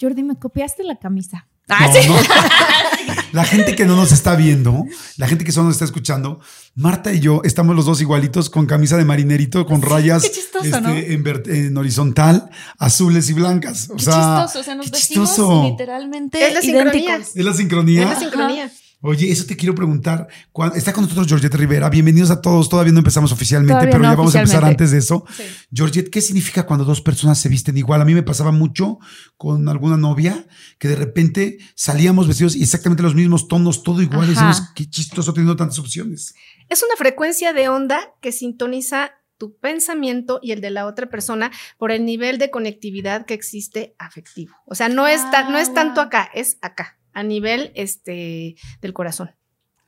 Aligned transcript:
Jordi, 0.00 0.22
me 0.22 0.36
copiaste 0.38 0.82
la 0.84 0.96
camisa. 0.96 1.46
Ah, 1.68 1.88
No, 2.06 2.14
no. 2.14 2.20
La 3.32 3.44
gente 3.44 3.74
que 3.74 3.84
no 3.84 3.96
nos 3.96 4.12
está 4.12 4.36
viendo, 4.36 4.84
la 5.16 5.26
gente 5.26 5.44
que 5.44 5.50
solo 5.50 5.66
nos 5.66 5.74
está 5.74 5.84
escuchando, 5.84 6.38
Marta 6.76 7.12
y 7.12 7.18
yo 7.18 7.40
estamos 7.42 7.74
los 7.74 7.84
dos 7.84 8.00
igualitos 8.00 8.48
con 8.48 8.64
camisa 8.66 8.96
de 8.96 9.04
marinerito, 9.04 9.66
con 9.66 9.82
rayas 9.82 10.30
chistoso, 10.30 10.64
este, 10.64 10.80
¿no? 10.80 10.90
en, 10.94 11.22
ver- 11.24 11.42
en 11.46 11.76
horizontal, 11.76 12.48
azules 12.78 13.28
y 13.30 13.32
blancas. 13.32 13.90
O 13.90 13.96
Qué 13.96 14.04
sea, 14.04 14.14
chistoso, 14.44 14.60
o 14.60 14.62
sea, 14.62 14.74
nos 14.76 14.86
qué 14.86 14.92
vestimos 14.92 15.28
chistoso. 15.30 15.64
literalmente 15.64 16.46
Es 16.46 16.54
la 16.54 16.60
sincronía. 16.60 16.92
idénticos. 16.94 17.36
Es 17.36 17.44
la 17.44 17.52
sincronía. 17.54 18.02
Es 18.04 18.08
la 18.10 18.20
sincronía. 18.20 18.72
Oye, 19.06 19.30
eso 19.30 19.44
te 19.44 19.54
quiero 19.54 19.74
preguntar. 19.74 20.28
Está 20.74 20.94
con 20.94 21.02
nosotros 21.04 21.26
Georgette 21.28 21.54
Rivera. 21.56 21.90
Bienvenidos 21.90 22.30
a 22.30 22.40
todos. 22.40 22.70
Todavía 22.70 22.90
no 22.94 23.00
empezamos 23.00 23.32
oficialmente, 23.32 23.72
Todavía 23.74 23.90
pero 23.92 24.02
no 24.02 24.10
ya 24.10 24.16
vamos 24.16 24.34
a 24.34 24.38
empezar 24.40 24.64
antes 24.64 24.92
de 24.92 24.96
eso. 24.98 25.26
Sí. 25.36 25.42
Georgette, 25.70 26.08
¿qué 26.08 26.22
significa 26.22 26.64
cuando 26.64 26.86
dos 26.86 27.02
personas 27.02 27.38
se 27.38 27.50
visten 27.50 27.76
igual? 27.76 28.00
A 28.00 28.06
mí 28.06 28.14
me 28.14 28.22
pasaba 28.22 28.50
mucho 28.50 28.98
con 29.36 29.68
alguna 29.68 29.98
novia 29.98 30.46
que 30.78 30.88
de 30.88 30.96
repente 30.96 31.58
salíamos 31.74 32.26
vestidos 32.28 32.56
y 32.56 32.62
exactamente 32.62 33.02
los 33.02 33.14
mismos 33.14 33.46
tonos, 33.46 33.82
todo 33.82 34.00
igual. 34.00 34.24
Y 34.24 34.30
decimos, 34.30 34.62
qué 34.74 34.88
chistoso 34.88 35.34
teniendo 35.34 35.56
tantas 35.56 35.78
opciones. 35.78 36.34
Es 36.70 36.82
una 36.82 36.96
frecuencia 36.96 37.52
de 37.52 37.68
onda 37.68 38.00
que 38.22 38.32
sintoniza 38.32 39.10
tu 39.36 39.58
pensamiento 39.58 40.40
y 40.42 40.52
el 40.52 40.62
de 40.62 40.70
la 40.70 40.86
otra 40.86 41.10
persona 41.10 41.50
por 41.76 41.90
el 41.90 42.06
nivel 42.06 42.38
de 42.38 42.50
conectividad 42.50 43.26
que 43.26 43.34
existe 43.34 43.94
afectivo. 43.98 44.54
O 44.64 44.74
sea, 44.74 44.88
no 44.88 45.06
es, 45.06 45.20
ta- 45.30 45.50
no 45.50 45.58
es 45.58 45.74
tanto 45.74 46.00
Ah. 46.00 46.04
acá, 46.04 46.30
es 46.34 46.56
acá, 46.62 46.96
a 47.14 47.22
nivel 47.22 47.72
este, 47.74 48.56
del 48.80 48.92
corazón. 48.92 49.30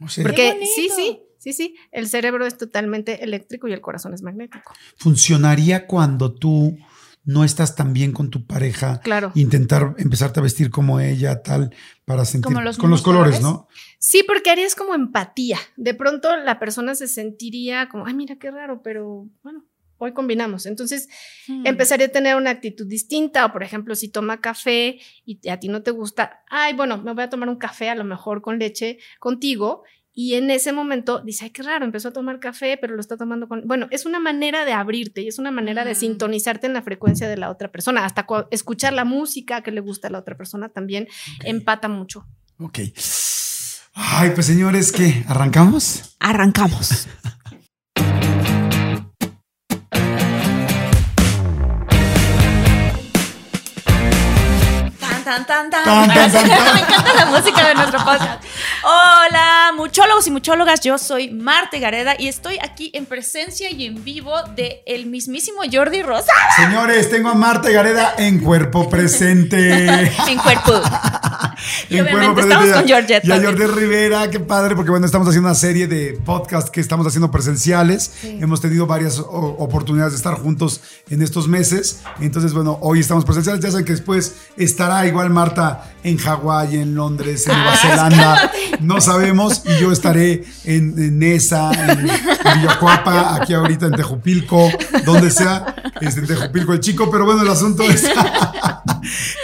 O 0.00 0.08
sea, 0.08 0.24
Porque 0.24 0.58
sí, 0.74 0.88
sí, 0.94 1.20
sí, 1.38 1.52
sí, 1.52 1.76
el 1.90 2.08
cerebro 2.08 2.46
es 2.46 2.56
totalmente 2.56 3.24
eléctrico 3.24 3.68
y 3.68 3.72
el 3.72 3.80
corazón 3.80 4.14
es 4.14 4.22
magnético. 4.22 4.72
funcionaría 4.96 5.86
cuando 5.86 6.34
tú 6.34 6.78
no 7.26 7.42
estás 7.42 7.74
tan 7.74 7.92
bien 7.92 8.12
con 8.12 8.30
tu 8.30 8.46
pareja. 8.46 9.00
Claro. 9.00 9.32
Intentar 9.34 9.94
empezarte 9.98 10.38
a 10.40 10.44
vestir 10.44 10.70
como 10.70 11.00
ella, 11.00 11.42
tal, 11.42 11.74
para 12.04 12.24
sentir 12.24 12.46
Como 12.46 12.62
los 12.62 12.78
con 12.78 12.88
los 12.88 13.02
colores. 13.02 13.42
¿no? 13.42 13.66
Sí, 13.98 14.22
porque 14.26 14.50
harías 14.50 14.76
como 14.76 14.94
empatía. 14.94 15.58
De 15.76 15.92
pronto 15.92 16.34
la 16.36 16.60
persona 16.60 16.94
se 16.94 17.08
sentiría 17.08 17.88
como, 17.88 18.06
ay, 18.06 18.14
mira 18.14 18.36
qué 18.36 18.50
raro, 18.52 18.80
pero 18.80 19.26
bueno, 19.42 19.64
hoy 19.98 20.12
combinamos. 20.12 20.66
Entonces 20.66 21.08
Hmm. 21.48 21.66
empezaría 21.66 22.06
a 22.06 22.10
tener 22.10 22.36
una 22.36 22.50
actitud 22.50 22.86
distinta. 22.86 23.44
O 23.46 23.52
por 23.52 23.62
ejemplo, 23.62 23.94
si 23.94 24.08
toma 24.08 24.40
café 24.40 24.98
y 25.24 25.48
a 25.48 25.58
ti 25.60 25.68
no 25.68 25.82
te 25.82 25.90
gusta, 25.90 26.42
ay, 26.48 26.74
bueno, 26.74 26.98
me 26.98 27.12
voy 27.14 27.24
a 27.24 27.30
tomar 27.30 27.48
un 27.48 27.56
café 27.56 27.88
a 27.90 27.94
lo 27.94 28.04
mejor 28.04 28.42
con 28.42 28.58
leche 28.58 28.98
contigo. 29.18 29.82
Y 30.18 30.32
en 30.36 30.50
ese 30.50 30.72
momento 30.72 31.20
dice, 31.20 31.44
ay, 31.44 31.50
qué 31.50 31.62
raro, 31.62 31.84
empezó 31.84 32.08
a 32.08 32.12
tomar 32.14 32.40
café, 32.40 32.78
pero 32.80 32.94
lo 32.94 33.00
está 33.02 33.18
tomando 33.18 33.48
con... 33.48 33.68
Bueno, 33.68 33.86
es 33.90 34.06
una 34.06 34.18
manera 34.18 34.64
de 34.64 34.72
abrirte 34.72 35.20
y 35.20 35.28
es 35.28 35.38
una 35.38 35.50
manera 35.50 35.84
de 35.84 35.92
Mm. 35.92 35.96
sintonizarte 35.96 36.66
en 36.66 36.72
la 36.72 36.80
frecuencia 36.80 37.28
de 37.28 37.36
la 37.36 37.50
otra 37.50 37.70
persona. 37.70 38.02
Hasta 38.06 38.24
cu- 38.24 38.46
escuchar 38.50 38.94
la 38.94 39.04
música 39.04 39.60
que 39.62 39.72
le 39.72 39.80
gusta 39.82 40.08
a 40.08 40.10
la 40.10 40.18
otra 40.18 40.34
persona 40.34 40.70
también 40.70 41.06
empata 41.44 41.88
mucho. 41.88 42.24
Ok. 42.58 42.78
Ay, 43.92 44.30
pues 44.34 44.46
señores, 44.46 44.90
¿qué? 44.90 45.22
¿Arrancamos? 45.28 46.16
Arrancamos. 46.18 47.08
Tan, 55.36 55.44
tan, 55.44 55.70
tan, 55.70 55.84
tan. 55.84 56.08
Tan, 56.08 56.16
tan, 56.16 56.32
tan, 56.32 56.48
tan. 56.48 56.74
Me 56.74 56.80
encanta 56.80 57.12
la 57.12 57.26
música 57.26 57.68
de 57.68 57.74
nuestro 57.74 57.98
podcast. 57.98 58.42
Hola, 58.82 59.72
muchólogos 59.76 60.26
y 60.26 60.30
muchólogas. 60.30 60.80
Yo 60.80 60.96
soy 60.96 61.30
Marta 61.30 61.76
Gareda 61.78 62.14
y 62.18 62.28
estoy 62.28 62.58
aquí 62.62 62.90
en 62.94 63.04
presencia 63.04 63.70
y 63.70 63.84
en 63.84 64.02
vivo 64.02 64.32
de 64.54 64.82
el 64.86 65.04
mismísimo 65.04 65.60
Jordi 65.70 66.00
Rosa 66.00 66.32
Señores, 66.56 67.10
tengo 67.10 67.28
a 67.28 67.34
Marta 67.34 67.68
Gareda 67.68 68.14
en 68.16 68.38
cuerpo 68.40 68.88
presente. 68.88 70.10
en 70.28 70.38
cuerpo. 70.38 70.80
Y 71.88 71.98
En 71.98 72.04
obviamente 72.04 72.40
estamos 72.42 72.70
con 72.70 72.86
Georgette 72.86 73.24
Y 73.24 73.32
a. 73.32 73.42
Jordi 73.42 73.66
Rivera, 73.66 74.30
qué 74.30 74.40
padre, 74.40 74.74
porque 74.74 74.90
bueno, 74.90 75.06
estamos 75.06 75.28
haciendo 75.28 75.48
una 75.48 75.54
serie 75.54 75.86
de 75.86 76.18
podcasts 76.24 76.70
que 76.70 76.80
estamos 76.80 77.06
haciendo 77.06 77.30
presenciales. 77.30 78.12
Hemos 78.22 78.60
tenido 78.60 78.86
varias 78.86 79.18
oportunidades 79.18 80.12
de 80.12 80.16
estar 80.18 80.34
juntos 80.34 80.80
en 81.08 81.22
estos 81.22 81.48
meses. 81.48 82.00
Entonces, 82.20 82.52
bueno, 82.52 82.78
hoy 82.82 83.00
estamos 83.00 83.24
presenciales. 83.24 83.62
Ya 83.62 83.70
saben 83.70 83.84
que 83.84 83.92
después 83.92 84.34
estará 84.56 85.06
igual 85.06 85.30
Marta 85.30 85.92
en 86.02 86.16
Hawái, 86.18 86.76
en 86.76 86.94
Londres, 86.94 87.46
en 87.46 87.52
Ah, 87.54 87.58
Nueva 87.62 87.76
Zelanda. 87.76 88.52
No 88.80 89.00
sabemos. 89.00 89.62
Y 89.64 89.80
yo 89.80 89.92
estaré 89.92 90.44
en, 90.64 90.94
en 90.98 91.18
Nesa, 91.18 91.70
en, 91.72 92.00
en 92.00 92.60
Villacuapa, 92.60 93.36
aquí 93.36 93.54
ahorita 93.54 93.86
en 93.86 93.92
Tejupilco, 93.92 94.70
donde 95.04 95.30
sea, 95.30 95.74
este, 96.00 96.20
en 96.20 96.26
Tejupilco 96.26 96.72
el 96.72 96.80
chico. 96.80 97.10
Pero 97.10 97.24
bueno, 97.24 97.42
el 97.42 97.48
asunto 97.48 97.82
es. 97.82 98.04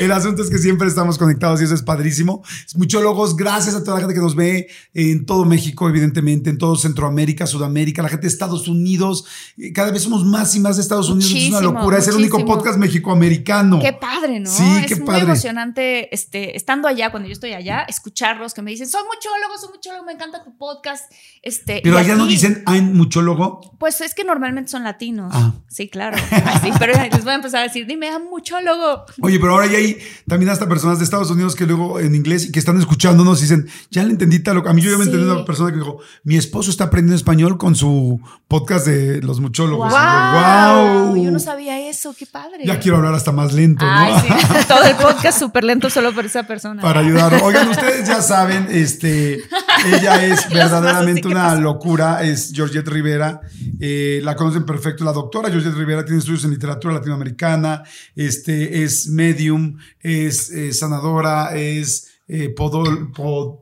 El 0.01 0.13
asunto 0.13 0.43
es 0.43 0.51
que 0.51 0.59
siempre 0.59 0.89
estamos 0.89 1.19
conectados 1.19 1.61
y 1.61 1.65
eso 1.65 1.75
es 1.75 1.83
padrísimo. 1.83 2.43
Muchólogos, 2.77 3.37
gracias 3.37 3.75
a 3.75 3.83
toda 3.85 3.95
la 3.97 4.01
gente 4.01 4.15
que 4.15 4.21
nos 4.21 4.35
ve 4.35 4.69
en 4.95 5.27
todo 5.27 5.45
México, 5.45 5.89
evidentemente, 5.89 6.51
en 6.51 6.59
todo 6.59 6.77
Centroamérica, 6.77 7.47
Sudamérica, 7.47 8.03
la 8.03 8.09
gente 8.09 8.23
de 8.23 8.29
Estados 8.29 8.69
Unidos. 8.69 9.25
Eh, 9.57 9.73
Cada 9.73 9.91
vez 9.91 10.03
somos 10.03 10.25
más 10.25 10.55
y 10.57 10.61
más 10.61 10.77
de 10.77 10.83
Estados 10.83 11.09
Unidos. 11.11 11.33
es 11.35 11.49
una 11.51 11.61
locura. 11.61 11.99
Es 11.99 12.09
el 12.09 12.17
único 12.17 12.45
podcast 12.45 12.79
mexicoamericano. 12.79 13.79
Qué 13.81 13.93
padre, 13.93 14.41
¿no? 14.41 14.51
Sí, 14.51 14.65
es 14.81 14.87
qué 14.87 14.97
muy 14.97 15.07
padre. 15.07 15.23
emocionante 15.23 16.15
este, 16.15 16.57
estando 16.57 16.89
allá, 16.89 17.11
cuando 17.11 17.29
yo 17.29 17.33
estoy 17.33 17.53
allá, 17.53 17.83
escucharlos 17.89 18.55
que 18.55 18.63
me 18.63 18.71
dicen, 18.71 18.89
soy 18.89 19.03
muchólogo, 19.05 19.59
soy 19.59 19.71
muchólogo, 19.71 20.05
me 20.05 20.13
encanta 20.13 20.43
tu 20.45 20.57
podcast. 20.57 21.11
Este, 21.43 21.81
Pero 21.83 21.99
allá 21.99 22.15
no 22.15 22.27
dicen, 22.27 22.63
hay 22.67 22.81
muchólogo. 22.83 23.61
Pues 23.79 24.01
es 24.01 24.15
que 24.15 24.25
normalmente 24.25 24.71
son 24.71 24.85
latinos. 24.85 25.33
Ah. 25.35 25.53
Sí, 25.69 25.89
claro. 25.89 26.17
Pero 26.79 26.93
les 26.95 27.25
voy 27.25 27.33
a 27.33 27.37
empezar 27.37 27.61
a 27.61 27.65
decir, 27.65 27.87
dime, 27.87 28.09
ah, 28.09 28.19
muchólogo. 28.19 29.05
Oye, 29.21 29.39
pero 29.39 29.52
ahora 29.55 29.67
ya 29.67 29.79
hay 29.79 29.99
también 30.29 30.51
hasta 30.51 30.69
personas 30.69 30.99
de 30.99 31.05
Estados 31.05 31.31
Unidos 31.31 31.55
que 31.57 31.67
luego 31.67 32.01
en 32.01 32.15
inglés 32.15 32.47
y 32.47 32.53
que 32.53 32.59
están 32.59 32.79
escuchándonos 32.79 33.39
y 33.41 33.43
dicen, 33.43 33.69
ya 33.91 34.03
le 34.05 34.11
entendí 34.11 34.39
tal. 34.41 34.63
A 34.67 34.73
mí 34.73 34.83
yo 34.83 34.91
ya 34.91 34.99
me 34.99 35.05
Sí. 35.05 35.11
entendí 35.11 35.31
una 35.31 35.45
persona 35.45 35.71
que 35.71 35.79
dijo, 35.79 35.99
mi 36.25 36.37
esposo 36.37 36.71
está 36.71 36.85
aprendiendo 36.85 37.17
español 37.17 37.59
con 37.59 37.75
su 37.75 38.21
podcast 38.49 38.87
de 38.87 39.21
los 39.23 39.41
muchólogos. 39.41 39.91
Y 39.93 39.95
yo, 39.95 41.13
Wow. 41.13 41.17
Yo 41.25 41.31
no 41.31 41.39
sabía 41.39 41.89
eso, 41.89 42.15
qué 42.19 42.27
padre. 42.27 42.65
Ya 42.65 42.79
quiero 42.81 42.97
hablar 42.99 43.15
hasta 43.15 43.33
más 43.33 43.53
lento, 43.53 43.85
¿no? 43.85 44.21
Sí. 44.21 44.29
Todo 44.69 44.83
el 44.85 44.97
podcast 44.97 45.39
súper 45.39 45.65
lento 45.65 45.91
solo 45.91 46.13
por 46.15 46.25
esa 46.27 46.45
persona. 46.47 46.81
Para 46.83 47.01
ayudar. 47.01 47.41
Oigan, 47.43 47.69
ustedes 47.69 48.07
ya 48.07 48.21
saben, 48.23 48.69
este, 48.71 49.43
ella 49.87 50.25
es 50.27 50.49
verdaderamente 50.49 51.21
así, 51.21 51.29
¿qué 51.29 51.29
una 51.29 51.55
locura, 51.57 52.23
es 52.23 52.53
Georgette 52.55 52.89
Rivera, 52.89 53.41
eh, 53.81 54.21
la 54.23 54.37
conocen 54.37 54.65
perfecto, 54.65 55.05
la 55.05 55.13
doctora 55.13 55.51
Georgette 55.51 55.75
Rivera 55.75 56.05
tiene 56.05 56.19
estudios 56.19 56.45
en 56.45 56.51
literatura 56.51 56.95
latinoamericana, 56.95 57.83
este, 58.15 58.83
es 58.85 59.09
medium, 59.43 59.79
es 60.01 60.51
eh, 60.51 60.73
sanadora, 60.73 61.55
es 61.57 62.09
eh, 62.29 62.49
podol, 62.51 63.13
pod- 63.13 63.59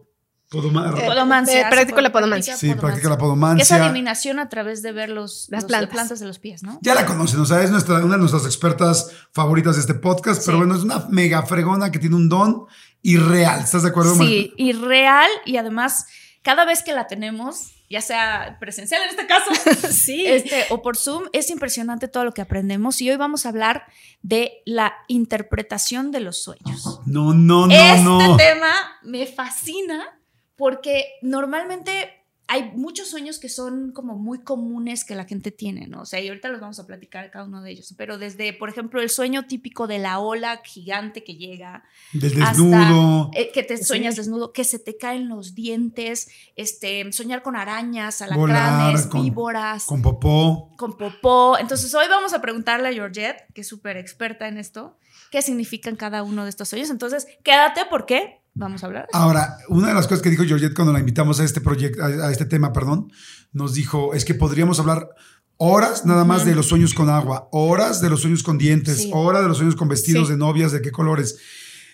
podoma- 0.51 0.93
Eh, 0.99 1.07
Podomancia. 1.07 1.61
Eh, 1.61 1.67
practico 1.71 2.01
la 2.01 2.13
podomancia. 2.13 2.57
sí, 2.57 2.75
practica 2.75 3.09
la 3.09 3.15
Es 3.15 3.21
podomancia. 3.21 3.85
adivinación 3.85 4.39
a 4.39 4.49
través 4.49 4.83
de 4.83 4.93
ver 4.93 5.09
los, 5.11 5.47
Las 5.51 5.63
los- 5.63 5.69
plantas. 5.69 5.91
plantas 5.93 6.21
de 6.21 6.27
los 6.27 6.39
pies, 6.39 6.63
¿no? 6.63 6.79
Ya 6.83 6.95
la 6.95 7.07
conocen, 7.07 7.41
o 7.41 7.47
sea, 7.47 7.63
es 7.63 7.71
nuestra, 7.71 8.05
una 8.05 8.15
de 8.15 8.19
nuestras 8.21 8.45
expertas 8.47 9.11
favoritas 9.33 9.77
de 9.77 9.81
este 9.83 9.95
podcast, 9.95 10.45
pero 10.45 10.59
bueno, 10.59 10.75
es 10.75 10.83
una 10.83 11.07
mega 11.09 11.43
fregona 11.47 11.91
que 11.91 11.99
tiene 11.99 12.17
un 12.17 12.29
don 12.29 12.65
irreal. 13.03 13.61
¿Estás 13.61 13.83
de 13.85 13.89
acuerdo, 13.91 14.15
Sí, 14.17 14.53
y 14.57 14.73
real 14.73 15.29
y 15.47 15.57
además 15.57 16.07
cada 16.43 16.65
vez 16.65 16.83
que 16.83 16.93
la 16.93 17.07
tenemos 17.07 17.73
ya 17.91 18.01
sea 18.01 18.57
presencial 18.61 19.03
en 19.03 19.11
este 19.11 19.27
caso, 19.27 19.51
sí. 19.91 20.25
este, 20.25 20.65
o 20.71 20.81
por 20.81 20.97
Zoom, 20.97 21.25
es 21.33 21.51
impresionante 21.51 22.07
todo 22.07 22.25
lo 22.25 22.33
que 22.33 22.41
aprendemos 22.41 23.03
y 23.03 23.11
hoy 23.11 23.17
vamos 23.17 23.45
a 23.45 23.49
hablar 23.49 23.85
de 24.23 24.63
la 24.65 24.95
interpretación 25.09 26.13
de 26.13 26.21
los 26.21 26.41
sueños. 26.43 27.01
No, 27.05 27.35
no, 27.35 27.67
no, 27.67 27.73
este 27.73 28.03
no. 28.05 28.37
tema 28.37 28.73
me 29.03 29.27
fascina 29.27 30.17
porque 30.55 31.19
normalmente 31.21 32.20
hay 32.53 32.73
muchos 32.75 33.09
sueños 33.09 33.39
que 33.39 33.49
son 33.49 33.93
como 33.93 34.17
muy 34.19 34.41
comunes 34.41 35.05
que 35.05 35.15
la 35.15 35.25
gente 35.25 35.53
tiene, 35.53 35.87
¿no? 35.87 36.01
O 36.03 36.05
sea, 36.05 36.19
y 36.21 36.27
ahorita 36.27 36.49
los 36.49 36.61
vamos 36.61 36.81
a 36.81 36.87
platicar 36.87 37.31
cada 37.31 37.45
uno 37.45 37.63
de 37.63 37.71
ellos, 37.71 37.95
pero 37.97 38.19
desde, 38.19 38.53
por 38.53 38.69
ejemplo, 38.69 39.01
el 39.01 39.09
sueño 39.09 39.47
típico 39.47 39.87
de 39.87 40.01
la 40.01 40.19
ola 40.19 40.61
gigante 40.65 41.23
que 41.23 41.37
llega, 41.37 41.85
Del 42.13 42.43
hasta, 42.43 42.51
desnudo. 42.65 43.31
eh, 43.35 43.53
que 43.55 43.63
te 43.63 43.77
Sí. 43.77 43.85
sueñas 43.85 44.17
desnudo, 44.17 44.53
que 44.53 44.65
se 44.65 44.81
te 44.81 44.97
caen 44.97 45.29
los 45.29 45.55
dientes, 45.55 46.29
este, 46.57 47.13
soñar 47.13 47.43
con 47.43 47.55
arañas, 47.55 48.19
Volar, 48.35 48.57
alacranes, 48.57 49.07
con- 49.07 49.23
víboras, 49.23 49.85
Con 49.85 50.03
popó. 50.03 50.73
con 50.77 50.97
popó. 50.99 51.57
Entonces 51.57 51.95
hoy 51.95 52.07
vamos 52.11 52.33
a 52.33 52.41
preguntarle 52.41 52.89
a 52.89 52.93
Georgette, 52.93 53.45
que 53.55 53.61
es 53.61 53.69
súper 53.69 53.97
experta 53.97 54.49
en 54.49 54.59
esto, 54.59 54.97
qué 55.31 55.41
significan 55.43 55.95
cada 55.95 56.25
uno 56.25 56.43
de 56.43 56.51
estos 56.51 56.69
sueños. 56.69 56.91
Entonces, 56.91 57.29
quédate 57.45 57.83
porque 57.89 58.40
vamos 58.61 58.85
a 58.85 58.87
hablar. 58.87 59.09
Ahora, 59.13 59.57
una 59.69 59.89
de 59.89 59.95
las 59.95 60.07
cosas 60.07 60.23
que 60.23 60.31
dijo 60.31 60.45
Georgette 60.45 60.75
cuando 60.75 60.93
la 60.93 61.01
invitamos 61.01 61.41
a 61.41 61.45
este 61.45 61.61
proyecto, 61.61 62.05
a, 62.05 62.31
este 62.31 62.45
tema, 62.45 62.73
perdón, 62.73 63.11
nos 63.53 63.75
dijo, 63.75 64.15
es 64.15 64.25
que 64.25 64.35
podríamos 64.35 64.79
hablar 64.79 65.09
horas 65.57 66.07
nada 66.07 66.25
más 66.25 66.45
de 66.45 66.55
los 66.55 66.67
sueños 66.67 66.95
con 66.95 67.11
agua, 67.11 67.49
horas 67.53 68.01
de 68.01 68.11
los 68.11 68.21
sueños 68.21 68.43
con 68.43 68.57
dientes, 68.59 68.99
Sí. 68.99 69.11
horas 69.13 69.43
de 69.43 69.49
los 69.49 69.57
sueños 69.57 69.77
con 69.77 69.89
vestidos 69.89 70.29
Sí. 70.29 70.35
de 70.35 70.39
novias, 70.39 70.73
de 70.73 70.81
qué 70.81 70.93
colores. 70.93 71.39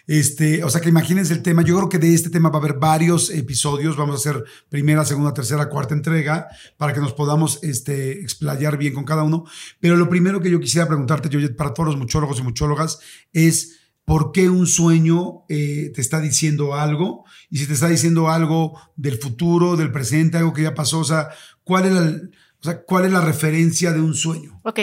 Este, 0.09 0.63
o 0.63 0.71
sea 0.71 0.81
que 0.81 0.89
imagínense 0.89 1.33
el 1.33 1.43
tema. 1.43 1.63
Yo 1.63 1.75
creo 1.77 1.89
que 1.89 1.99
de 1.99 2.15
este 2.15 2.31
tema 2.31 2.49
va 2.49 2.59
a 2.59 2.61
haber 2.61 2.75
varios 2.75 3.29
episodios. 3.31 3.97
Vamos 3.97 4.15
a 4.15 4.19
hacer 4.19 4.45
primera, 4.69 5.05
segunda, 5.05 5.35
tercera, 5.35 5.69
cuarta 5.69 5.95
entrega 5.95 6.47
para 6.77 6.93
que 6.93 7.01
nos 7.01 7.13
podamos 7.13 7.59
este, 7.65 8.21
explayar 8.21 8.77
bien 8.79 8.95
con 8.95 9.05
cada 9.05 9.25
uno. 9.25 9.47
Pero 9.81 9.97
lo 9.97 10.09
primero 10.09 10.41
que 10.41 10.49
yo 10.51 10.61
quisiera 10.61 10.87
preguntarte, 10.87 11.29
Georgette, 11.29 11.57
para 11.57 11.75
todos 11.75 11.89
los 11.89 11.99
muchólogos 11.99 12.39
y 12.39 12.43
muchólogas, 12.45 13.01
es 13.33 13.81
por 14.07 14.31
qué 14.31 14.49
un 14.49 14.69
sueño 14.69 15.45
eh, 15.49 15.91
te 15.93 16.01
está 16.01 16.21
diciendo 16.21 16.75
algo 16.75 17.25
y 17.51 17.59
si 17.59 17.67
te 17.67 17.73
está 17.75 17.89
diciendo 17.89 18.31
algo 18.31 18.81
del 18.95 19.19
futuro, 19.19 19.77
del 19.77 19.91
presente, 19.91 20.39
algo 20.39 20.53
que 20.53 20.63
ya 20.63 20.75
pasó, 20.75 21.01
o 21.01 21.05
sea, 21.05 21.29
¿cuál 21.65 21.87
es 21.87 21.93
la, 21.93 22.01
o 22.61 22.63
sea, 22.63 22.83
¿cuál 22.83 23.05
es 23.05 23.13
la 23.13 23.21
referencia 23.21 23.93
de 23.93 24.01
un 24.01 24.15
sueño? 24.15 24.61
Ok, 24.63 24.79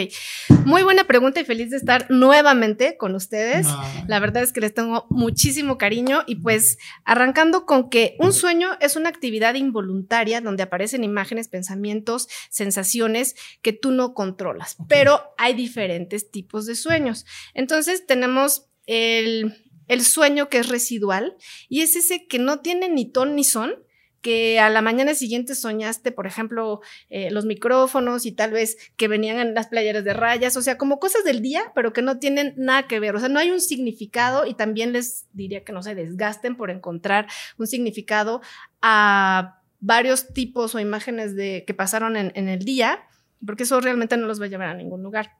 muy 0.66 0.82
buena 0.82 1.04
pregunta 1.04 1.40
y 1.40 1.46
feliz 1.46 1.70
de 1.70 1.78
estar 1.78 2.06
nuevamente 2.10 2.98
con 2.98 3.14
ustedes. 3.14 3.66
Ah, 3.66 4.04
La 4.06 4.20
verdad 4.20 4.42
es 4.42 4.52
que 4.52 4.60
les 4.60 4.74
tengo 4.74 5.06
muchísimo 5.08 5.78
cariño 5.78 6.22
y 6.26 6.36
pues 6.36 6.76
arrancando 7.06 7.64
con 7.64 7.88
que 7.88 8.16
un 8.18 8.34
sueño 8.34 8.68
es 8.80 8.94
una 8.94 9.08
actividad 9.08 9.54
involuntaria 9.54 10.42
donde 10.42 10.62
aparecen 10.62 11.02
imágenes, 11.02 11.48
pensamientos, 11.48 12.28
sensaciones 12.50 13.36
que 13.62 13.72
tú 13.72 13.90
no 13.90 14.12
controlas, 14.12 14.76
pero 14.86 15.22
hay 15.38 15.54
diferentes 15.54 16.30
tipos 16.30 16.66
de 16.66 16.74
sueños. 16.74 17.24
Entonces 17.54 18.06
tenemos 18.06 18.68
el, 18.86 19.52
sueño 20.00 20.48
que 20.48 20.58
es 20.58 20.68
residual 20.68 21.36
y 21.68 21.82
es 21.82 21.96
ese 21.96 22.26
que 22.26 22.38
no 22.38 22.60
tiene 22.60 22.88
ni 22.88 23.10
ton 23.10 23.36
ni 23.36 23.44
son 23.44 23.74
que 24.20 24.58
a 24.58 24.70
la 24.70 24.80
mañana 24.80 25.14
siguiente 25.14 25.54
soñaste, 25.54 26.10
por 26.10 26.26
ejemplo, 26.26 26.80
eh, 27.10 27.30
los 27.30 27.44
micrófonos 27.44 28.24
y 28.24 28.32
tal 28.32 28.52
vez 28.52 28.78
que 28.96 29.06
venían 29.06 29.38
en 29.38 29.52
las 29.52 29.66
playeras 29.66 30.02
de 30.02 30.14
rayas, 30.14 30.56
o 30.56 30.62
sea, 30.62 30.78
como 30.78 30.98
cosas 30.98 31.24
del 31.24 31.42
día, 31.42 31.72
pero 31.74 31.92
que 31.92 32.00
no 32.00 32.18
tienen 32.18 32.54
nada 32.56 32.88
que 32.88 33.00
ver, 33.00 33.14
o 33.14 33.20
sea, 33.20 33.28
no 33.28 33.38
hay 33.38 33.50
un 33.50 33.60
significado 33.60 34.46
y 34.46 34.54
también 34.54 34.94
les 34.94 35.26
diría 35.34 35.62
que 35.62 35.74
no 35.74 35.82
se 35.82 35.94
desgasten 35.94 36.56
por 36.56 36.70
encontrar 36.70 37.26
un 37.58 37.66
significado 37.66 38.40
a 38.80 39.60
varios 39.80 40.32
tipos 40.32 40.74
o 40.74 40.80
imágenes 40.80 41.36
de, 41.36 41.64
que 41.66 41.74
pasaron 41.74 42.16
en 42.16 42.48
el 42.48 42.60
día, 42.60 43.04
porque 43.44 43.64
eso 43.64 43.78
realmente 43.82 44.16
no 44.16 44.26
los 44.26 44.40
va 44.40 44.46
a 44.46 44.48
llevar 44.48 44.68
a 44.68 44.74
ningún 44.74 45.02
lugar. 45.02 45.32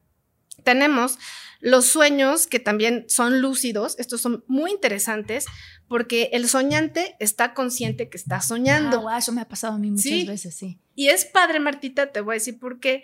Tenemos 0.63 1.19
los 1.61 1.87
sueños 1.87 2.47
que 2.47 2.59
también 2.61 3.05
son 3.09 3.41
lúcidos, 3.41 3.97
estos 3.99 4.21
son 4.21 4.45
muy 4.47 4.71
interesantes 4.71 5.47
porque 5.89 6.31
el 6.33 6.49
soñante 6.49 7.17
está 7.21 7.55
consciente 7.55 8.09
que 8.09 8.17
está 8.17 8.41
soñando. 8.41 9.09
Ah, 9.09 9.19
eso 9.19 9.33
me 9.33 9.41
ha 9.41 9.49
pasado 9.49 9.75
a 9.75 9.79
mí 9.79 9.91
muchas 9.91 10.05
Sí. 10.05 10.27
veces, 10.27 10.55
sí. 10.55 10.79
Y 10.95 11.09
es 11.09 11.25
padre, 11.25 11.61
Martita, 11.61 12.13
te 12.13 12.21
voy 12.21 12.35
a 12.35 12.39
decir 12.39 12.59
por 12.59 12.81
qué. 12.81 13.03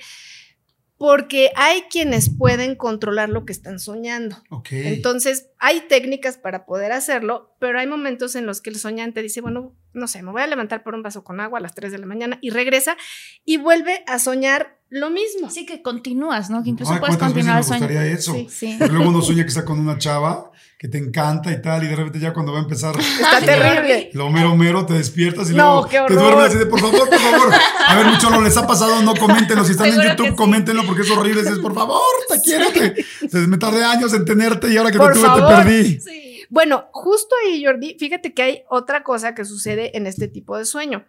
Porque 0.97 1.51
hay 1.57 1.83
quienes 1.91 2.29
pueden 2.29 2.75
controlar 2.75 3.31
lo 3.31 3.47
que 3.47 3.53
están 3.53 3.79
soñando. 3.79 4.43
Entonces, 4.71 5.49
hay 5.59 5.81
técnicas 5.89 6.37
para 6.37 6.67
poder 6.67 6.93
hacerlo, 6.93 7.57
pero 7.59 7.79
hay 7.81 7.87
momentos 7.87 8.35
en 8.35 8.45
los 8.45 8.61
que 8.61 8.69
el 8.69 8.79
soñante 8.79 9.23
dice, 9.23 9.41
bueno, 9.41 9.75
no 9.93 10.07
sé, 10.09 10.23
me 10.23 10.31
voy 10.31 10.43
a 10.43 10.47
levantar 10.47 10.83
por 10.83 10.95
un 10.95 11.03
vaso 11.03 11.25
con 11.25 11.41
agua 11.41 11.59
a 11.59 11.63
las 11.63 11.75
3 11.75 11.91
de 11.93 11.99
la 11.99 12.07
mañana 12.07 12.39
y 12.41 12.51
regresa 12.51 12.97
y 13.45 13.57
vuelve 13.57 14.05
a 14.07 14.19
soñar 14.19 14.79
lo 14.89 15.11
mismo. 15.11 15.47
Así 15.49 15.67
que 15.67 15.83
continúas, 15.83 16.51
¿no? 16.51 16.63
Que 16.63 16.71
incluso 16.71 16.93
Ay, 16.93 16.99
puedes 17.01 17.17
¿cuántas 17.17 17.35
veces 17.35 17.51
continuar 17.53 17.59
el 17.59 17.65
sueño. 17.65 17.87
gustaría 17.87 18.13
eso? 18.13 18.33
Sí. 18.35 18.49
Sí. 18.51 18.79
Luego 18.91 19.09
uno 19.11 19.23
sueña 19.23 19.43
que 19.43 19.49
está 19.49 19.65
con 19.65 19.79
una 19.79 19.99
chava 19.99 20.51
que 20.79 20.89
te 20.89 20.97
encanta 20.97 21.53
y 21.53 21.61
tal, 21.61 21.85
y 21.85 21.89
de 21.89 21.95
repente 21.97 22.19
ya 22.19 22.33
cuando 22.33 22.53
va 22.53 22.59
a 22.61 22.63
empezar 22.63 22.95
Está 22.99 23.41
terrible. 23.45 24.11
lo 24.15 24.31
mero 24.31 24.57
mero, 24.57 24.87
te 24.87 24.95
despiertas 24.95 25.51
y 25.51 25.55
No, 25.55 25.87
luego 25.91 26.07
te 26.09 26.15
duermes 26.15 26.47
así 26.47 26.57
de 26.59 26.65
por 26.67 26.81
favor, 26.81 27.07
por 27.09 27.19
favor. 27.19 27.53
A 27.87 27.97
ver, 27.97 28.07
mucho 28.07 28.31
no 28.31 28.41
les 28.41 28.57
ha 28.57 28.67
pasado, 28.67 29.03
no 29.03 29.15
coméntenlo. 29.15 29.63
Si 29.65 29.73
están 29.73 29.89
en 29.89 29.93
Seguro 29.95 30.11
YouTube, 30.11 30.29
sí. 30.31 30.35
coméntenlo 30.37 30.87
porque 30.87 31.03
es 31.03 31.11
horrible. 31.11 31.43
Es 31.43 31.59
por 31.59 31.75
favor, 31.75 32.01
te 32.31 32.41
quiero. 32.41 32.67
Te, 32.73 32.91
te- 33.29 33.39
me 33.47 33.59
tardé 33.59 33.85
años 33.85 34.15
en 34.15 34.25
tenerte 34.25 34.73
y 34.73 34.77
ahora 34.79 34.91
que 34.91 34.97
Por 34.99 35.13
te 35.13 35.19
tuve 35.19 35.29
favor. 35.29 35.49
te 35.49 35.55
perdí. 35.57 36.01
Sí. 36.01 36.30
Bueno, 36.51 36.89
justo 36.93 37.35
ahí, 37.45 37.65
Jordi, 37.65 37.97
fíjate 37.99 38.35
que 38.35 38.43
hay 38.43 38.65
otra 38.69 39.05
cosa 39.05 39.35
que 39.37 39.45
sucede 39.45 39.97
en 39.97 40.07
este 40.07 40.27
tipo 40.27 40.59
de 40.59 40.65
sueño. 40.65 41.07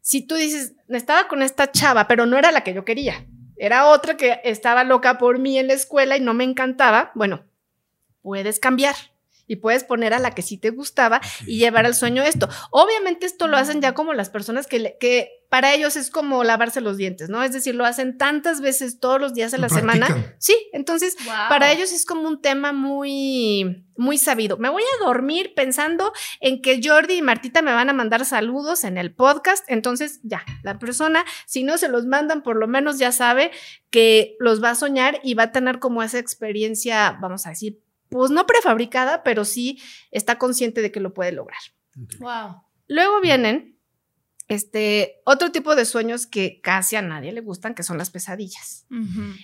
Si 0.00 0.26
tú 0.26 0.34
dices, 0.34 0.74
estaba 0.88 1.28
con 1.28 1.42
esta 1.42 1.70
chava, 1.70 2.08
pero 2.08 2.26
no 2.26 2.36
era 2.36 2.50
la 2.50 2.64
que 2.64 2.74
yo 2.74 2.84
quería, 2.84 3.24
era 3.56 3.86
otra 3.86 4.16
que 4.16 4.40
estaba 4.42 4.82
loca 4.82 5.16
por 5.16 5.38
mí 5.38 5.58
en 5.58 5.68
la 5.68 5.74
escuela 5.74 6.16
y 6.16 6.20
no 6.20 6.34
me 6.34 6.42
encantaba, 6.44 7.12
bueno, 7.14 7.44
puedes 8.20 8.58
cambiar 8.58 8.96
y 9.46 9.56
puedes 9.56 9.84
poner 9.84 10.14
a 10.14 10.18
la 10.18 10.30
que 10.32 10.42
sí 10.42 10.58
te 10.58 10.70
gustaba 10.70 11.20
y 11.46 11.58
llevar 11.58 11.86
al 11.86 11.94
sueño 11.94 12.22
esto. 12.22 12.48
Obviamente 12.70 13.26
esto 13.26 13.46
lo 13.48 13.56
hacen 13.56 13.80
ya 13.80 13.92
como 13.94 14.14
las 14.14 14.30
personas 14.30 14.66
que, 14.66 14.78
le- 14.78 14.96
que 14.98 15.28
para 15.50 15.72
ellos 15.72 15.94
es 15.96 16.10
como 16.10 16.42
lavarse 16.42 16.80
los 16.80 16.96
dientes, 16.96 17.28
¿no? 17.28 17.42
Es 17.44 17.52
decir, 17.52 17.74
lo 17.76 17.84
hacen 17.84 18.18
tantas 18.18 18.60
veces 18.60 18.98
todos 18.98 19.20
los 19.20 19.34
días 19.34 19.52
de 19.52 19.58
la 19.58 19.68
semana. 19.68 20.06
practican. 20.06 20.34
Sí, 20.38 20.56
entonces 20.72 21.16
para 21.48 21.70
ellos 21.70 21.92
es 21.92 22.04
como 22.06 22.26
un 22.26 22.40
tema 22.42 22.72
muy, 22.72 23.86
muy 23.96 24.18
sabido. 24.18 24.56
Me 24.56 24.68
voy 24.68 24.82
a 24.82 25.04
dormir 25.04 25.52
pensando 25.54 26.12
en 26.40 26.60
que 26.60 26.80
Jordi 26.82 27.14
y 27.18 27.22
Martita 27.22 27.62
me 27.62 27.72
van 27.72 27.88
a 27.88 27.92
mandar 27.92 28.24
saludos 28.24 28.82
en 28.82 28.98
el 28.98 29.14
podcast. 29.14 29.64
Entonces, 29.68 30.18
ya, 30.24 30.44
la 30.64 30.78
persona, 30.80 31.24
si 31.46 31.62
no 31.62 31.78
se 31.78 31.88
los 31.88 32.04
mandan, 32.06 32.42
por 32.42 32.56
lo 32.56 32.66
menos 32.66 32.98
ya 32.98 33.12
sabe 33.12 33.52
que 33.90 34.34
los 34.40 34.60
va 34.62 34.70
a 34.70 34.74
soñar 34.74 35.20
y 35.22 35.34
va 35.34 35.44
a 35.44 35.52
tener 35.52 35.78
como 35.78 36.02
esa 36.02 36.18
experiencia, 36.18 37.16
vamos 37.20 37.46
a 37.46 37.50
decir, 37.50 37.78
pues 38.14 38.30
no 38.30 38.46
prefabricada, 38.46 39.24
pero 39.24 39.44
sí 39.44 39.82
está 40.12 40.38
consciente 40.38 40.82
de 40.82 40.92
que 40.92 41.00
lo 41.00 41.12
puede 41.12 41.32
lograr. 41.32 41.58
Wow. 42.20 42.62
Luego 42.86 43.20
vienen 43.20 43.76
este 44.46 45.16
otro 45.24 45.50
tipo 45.50 45.74
de 45.74 45.84
sueños 45.84 46.28
que 46.28 46.60
casi 46.60 46.94
a 46.94 47.02
nadie 47.02 47.32
le 47.32 47.40
gustan, 47.40 47.74
que 47.74 47.82
son 47.82 47.98
las 47.98 48.10
pesadillas. 48.10 48.86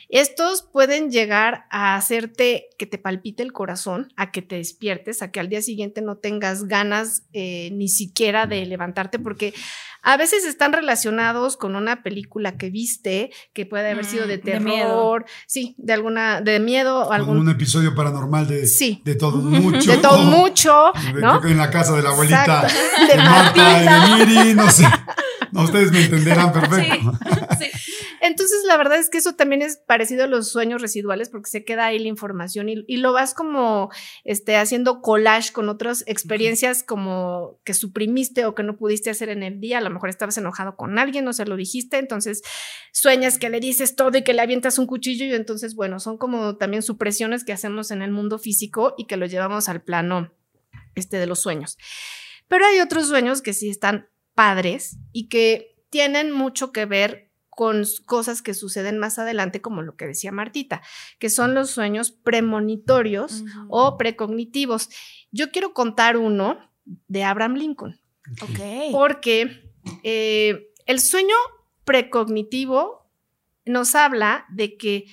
Estos 0.09 0.63
pueden 0.63 1.11
llegar 1.11 1.65
a 1.71 1.97
hacerte 1.97 2.69
que 2.79 2.87
te 2.87 2.99
palpite 2.99 3.43
el 3.43 3.53
corazón, 3.53 4.13
a 4.15 4.31
que 4.31 4.41
te 4.41 4.55
despiertes, 4.55 5.21
a 5.21 5.33
que 5.33 5.41
al 5.41 5.49
día 5.49 5.63
siguiente 5.63 6.01
no 6.01 6.19
tengas 6.19 6.69
ganas 6.69 7.25
eh, 7.33 7.71
ni 7.73 7.89
siquiera 7.89 8.47
de 8.47 8.65
levantarte, 8.67 9.19
porque 9.19 9.53
a 10.03 10.17
veces 10.17 10.45
están 10.45 10.73
relacionados 10.73 11.57
con 11.57 11.77
una 11.77 12.03
película 12.03 12.57
que 12.57 12.71
viste, 12.71 13.31
que 13.53 13.67
puede 13.67 13.91
haber 13.91 14.05
sido 14.05 14.27
de 14.27 14.37
Mm, 14.39 14.41
de 14.41 14.53
terror, 14.53 14.65
miedo. 14.65 15.25
sí, 15.47 15.75
de 15.79 15.93
alguna, 15.93 16.41
de 16.41 16.61
miedo 16.61 17.01
o 17.03 17.07
Con 17.07 17.15
algún. 17.17 17.39
un 17.39 17.51
episodio 17.51 17.95
paranormal 17.95 18.47
de, 18.47 18.67
Sí. 18.67 19.03
de 19.05 19.15
todo 19.17 19.39
mucho. 19.39 19.91
De 19.91 19.99
todo 19.99 20.19
mucho, 20.25 20.93
¿no? 21.15 21.45
en 21.45 21.57
la 21.59 21.71
casa 21.71 21.95
de 21.97 22.03
la 22.03 22.11
abuelita 22.11 22.67
de 22.67 23.07
De 23.07 23.17
Marta 23.23 23.83
y 24.17 24.19
de 24.19 24.25
Miri, 24.27 24.55
no 24.55 24.71
sé. 24.71 24.85
No, 25.53 25.63
ustedes 25.63 25.91
me 25.91 26.05
entenderán 26.05 26.53
perfecto. 26.53 27.13
Sí. 27.59 27.67
Entonces, 28.41 28.65
la 28.65 28.79
verdad 28.79 28.99
es 28.99 29.11
que 29.11 29.19
eso 29.19 29.35
también 29.35 29.61
es 29.61 29.77
parecido 29.77 30.25
a 30.25 30.27
los 30.27 30.49
sueños 30.49 30.81
residuales 30.81 31.29
porque 31.29 31.51
se 31.51 31.63
queda 31.63 31.85
ahí 31.85 31.99
la 31.99 32.09
información 32.09 32.71
y, 32.71 32.85
y 32.89 32.97
lo 32.97 33.13
vas 33.13 33.35
como 33.35 33.91
este, 34.25 34.57
haciendo 34.57 35.03
collage 35.03 35.53
con 35.53 35.69
otras 35.69 36.05
experiencias 36.07 36.83
como 36.83 37.61
que 37.65 37.75
suprimiste 37.75 38.47
o 38.47 38.55
que 38.55 38.63
no 38.63 38.79
pudiste 38.79 39.11
hacer 39.11 39.29
en 39.29 39.43
el 39.43 39.61
día. 39.61 39.77
A 39.77 39.83
lo 39.83 39.91
mejor 39.91 40.09
estabas 40.09 40.39
enojado 40.39 40.75
con 40.75 40.99
alguien, 40.99 41.27
no 41.27 41.35
se 41.35 41.45
lo 41.45 41.55
dijiste, 41.55 41.99
entonces 41.99 42.41
sueñas 42.93 43.39
que 43.39 43.51
le 43.51 43.61
dices 43.61 43.95
todo 43.95 44.17
y 44.17 44.25
que 44.25 44.33
le 44.33 44.41
avientas 44.41 44.79
un 44.79 44.87
cuchillo 44.87 45.27
y 45.27 45.35
entonces, 45.35 45.75
bueno, 45.75 46.01
son 46.01 46.17
como 46.17 46.57
también 46.57 46.83
supresiones 46.83 47.45
que 47.45 47.53
hacemos 47.53 47.91
en 47.91 48.01
el 48.01 48.11
mundo 48.11 48.39
físico 48.39 48.95
y 48.97 49.07
que 49.07 49.19
lo 49.19 49.27
llevamos 49.27 49.69
al 49.69 49.83
plano 49.83 50.33
este, 50.95 51.19
de 51.19 51.27
los 51.27 51.41
sueños. 51.41 51.77
Pero 52.49 52.65
hay 52.65 52.81
otros 52.81 53.07
sueños 53.07 53.43
que 53.43 53.53
sí 53.53 53.69
están 53.69 54.09
padres 54.35 54.97
y 55.13 55.29
que 55.29 55.77
tienen 55.91 56.33
mucho 56.33 56.73
que 56.73 56.87
ver 56.87 57.30
con 57.61 57.85
cosas 58.07 58.41
que 58.41 58.55
suceden 58.55 58.97
más 58.97 59.19
adelante, 59.19 59.61
como 59.61 59.83
lo 59.83 59.95
que 59.95 60.07
decía 60.07 60.33
Martita, 60.33 60.81
que 61.19 61.29
son 61.29 61.53
los 61.53 61.69
sueños 61.69 62.11
premonitorios 62.11 63.45
o 63.69 63.99
precognitivos. 63.99 64.89
Yo 65.31 65.51
quiero 65.51 65.75
contar 65.75 66.17
uno 66.17 66.57
de 66.87 67.23
Abraham 67.23 67.57
Lincoln, 67.57 68.01
Ok. 68.41 68.93
porque 68.93 69.71
eh, 70.03 70.73
el 70.87 71.01
sueño 71.01 71.35
precognitivo 71.85 73.11
nos 73.67 73.95
habla 73.95 74.47
de 74.49 74.79
que 74.79 75.05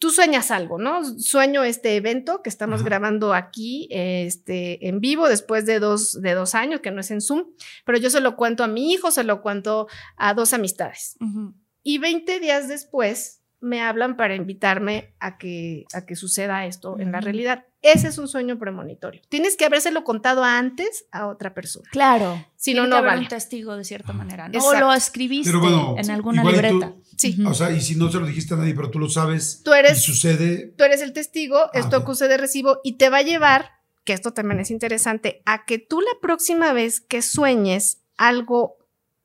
tú 0.00 0.10
sueñas 0.10 0.50
algo, 0.50 0.78
¿no? 0.78 1.04
Sueño 1.20 1.62
este 1.62 1.94
evento 1.94 2.42
que 2.42 2.50
estamos 2.50 2.80
Ajá. 2.80 2.86
grabando 2.86 3.34
aquí 3.34 3.86
este, 3.92 4.88
en 4.88 4.98
vivo 4.98 5.28
después 5.28 5.64
de 5.64 5.78
dos, 5.78 6.20
de 6.20 6.34
dos 6.34 6.56
años, 6.56 6.80
que 6.80 6.90
no 6.90 7.00
es 7.02 7.12
en 7.12 7.20
Zoom, 7.20 7.44
pero 7.84 7.98
yo 7.98 8.10
se 8.10 8.20
lo 8.20 8.34
cuento 8.34 8.64
a 8.64 8.66
mi 8.66 8.92
hijo, 8.92 9.12
se 9.12 9.22
lo 9.22 9.40
cuento 9.42 9.86
a 10.16 10.34
dos 10.34 10.52
amistades. 10.52 11.16
Ujú. 11.20 11.54
Y 11.84 11.98
20 11.98 12.40
días 12.40 12.66
después 12.66 13.40
me 13.60 13.80
hablan 13.80 14.16
para 14.16 14.34
invitarme 14.34 15.14
a 15.20 15.38
que, 15.38 15.84
a 15.94 16.04
que 16.04 16.16
suceda 16.16 16.66
esto 16.66 16.98
en 16.98 17.12
la 17.12 17.20
realidad. 17.20 17.64
Ese 17.80 18.08
es 18.08 18.18
un 18.18 18.28
sueño 18.28 18.58
premonitorio. 18.58 19.22
Tienes 19.30 19.56
que 19.56 19.64
habérselo 19.64 20.04
contado 20.04 20.44
antes 20.44 21.06
a 21.12 21.26
otra 21.28 21.54
persona. 21.54 21.88
Claro. 21.92 22.44
Si 22.56 22.74
no, 22.74 22.86
no 22.86 22.96
haber 22.96 23.10
vale. 23.10 23.22
un 23.22 23.28
testigo 23.28 23.76
de 23.76 23.84
cierta 23.84 24.12
manera. 24.12 24.48
¿no? 24.48 24.58
O 24.66 24.74
lo 24.74 24.92
escribiste 24.92 25.48
Pero 25.50 25.60
bueno, 25.60 25.94
en 25.98 26.10
alguna 26.10 26.42
tú- 26.42 26.50
libreta. 26.50 26.94
Sí. 27.16 27.36
O 27.46 27.54
sea, 27.54 27.70
y 27.70 27.80
si 27.80 27.94
no 27.94 28.10
se 28.10 28.18
lo 28.20 28.26
dijiste 28.26 28.52
a 28.54 28.56
nadie, 28.58 28.74
pero 28.74 28.90
tú 28.90 28.98
lo 28.98 29.08
sabes 29.08 29.62
Tú 29.64 29.72
eres- 29.72 29.98
y 29.98 30.00
sucede, 30.02 30.74
Tú 30.76 30.84
eres 30.84 31.00
el 31.00 31.12
testigo, 31.12 31.70
esto 31.72 31.98
ok. 31.98 32.02
acuse 32.02 32.28
de 32.28 32.36
recibo 32.36 32.80
y 32.84 32.94
te 32.98 33.08
va 33.08 33.18
a 33.18 33.22
llevar, 33.22 33.70
que 34.04 34.12
esto 34.14 34.32
también 34.32 34.60
es 34.60 34.70
interesante, 34.70 35.40
a 35.46 35.64
que 35.64 35.78
tú 35.78 36.00
la 36.00 36.20
próxima 36.20 36.72
vez 36.74 37.00
que 37.00 37.22
sueñes 37.22 38.02
algo 38.18 38.76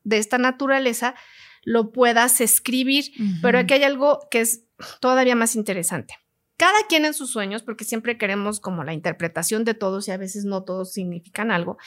de 0.04 0.18
esta 0.18 0.38
naturaleza, 0.38 1.16
lo 1.64 1.92
puedas 1.92 2.42
escribir. 2.42 3.06
Pero 3.42 3.60
aquí 3.60 3.74
hay 3.74 3.84
algo 3.84 4.20
que 4.32 4.42
es 4.42 4.66
todavía 5.00 5.36
más 5.36 5.56
interesante. 5.56 6.16
Cada 6.58 6.88
quien 6.90 7.06
en 7.06 7.14
sus 7.14 7.32
sueños, 7.32 7.64
porque 7.64 7.86
siempre 7.86 8.18
queremos 8.18 8.60
como 8.60 8.84
la 8.84 8.94
interpretación 8.94 9.64
de 9.64 9.74
todos 9.74 10.08
y 10.08 10.12
a 10.12 10.18
veces 10.18 10.44
no 10.44 10.64
todos 10.64 10.92
significan 10.92 11.52
algo. 11.52 11.78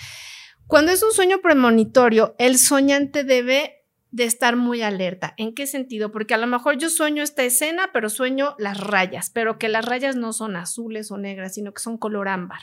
Cuando 0.67 0.93
es 0.93 1.03
un 1.03 1.13
sueño 1.13 1.41
premonitorio, 1.43 2.35
el 2.39 2.57
soñante 2.57 3.25
debe 3.25 3.82
de 4.13 4.25
estar 4.25 4.57
muy 4.57 4.83
alerta. 4.83 5.35
¿En 5.39 5.55
qué 5.55 5.67
sentido? 5.67 6.13
Porque 6.13 6.35
a 6.35 6.39
lo 6.39 6.47
mejor 6.47 6.77
yo 6.77 6.91
sueño 6.91 7.23
esta 7.23 7.43
escena, 7.43 7.91
pero 7.93 8.11
sueño 8.11 8.55
las 8.59 8.79
rayas, 8.79 9.31
pero 9.31 9.59
que 9.59 9.69
las 9.69 9.87
rayas 9.87 10.17
no 10.17 10.35
son 10.35 10.55
azules 10.55 11.11
o 11.11 11.17
negras, 11.17 11.55
sino 11.55 11.73
que 11.73 11.83
son 11.83 11.97
color 11.97 12.29
ámbar. 12.29 12.61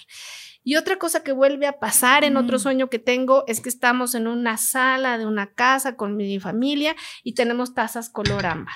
Y 0.63 0.75
otra 0.75 0.97
cosa 0.97 1.23
que 1.23 1.31
vuelve 1.31 1.65
a 1.65 1.79
pasar 1.79 2.23
en 2.23 2.37
otro 2.37 2.57
Mm. 2.57 2.61
sueño 2.61 2.89
que 2.89 2.99
tengo 2.99 3.43
es 3.47 3.61
que 3.61 3.69
estamos 3.69 4.13
en 4.13 4.27
una 4.27 4.57
sala 4.57 5.17
de 5.17 5.25
una 5.25 5.51
casa 5.53 5.95
con 5.95 6.15
mi 6.15 6.39
familia 6.39 6.95
y 7.23 7.33
tenemos 7.33 7.73
tazas 7.73 8.09
color 8.09 8.45
ámbar. 8.45 8.75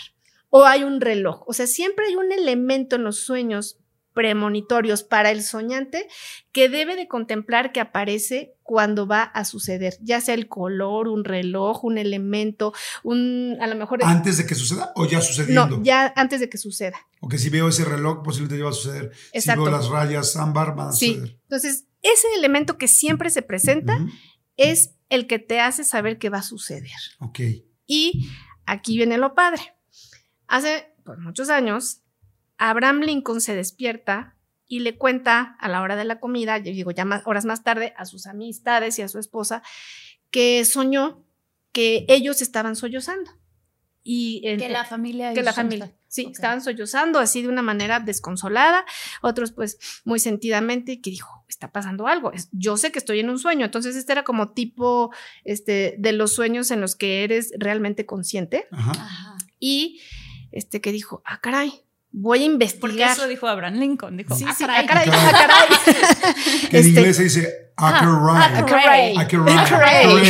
O 0.49 0.65
hay 0.65 0.83
un 0.83 0.99
reloj. 0.99 1.43
O 1.47 1.53
sea, 1.53 1.67
siempre 1.67 2.07
hay 2.07 2.15
un 2.15 2.31
elemento 2.31 2.95
en 2.95 3.03
los 3.03 3.19
sueños 3.19 3.82
premonitorios 4.13 5.03
para 5.03 5.31
el 5.31 5.43
soñante 5.43 6.07
que 6.51 6.69
debe 6.69 6.95
de 6.95 7.07
contemplar 7.07 7.71
que 7.71 7.79
aparece 7.79 8.53
cuando 8.63 9.07
va 9.07 9.23
a 9.23 9.43
suceder, 9.45 9.97
ya 10.01 10.21
sea 10.21 10.35
el 10.35 10.47
color, 10.47 11.07
un 11.07 11.23
reloj, 11.25 11.83
un 11.83 11.97
elemento, 11.97 12.73
un 13.03 13.57
a 13.59 13.67
lo 13.67 13.75
mejor 13.75 13.99
antes 14.03 14.37
de 14.37 14.45
que 14.45 14.55
suceda 14.55 14.91
o 14.95 15.05
ya 15.05 15.19
sucediendo. 15.21 15.67
no, 15.67 15.83
ya 15.83 16.13
antes 16.15 16.39
de 16.39 16.49
que 16.49 16.57
suceda. 16.57 16.97
O 17.19 17.27
que 17.27 17.37
si 17.37 17.49
veo 17.49 17.67
ese 17.67 17.85
reloj, 17.85 18.21
posiblemente 18.23 18.57
ya 18.59 18.63
va 18.65 18.69
a 18.69 18.73
suceder. 18.73 19.11
Exacto. 19.33 19.61
Si 19.65 19.69
veo 19.69 19.77
las 19.77 19.89
rayas 19.89 20.35
ámbar, 20.35 20.75
van 20.75 20.89
a 20.89 20.91
Sí. 20.93 21.13
suceder. 21.15 21.37
Entonces, 21.43 21.85
ese 22.01 22.27
elemento 22.37 22.77
que 22.77 22.87
siempre 22.87 23.29
se 23.29 23.41
presenta 23.41 23.97
es 24.57 24.95
el 25.09 25.25
que 25.27 25.39
te 25.39 25.59
hace 25.59 25.83
saber 25.83 26.17
que 26.17 26.29
va 26.29 26.39
a 26.39 26.43
suceder. 26.43 26.91
Ok. 27.19 27.39
Y 27.87 28.29
aquí 28.65 28.97
viene 28.97 29.17
lo 29.17 29.33
padre. 29.35 29.61
Hace 30.47 30.93
pues, 31.05 31.17
muchos 31.19 31.49
años, 31.49 32.01
Abraham 32.57 33.01
Lincoln 33.01 33.41
se 33.41 33.55
despierta 33.55 34.35
y 34.65 34.79
le 34.79 34.97
cuenta 34.97 35.55
a 35.59 35.69
la 35.69 35.81
hora 35.81 35.95
de 35.95 36.05
la 36.05 36.19
comida, 36.19 36.57
yo 36.57 36.71
digo 36.71 36.91
ya 36.91 37.05
más, 37.05 37.21
horas 37.25 37.45
más 37.45 37.63
tarde, 37.63 37.93
a 37.97 38.05
sus 38.05 38.25
amistades 38.27 38.97
y 38.99 39.01
a 39.01 39.07
su 39.07 39.19
esposa, 39.19 39.61
que 40.31 40.63
soñó 40.65 41.23
que 41.71 42.05
ellos 42.07 42.41
estaban 42.41 42.75
sollozando. 42.75 43.31
Y 44.05 44.41
en- 44.45 44.59
Que 44.59 44.69
la 44.69 44.83
familia. 44.83 45.33
que 45.33 45.43
la 45.43 45.53
familia. 45.53 45.91
Sí, 46.07 46.27
estaban 46.31 46.61
sollozando 46.61 47.19
así 47.19 47.41
de 47.41 47.47
una 47.47 47.61
manera 47.61 47.99
desconsolada, 47.99 48.85
otros 49.21 49.51
pues 49.51 49.79
muy 50.05 50.19
sentidamente 50.19 51.01
que 51.01 51.09
dijo, 51.09 51.43
está 51.47 51.71
pasando 51.71 52.05
algo, 52.07 52.31
es- 52.33 52.49
yo 52.51 52.77
sé 52.77 52.91
que 52.91 52.99
estoy 52.99 53.19
en 53.21 53.29
un 53.29 53.39
sueño, 53.39 53.65
entonces 53.65 53.95
este 53.95 54.11
era 54.11 54.23
como 54.23 54.51
tipo 54.51 55.11
este 55.43 55.95
de 55.97 56.11
los 56.11 56.33
sueños 56.33 56.69
en 56.71 56.81
los 56.81 56.95
que 56.95 57.23
eres 57.23 57.51
realmente 57.57 58.05
consciente 58.05 58.67
Ajá. 58.71 58.91
Ajá. 58.91 59.37
y 59.59 60.01
este 60.51 60.81
que 60.81 60.91
dijo, 60.91 61.23
ah 61.25 61.39
caray, 61.41 61.81
voy 62.13 62.37
a 62.37 62.41
Porque 62.41 62.53
investigar. 62.53 63.11
eso 63.11 63.27
dijo 63.27 63.47
Abraham 63.47 63.73
Lincoln. 63.75 64.15
Dijo, 64.17 64.33
Sí, 64.35 64.45
"Ah, 64.47 64.53
sí, 64.55 64.63
caray". 64.65 64.83
ah, 64.83 64.87
caray, 64.87 65.09
Ah, 65.11 65.31
caray. 65.31 65.67
Que 66.69 66.77
en 66.77 66.85
Este- 66.85 66.89
inglés 66.89 67.17
se 67.17 67.23
dice 67.23 67.71
Acaray. 67.75 68.55
caray. 68.65 69.15
Acaray. 69.17 69.17
Acaray. 69.17 70.21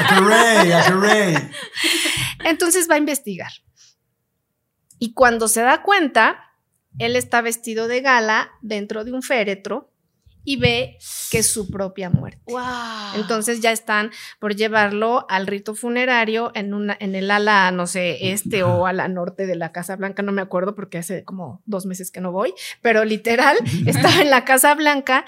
Acaray. 0.00 0.72
Acaray. 0.72 1.50
Entonces 2.44 2.88
va 2.90 2.94
a 2.96 2.98
investigar. 2.98 3.50
Y 4.98 5.12
cuando 5.12 5.48
se 5.48 5.60
da 5.62 5.82
cuenta, 5.82 6.38
él 6.98 7.16
está 7.16 7.40
vestido 7.42 7.88
de 7.88 8.00
gala 8.00 8.50
dentro 8.62 9.04
de 9.04 9.12
un 9.12 9.22
féretro 9.22 9.92
y 10.44 10.56
ve 10.56 10.98
que 11.30 11.38
es 11.38 11.48
su 11.48 11.70
propia 11.70 12.10
muerte. 12.10 12.42
Wow. 12.46 12.60
Entonces 13.16 13.60
ya 13.60 13.72
están 13.72 14.10
por 14.38 14.54
llevarlo 14.54 15.26
al 15.28 15.46
rito 15.46 15.74
funerario 15.74 16.52
en, 16.54 16.74
una, 16.74 16.96
en 17.00 17.14
el 17.14 17.30
ala, 17.30 17.70
no 17.70 17.86
sé, 17.86 18.32
este 18.32 18.62
o 18.62 18.86
ala 18.86 19.08
norte 19.08 19.46
de 19.46 19.56
la 19.56 19.72
Casa 19.72 19.96
Blanca, 19.96 20.22
no 20.22 20.32
me 20.32 20.42
acuerdo 20.42 20.74
porque 20.74 20.98
hace 20.98 21.24
como 21.24 21.62
dos 21.64 21.86
meses 21.86 22.10
que 22.10 22.20
no 22.20 22.32
voy, 22.32 22.54
pero 22.82 23.04
literal 23.04 23.56
estaba 23.86 24.20
en 24.20 24.30
la 24.30 24.44
Casa 24.44 24.74
Blanca 24.74 25.24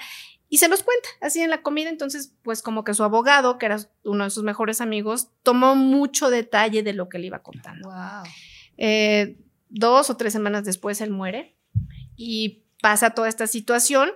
y 0.49 0.59
se 0.59 0.69
los 0.69 0.83
cuenta 0.83 1.09
así 1.21 1.41
en 1.41 1.49
la 1.49 1.61
comida. 1.61 1.89
Entonces, 1.89 2.33
pues 2.43 2.61
como 2.61 2.83
que 2.83 2.93
su 2.93 3.03
abogado, 3.03 3.57
que 3.57 3.65
era 3.65 3.79
uno 4.03 4.23
de 4.23 4.29
sus 4.29 4.43
mejores 4.43 4.81
amigos, 4.81 5.29
tomó 5.43 5.75
mucho 5.75 6.29
detalle 6.29 6.83
de 6.83 6.93
lo 6.93 7.09
que 7.09 7.19
le 7.19 7.27
iba 7.27 7.43
contando. 7.43 7.89
Wow. 7.89 8.23
Eh, 8.77 9.37
dos 9.69 10.09
o 10.09 10.17
tres 10.17 10.33
semanas 10.33 10.63
después 10.63 11.01
él 11.01 11.09
muere 11.09 11.57
y 12.15 12.63
pasa 12.81 13.11
toda 13.11 13.27
esta 13.27 13.47
situación, 13.47 14.11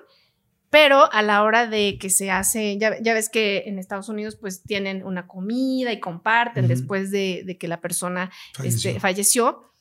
pero 0.72 1.12
a 1.12 1.22
la 1.22 1.44
hora 1.44 1.68
de 1.68 1.98
que 2.00 2.10
se 2.10 2.32
hace, 2.32 2.78
ya, 2.78 2.98
ya 3.02 3.14
ves 3.14 3.30
que 3.30 3.64
en 3.68 3.78
Estados 3.78 4.08
Unidos 4.08 4.38
pues 4.38 4.64
tienen 4.64 5.06
una 5.06 5.28
comida 5.28 5.92
y 5.92 6.00
comparten 6.00 6.70
después 6.70 7.12
de, 7.12 7.44
de 7.46 7.58
que 7.58 7.68
la 7.68 7.82
persona 7.82 8.32
Falleció. 8.56 8.90
este, 8.90 9.00
falleció, 9.02 9.74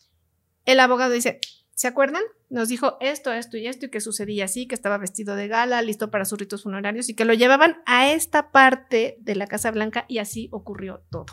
el 0.64 0.80
abogado 0.80 1.12
dice, 1.12 1.38
¿se 1.76 1.86
acuerdan? 1.86 2.22
Nos 2.48 2.68
dijo 2.68 2.96
esto, 3.00 3.32
esto 3.32 3.56
y 3.56 3.68
esto 3.68 3.86
y 3.86 3.90
que 3.90 4.00
sucedía 4.00 4.46
así, 4.46 4.66
que 4.66 4.74
estaba 4.74 4.98
vestido 4.98 5.36
de 5.36 5.46
gala, 5.46 5.80
listo 5.80 6.10
para 6.10 6.24
sus 6.24 6.40
ritos 6.40 6.64
funerarios 6.64 7.08
y 7.08 7.14
que 7.14 7.24
lo 7.24 7.34
llevaban 7.34 7.80
a 7.86 8.10
esta 8.10 8.50
parte 8.50 9.16
de 9.20 9.36
la 9.36 9.46
Casa 9.46 9.70
Blanca 9.70 10.06
y 10.08 10.18
así 10.18 10.48
ocurrió 10.50 11.04
todo. 11.10 11.26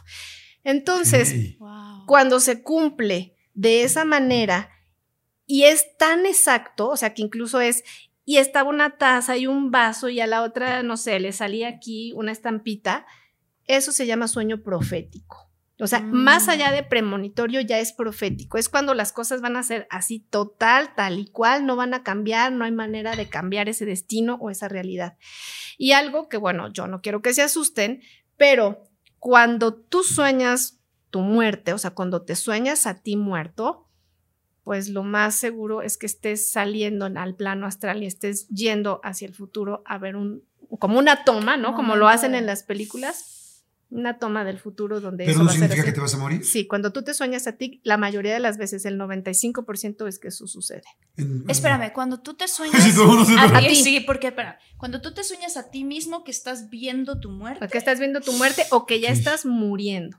Entonces. 0.64 1.58
Wow. 1.58 2.06
cuando 2.06 2.40
se 2.40 2.62
cumple 2.62 3.36
de 3.56 3.82
esa 3.82 4.06
manera 4.06 4.70
y 5.48 5.64
es 5.64 5.98
tan 5.98 6.26
exacto, 6.26 6.90
o 6.90 6.98
sea, 6.98 7.14
que 7.14 7.22
incluso 7.22 7.62
es, 7.62 7.84
y 8.29 8.39
estaba 8.39 8.69
una 8.69 8.98
taza 8.98 9.38
y 9.38 9.48
un 9.48 9.72
vaso 9.72 10.10
y 10.10 10.19
a 10.19 10.27
la 10.27 10.43
otra, 10.43 10.84
no 10.84 10.98
sé, 10.98 11.17
le 11.22 11.31
salía 11.31 11.69
aquí 11.69 12.12
una 12.13 12.34
estampita, 12.34 13.05
eso 13.67 13.93
se 13.93 14.05
llama 14.05 14.27
sueño 14.27 14.63
profético. 14.63 15.50
O 15.79 15.88
sea, 15.88 16.01
Mm. 16.01 16.12
más 16.12 16.50
allá 16.50 16.74
de 16.74 16.84
premonitorio 16.84 17.62
ya 17.62 17.79
es 17.79 17.93
profético. 17.93 18.57
Es 18.57 18.67
cuando 18.67 18.93
las 18.96 19.13
cosas 19.13 19.39
van 19.39 19.55
a 19.55 19.63
ser 19.63 19.88
así 19.89 20.19
total, 20.19 20.93
tal 20.93 21.19
y 21.19 21.27
cual, 21.27 21.65
no 21.65 21.77
van 21.77 21.93
a 21.93 22.03
cambiar, 22.03 22.51
no 22.51 22.65
hay 22.65 22.74
manera 22.74 23.15
de 23.15 23.29
cambiar 23.29 23.69
ese 23.69 23.86
destino 23.86 24.38
o 24.41 24.50
esa 24.50 24.67
realidad. 24.67 25.15
Y 25.77 25.93
algo 25.93 26.27
que, 26.27 26.36
bueno, 26.36 26.67
yo 26.74 26.86
no 26.88 27.00
quiero 27.01 27.22
que 27.22 27.34
se 27.34 27.43
asusten, 27.43 28.01
pero 28.36 28.84
cuando 29.19 29.74
tú 29.74 30.03
sueñas 30.03 30.81
tu 31.12 31.22
muerte, 31.22 31.72
o 31.72 31.77
sea, 31.77 31.91
cuando 31.91 32.24
te 32.24 32.36
sueñas 32.36 32.88
a 32.88 33.01
ti 33.01 33.15
muerto, 33.15 33.87
pues 34.68 34.90
lo 34.90 35.02
más 35.04 35.36
seguro 35.36 35.82
es 35.82 35.98
que 35.98 36.06
estés 36.08 36.52
saliendo 36.52 37.06
al 37.06 37.36
plano 37.36 37.66
astral 37.66 38.04
y 38.04 38.06
estés 38.06 38.50
yendo 38.50 39.00
hacia 39.02 39.26
el 39.26 39.34
futuro 39.34 39.82
a 39.86 39.98
ver 39.98 40.18
un, 40.18 40.44
como 40.78 41.00
una 41.00 41.24
toma, 41.24 41.56
¿no? 41.56 41.74
Como 41.74 41.96
lo 41.96 42.10
hacen 42.10 42.36
en 42.36 42.46
las 42.46 42.64
películas, 42.64 43.64
una 43.90 44.20
toma 44.20 44.44
del 44.44 44.60
futuro 44.60 45.00
donde 45.00 45.24
Pero 45.24 45.32
eso 45.32 45.40
no 45.40 45.46
va 45.46 45.52
a 45.52 45.54
ser 45.54 45.62
significa 45.62 45.86
que 45.86 45.94
te 45.94 46.02
vas 46.02 46.14
a 46.16 46.18
morir. 46.18 46.44
Sí, 46.44 46.68
cuando 46.68 46.92
tú 46.92 47.02
te 47.02 47.14
sueñas 47.14 47.48
a 47.48 47.54
ti, 47.54 47.80
la 47.86 47.96
mayoría 47.96 48.34
de 48.34 48.42
las 48.42 48.58
veces, 48.58 48.84
el 48.84 49.00
95% 49.00 50.06
es 50.06 50.20
que 50.20 50.28
eso 50.28 50.48
sucede. 50.48 50.84
En- 51.16 51.46
Espérame, 51.48 51.94
cuando 51.94 52.20
tú 52.20 52.34
te 52.34 52.48
sueñas 52.50 52.84
Sí, 52.84 52.92
a 53.38 53.58
A 53.58 53.60
ti, 53.62 53.74
sí, 53.76 54.02
porque 54.02 54.28
espera, 54.28 54.60
cuando 54.76 55.00
tú 55.00 55.14
te 55.14 55.24
sueñas 55.24 55.56
a 55.56 55.70
ti 55.72 55.86
mismo 55.86 56.26
que 56.26 56.32
estás 56.32 56.70
viendo 56.70 57.22
tu 57.22 57.30
muerte. 57.32 57.64
O 57.64 57.70
que 57.70 57.78
estás 57.78 58.00
viendo 58.00 58.20
tu 58.20 58.34
muerte 58.34 58.64
o 58.72 58.86
que 58.86 59.00
ya 59.00 59.12
estás 59.12 59.46
muriendo. 59.46 60.18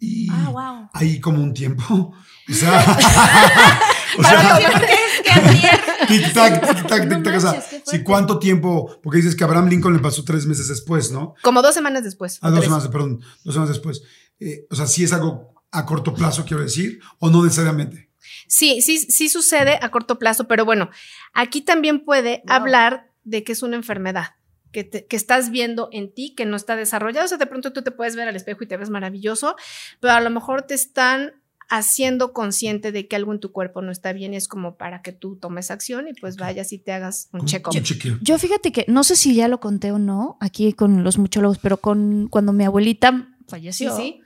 Y 0.00 0.28
Ah, 0.30 0.48
wow. 0.50 0.90
hay 0.92 1.20
como 1.20 1.42
un 1.42 1.54
tiempo. 1.54 2.14
O 2.50 2.52
sea, 2.52 2.80
o 4.18 4.22
Para 4.22 4.58
sea, 4.58 4.58
que 4.58 5.30
ayer. 5.30 5.80
tic-tac, 6.08 6.60
tic-tac, 6.66 7.06
No 7.06 7.16
tic-tac. 7.22 7.36
O 7.36 7.40
sea, 7.40 7.60
sí. 7.86 8.02
¿cuánto 8.02 8.40
tiempo? 8.40 8.98
Porque 9.04 9.18
dices 9.18 9.36
que 9.36 9.44
a 9.44 9.46
Abraham 9.46 9.68
Lincoln 9.68 9.94
le 9.94 10.00
pasó 10.00 10.24
tres 10.24 10.46
meses 10.46 10.66
después, 10.66 11.12
¿no? 11.12 11.34
Como 11.42 11.62
dos 11.62 11.74
semanas 11.74 12.02
después. 12.02 12.38
Ah, 12.42 12.48
dos 12.50 12.58
tres. 12.58 12.64
semanas, 12.68 12.88
perdón, 12.88 13.20
dos 13.44 13.54
semanas 13.54 13.68
después. 13.74 14.02
Eh, 14.40 14.66
o 14.68 14.74
sea, 14.74 14.86
sí 14.88 15.04
es 15.04 15.12
algo 15.12 15.54
a 15.70 15.86
corto 15.86 16.12
plazo, 16.12 16.44
quiero 16.44 16.62
decir, 16.64 16.98
o 17.20 17.30
no 17.30 17.44
necesariamente. 17.44 18.10
Sí, 18.48 18.80
sí, 18.82 18.98
sí 18.98 19.28
sucede 19.28 19.78
a 19.80 19.90
corto 19.92 20.18
plazo, 20.18 20.48
pero 20.48 20.64
bueno, 20.64 20.90
aquí 21.34 21.60
también 21.60 22.04
puede 22.04 22.42
Wow. 22.46 22.56
hablar 22.56 23.10
de 23.22 23.44
que 23.44 23.52
es 23.52 23.62
una 23.62 23.76
enfermedad. 23.76 24.34
Que, 24.72 24.84
te- 24.84 25.06
que 25.06 25.16
estás 25.16 25.50
viendo 25.50 25.88
en 25.92 26.12
ti 26.12 26.34
que 26.36 26.46
no 26.46 26.56
está 26.56 26.76
desarrollado. 26.76 27.24
O 27.24 27.28
sea, 27.28 27.38
de 27.38 27.46
pronto 27.46 27.72
tú 27.72 27.82
te 27.82 27.90
puedes 27.90 28.16
ver 28.16 28.28
al 28.28 28.36
espejo 28.36 28.64
y 28.64 28.66
te 28.68 28.76
ves 28.76 28.90
maravilloso, 28.90 29.56
pero 30.00 30.12
a 30.14 30.20
lo 30.20 30.30
mejor 30.30 30.62
te 30.62 30.74
están 30.74 31.32
haciendo 31.72 32.32
consciente 32.32 32.90
de 32.90 33.06
que 33.06 33.14
algo 33.14 33.32
en 33.32 33.38
tu 33.38 33.52
cuerpo 33.52 33.80
no 33.80 33.92
está 33.92 34.12
bien 34.12 34.34
y 34.34 34.36
es 34.36 34.48
como 34.48 34.76
para 34.76 35.02
que 35.02 35.12
tú 35.12 35.36
tomes 35.36 35.70
acción 35.70 36.08
y 36.08 36.14
pues 36.14 36.36
vayas 36.36 36.72
y 36.72 36.78
te 36.78 36.90
hagas 36.92 37.28
un 37.32 37.44
check-up. 37.46 37.72
chequeo. 37.80 38.18
Yo 38.22 38.38
fíjate 38.38 38.72
que 38.72 38.84
no 38.88 39.04
sé 39.04 39.14
si 39.14 39.36
ya 39.36 39.46
lo 39.46 39.60
conté 39.60 39.92
o 39.92 39.98
no 40.00 40.36
aquí 40.40 40.72
con 40.72 41.04
los 41.04 41.16
muchólogos, 41.18 41.58
pero 41.58 41.76
con 41.76 42.26
cuando 42.28 42.52
mi 42.52 42.64
abuelita 42.64 43.28
falleció, 43.46 43.94
sí. 43.96 44.20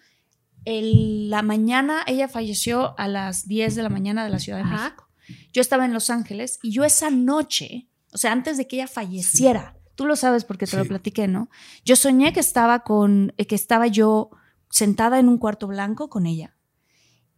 el- 0.65 1.29
la 1.29 1.43
mañana 1.43 2.03
ella 2.07 2.29
falleció 2.29 2.99
a 2.99 3.09
las 3.09 3.47
10 3.47 3.75
de 3.75 3.83
la 3.83 3.89
mañana 3.91 4.25
de 4.25 4.31
la 4.31 4.39
Ciudad 4.39 4.59
de 4.59 4.65
Ajá. 4.65 4.83
México. 4.85 5.09
Yo 5.53 5.61
estaba 5.61 5.85
en 5.85 5.93
Los 5.93 6.11
Ángeles 6.11 6.59
y 6.63 6.71
yo 6.73 6.85
esa 6.85 7.11
noche, 7.11 7.89
o 8.13 8.19
sea, 8.19 8.33
antes 8.33 8.57
de 8.57 8.67
que 8.67 8.77
ella 8.77 8.87
falleciera, 8.89 9.77
tú 9.95 10.07
lo 10.07 10.17
sabes 10.17 10.45
porque 10.45 10.67
te 10.67 10.77
lo 10.77 10.85
platiqué, 10.85 11.29
¿no? 11.29 11.49
Yo 11.85 11.97
soñé 11.97 12.33
que 12.33 12.41
estaba 12.41 12.81
con 12.81 13.33
eh, 13.37 13.47
que 13.47 13.55
estaba 13.55 13.87
yo 13.87 14.31
sentada 14.71 15.19
en 15.19 15.29
un 15.29 15.39
cuarto 15.39 15.67
blanco 15.67 16.09
con 16.09 16.27
ella 16.27 16.57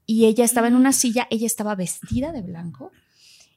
y 0.06 0.26
ella 0.26 0.44
estaba 0.44 0.68
en 0.68 0.74
una 0.74 0.92
silla, 0.92 1.26
ella 1.30 1.46
estaba 1.46 1.74
vestida 1.74 2.32
de 2.32 2.42
blanco 2.42 2.92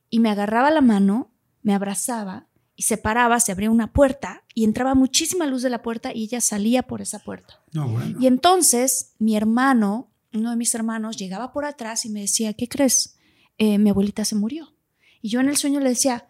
y 0.10 0.20
me 0.20 0.30
agarraba 0.30 0.72
la 0.72 0.82
mano, 0.82 1.32
me 1.62 1.74
abrazaba 1.74 2.48
y 2.76 2.84
se 2.84 2.98
paraba, 2.98 3.40
se 3.40 3.52
abría 3.52 3.70
una 3.70 3.94
puerta 3.94 4.44
y 4.56 4.64
entraba 4.64 4.96
muchísima 4.96 5.46
luz 5.46 5.62
de 5.62 5.70
la 5.70 5.82
puerta 5.82 6.12
y 6.14 6.24
ella 6.24 6.42
salía 6.42 6.84
por 6.84 7.02
esa 7.02 7.20
puerta. 7.20 7.62
No, 7.72 7.88
bueno. 7.88 8.18
Y 8.20 8.28
entonces 8.28 9.14
mi 9.20 9.36
hermano, 9.36 10.12
uno 10.34 10.50
de 10.50 10.56
mis 10.56 10.74
hermanos, 10.74 11.18
llegaba 11.18 11.52
por 11.52 11.66
atrás 11.66 12.06
y 12.06 12.10
me 12.10 12.22
decía, 12.22 12.54
¿qué 12.54 12.68
crees? 12.68 13.18
Eh, 13.58 13.78
mi 13.78 13.90
abuelita 13.90 14.26
se 14.26 14.36
murió. 14.36 14.74
Y 15.22 15.30
yo 15.30 15.42
en 15.42 15.50
el 15.50 15.58
sueño 15.58 15.80
le 15.82 15.90
decía, 15.90 16.30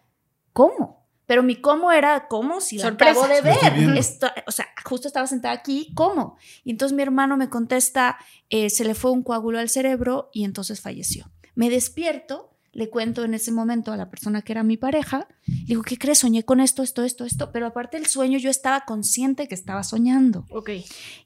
¿cómo? 0.51 0.98
Pero 1.29 1.43
mi 1.43 1.57
cómo 1.61 1.91
era, 1.91 2.27
¿cómo? 2.27 2.59
Si 2.59 2.79
la 2.79 2.85
Sorpresa. 2.85 3.11
acabo 3.11 3.27
de 3.31 3.41
ver. 3.41 3.97
Esto- 3.99 4.31
o 4.47 4.51
sea, 4.51 4.65
justo 4.83 5.07
estaba 5.07 5.27
sentada 5.27 5.53
aquí, 5.53 5.93
¿cómo? 5.93 6.37
Y 6.63 6.71
entonces 6.71 6.95
mi 6.95 7.03
hermano 7.03 7.37
me 7.37 7.49
contesta, 7.51 8.17
eh, 8.49 8.71
se 8.71 8.83
le 8.83 8.95
fue 8.95 9.11
un 9.11 9.21
coágulo 9.21 9.59
al 9.59 9.69
cerebro 9.69 10.31
y 10.33 10.43
entonces 10.43 10.81
falleció. 10.81 11.29
Me 11.53 11.69
despierto, 11.69 12.55
le 12.71 12.89
cuento 12.89 13.23
en 13.23 13.35
ese 13.35 13.51
momento 13.51 13.91
a 13.91 13.97
la 13.97 14.09
persona 14.09 14.41
que 14.41 14.53
era 14.53 14.63
mi 14.63 14.75
pareja, 14.75 15.27
le 15.45 15.65
digo, 15.67 15.83
¿qué 15.83 15.99
crees? 15.99 16.17
Soñé 16.17 16.45
con 16.45 16.59
esto, 16.61 16.81
esto, 16.81 17.03
esto, 17.03 17.25
esto, 17.25 17.51
pero 17.51 17.67
aparte 17.67 17.97
del 17.97 18.07
sueño 18.07 18.39
yo 18.39 18.49
estaba 18.49 18.81
consciente 18.85 19.47
que 19.47 19.53
estaba 19.53 19.83
soñando. 19.83 20.47
Ok. 20.49 20.71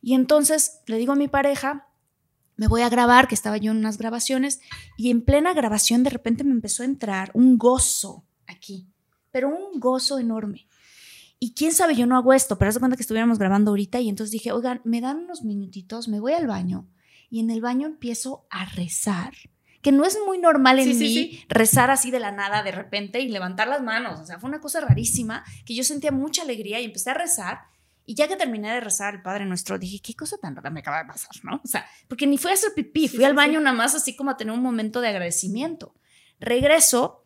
Y 0.02 0.16
entonces 0.16 0.82
le 0.86 0.98
digo 0.98 1.14
a 1.14 1.16
mi 1.16 1.30
pareja, 1.30 1.88
me 2.58 2.68
voy 2.68 2.82
a 2.82 2.90
grabar, 2.90 3.30
que 3.30 3.36
estaba 3.36 3.56
yo 3.56 3.72
en 3.72 3.78
unas 3.78 3.98
grabaciones, 3.98 4.60
y 4.98 5.12
en 5.12 5.22
plena 5.22 5.54
grabación 5.54 6.04
de 6.04 6.10
repente 6.10 6.44
me 6.44 6.52
empezó 6.52 6.84
a 6.84 6.88
entrar 6.88 7.32
un 7.34 7.58
gozo 7.58 8.26
aquí, 8.48 8.90
pero 9.34 9.50
un 9.50 9.80
gozo 9.80 10.20
enorme. 10.20 10.68
Y 11.40 11.54
quién 11.56 11.74
sabe, 11.74 11.96
yo 11.96 12.06
no 12.06 12.16
hago 12.16 12.32
esto, 12.34 12.58
pero 12.58 12.70
haz 12.70 12.76
de 12.76 12.80
cuenta 12.80 12.96
que 12.96 13.02
estuviéramos 13.04 13.40
grabando 13.40 13.72
ahorita 13.72 14.00
y 14.00 14.08
entonces 14.08 14.32
dije, 14.32 14.54
oigan, 14.54 14.80
me 14.86 15.02
dan 15.02 15.18
unos 15.26 15.42
minutitos, 15.44 16.08
me 16.08 16.22
voy 16.22 16.34
al 16.34 16.48
baño 16.48 16.88
y 17.30 17.40
en 17.42 17.50
el 17.50 17.60
baño 17.60 17.88
empiezo 17.88 18.46
a 18.52 18.64
rezar, 18.66 19.34
que 19.82 19.92
no 19.92 20.06
es 20.06 20.18
muy 20.26 20.38
normal 20.38 20.78
en 20.80 20.94
Sí, 20.94 20.94
mí 20.94 21.14
sí. 21.14 21.46
rezar 21.50 21.90
así 21.90 22.12
de 22.12 22.20
la 22.22 22.32
nada 22.32 22.62
de 22.64 22.72
repente 22.72 23.20
y 23.20 23.28
levantar 23.28 23.68
las 23.68 23.82
manos, 23.82 24.20
o 24.22 24.26
sea, 24.26 24.40
fue 24.40 24.50
una 24.50 24.62
cosa 24.62 24.80
rarísima, 24.82 25.44
que 25.66 25.74
yo 25.76 25.84
sentía 25.84 26.12
mucha 26.12 26.44
alegría 26.44 26.80
y 26.80 26.86
empecé 26.86 27.10
a 27.10 27.16
rezar 27.16 27.62
y 28.06 28.16
ya 28.16 28.28
que 28.28 28.36
terminé 28.36 28.72
de 28.72 28.80
rezar 28.82 29.16
el 29.16 29.22
Padre 29.24 29.46
Nuestro, 29.46 29.80
dije, 29.80 30.00
qué 30.02 30.14
cosa 30.14 30.38
tan 30.38 30.56
rara 30.56 30.70
me 30.70 30.82
acaba 30.82 31.00
de 31.00 31.06
pasar, 31.06 31.32
¿no? 31.44 31.60
O 31.64 31.68
sea, 31.68 31.86
porque 32.08 32.28
ni 32.28 32.38
fui 32.38 32.52
a 32.52 32.54
hacer 32.54 32.72
pipí, 32.76 33.08
fui 33.10 33.24
al 33.24 33.34
baño 33.34 33.60
nada 33.60 33.76
más 33.76 33.96
así 33.96 34.16
como 34.16 34.30
a 34.32 34.38
tener 34.38 34.54
un 34.54 34.62
momento 34.62 35.02
de 35.02 35.08
agradecimiento. 35.10 35.96
Regreso, 36.40 37.23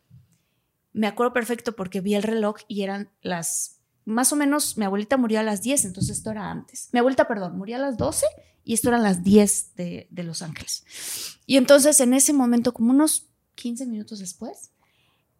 me 0.97 1.05
acuerdo 1.05 1.31
perfecto 1.31 1.75
porque 1.75 2.01
vi 2.01 2.15
el 2.15 2.23
reloj 2.23 2.57
y 2.67 2.81
eran 2.81 3.11
las, 3.21 3.81
más 4.03 4.33
o 4.33 4.35
menos, 4.35 4.77
mi 4.77 4.85
abuelita 4.85 5.15
murió 5.15 5.39
a 5.39 5.43
las 5.43 5.61
10, 5.61 5.85
entonces 5.85 6.17
esto 6.17 6.31
era 6.31 6.49
antes. 6.49 6.89
Mi 6.91 6.99
abuelita, 6.99 7.27
perdón, 7.27 7.55
murió 7.55 7.75
a 7.75 7.79
las 7.79 7.97
12 7.97 8.25
y 8.63 8.73
esto 8.73 8.89
eran 8.89 9.03
las 9.03 9.23
10 9.23 9.75
de, 9.75 10.07
de 10.09 10.23
Los 10.23 10.41
Ángeles. 10.41 11.37
Y 11.45 11.57
entonces 11.57 11.99
en 11.99 12.15
ese 12.15 12.33
momento, 12.33 12.73
como 12.73 12.89
unos 12.89 13.29
15 13.53 13.85
minutos 13.85 14.17
después, 14.17 14.71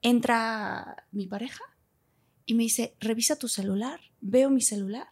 entra 0.03 1.07
mi 1.11 1.25
pareja 1.25 1.63
y 2.45 2.53
me 2.53 2.61
dice, 2.61 2.95
revisa 2.99 3.35
tu 3.35 3.47
celular, 3.47 3.99
veo 4.21 4.51
mi 4.51 4.61
celular. 4.61 5.07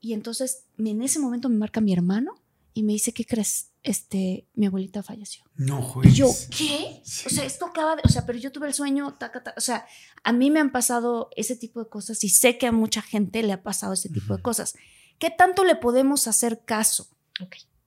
Y 0.00 0.12
entonces 0.12 0.64
en 0.76 1.02
ese 1.02 1.20
momento 1.20 1.48
me 1.48 1.56
marca 1.56 1.80
mi 1.80 1.92
hermano 1.92 2.34
y 2.74 2.82
me 2.82 2.94
dice, 2.94 3.12
¿qué 3.12 3.24
crees? 3.24 3.70
Este, 3.88 4.46
mi 4.54 4.66
abuelita 4.66 5.02
falleció. 5.02 5.44
No, 5.56 5.78
Y 5.80 5.82
juegues. 5.82 6.14
yo, 6.14 6.28
¿qué? 6.56 7.00
O 7.26 7.30
sea, 7.30 7.44
esto 7.44 7.64
acaba 7.64 7.96
de, 7.96 8.02
o 8.04 8.08
sea, 8.10 8.26
pero 8.26 8.38
yo 8.38 8.52
tuve 8.52 8.66
el 8.66 8.74
sueño, 8.74 9.14
taca, 9.14 9.42
taca, 9.42 9.54
o 9.56 9.62
sea, 9.62 9.86
a 10.24 10.32
mí 10.32 10.50
me 10.50 10.60
han 10.60 10.72
pasado 10.72 11.30
ese 11.36 11.56
tipo 11.56 11.82
de 11.82 11.88
cosas 11.88 12.22
y 12.22 12.28
sé 12.28 12.58
que 12.58 12.66
a 12.66 12.72
mucha 12.72 13.00
gente 13.00 13.42
le 13.42 13.54
ha 13.54 13.62
pasado 13.62 13.94
ese 13.94 14.10
tipo 14.10 14.36
de 14.36 14.42
cosas. 14.42 14.74
¿Qué 15.18 15.30
tanto 15.30 15.64
le 15.64 15.74
podemos 15.74 16.28
hacer 16.28 16.60
caso 16.66 17.08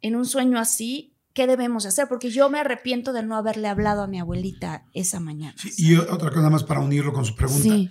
en 0.01 0.15
un 0.15 0.25
sueño 0.25 0.57
así? 0.57 1.13
¿Qué 1.33 1.45
debemos 1.47 1.85
hacer? 1.85 2.07
Porque 2.09 2.29
yo 2.31 2.49
me 2.49 2.59
arrepiento 2.59 3.13
de 3.13 3.23
no 3.23 3.35
haberle 3.37 3.67
hablado 3.67 4.01
a 4.01 4.07
mi 4.07 4.19
abuelita 4.19 4.85
esa 4.93 5.19
mañana. 5.19 5.55
Sí, 5.57 5.71
y 5.77 5.95
otra 5.95 6.29
cosa 6.29 6.37
nada 6.37 6.49
más 6.49 6.63
para 6.63 6.81
unirlo 6.81 7.13
con 7.13 7.25
su 7.25 7.35
pregunta. 7.35 7.61
Sí. 7.63 7.89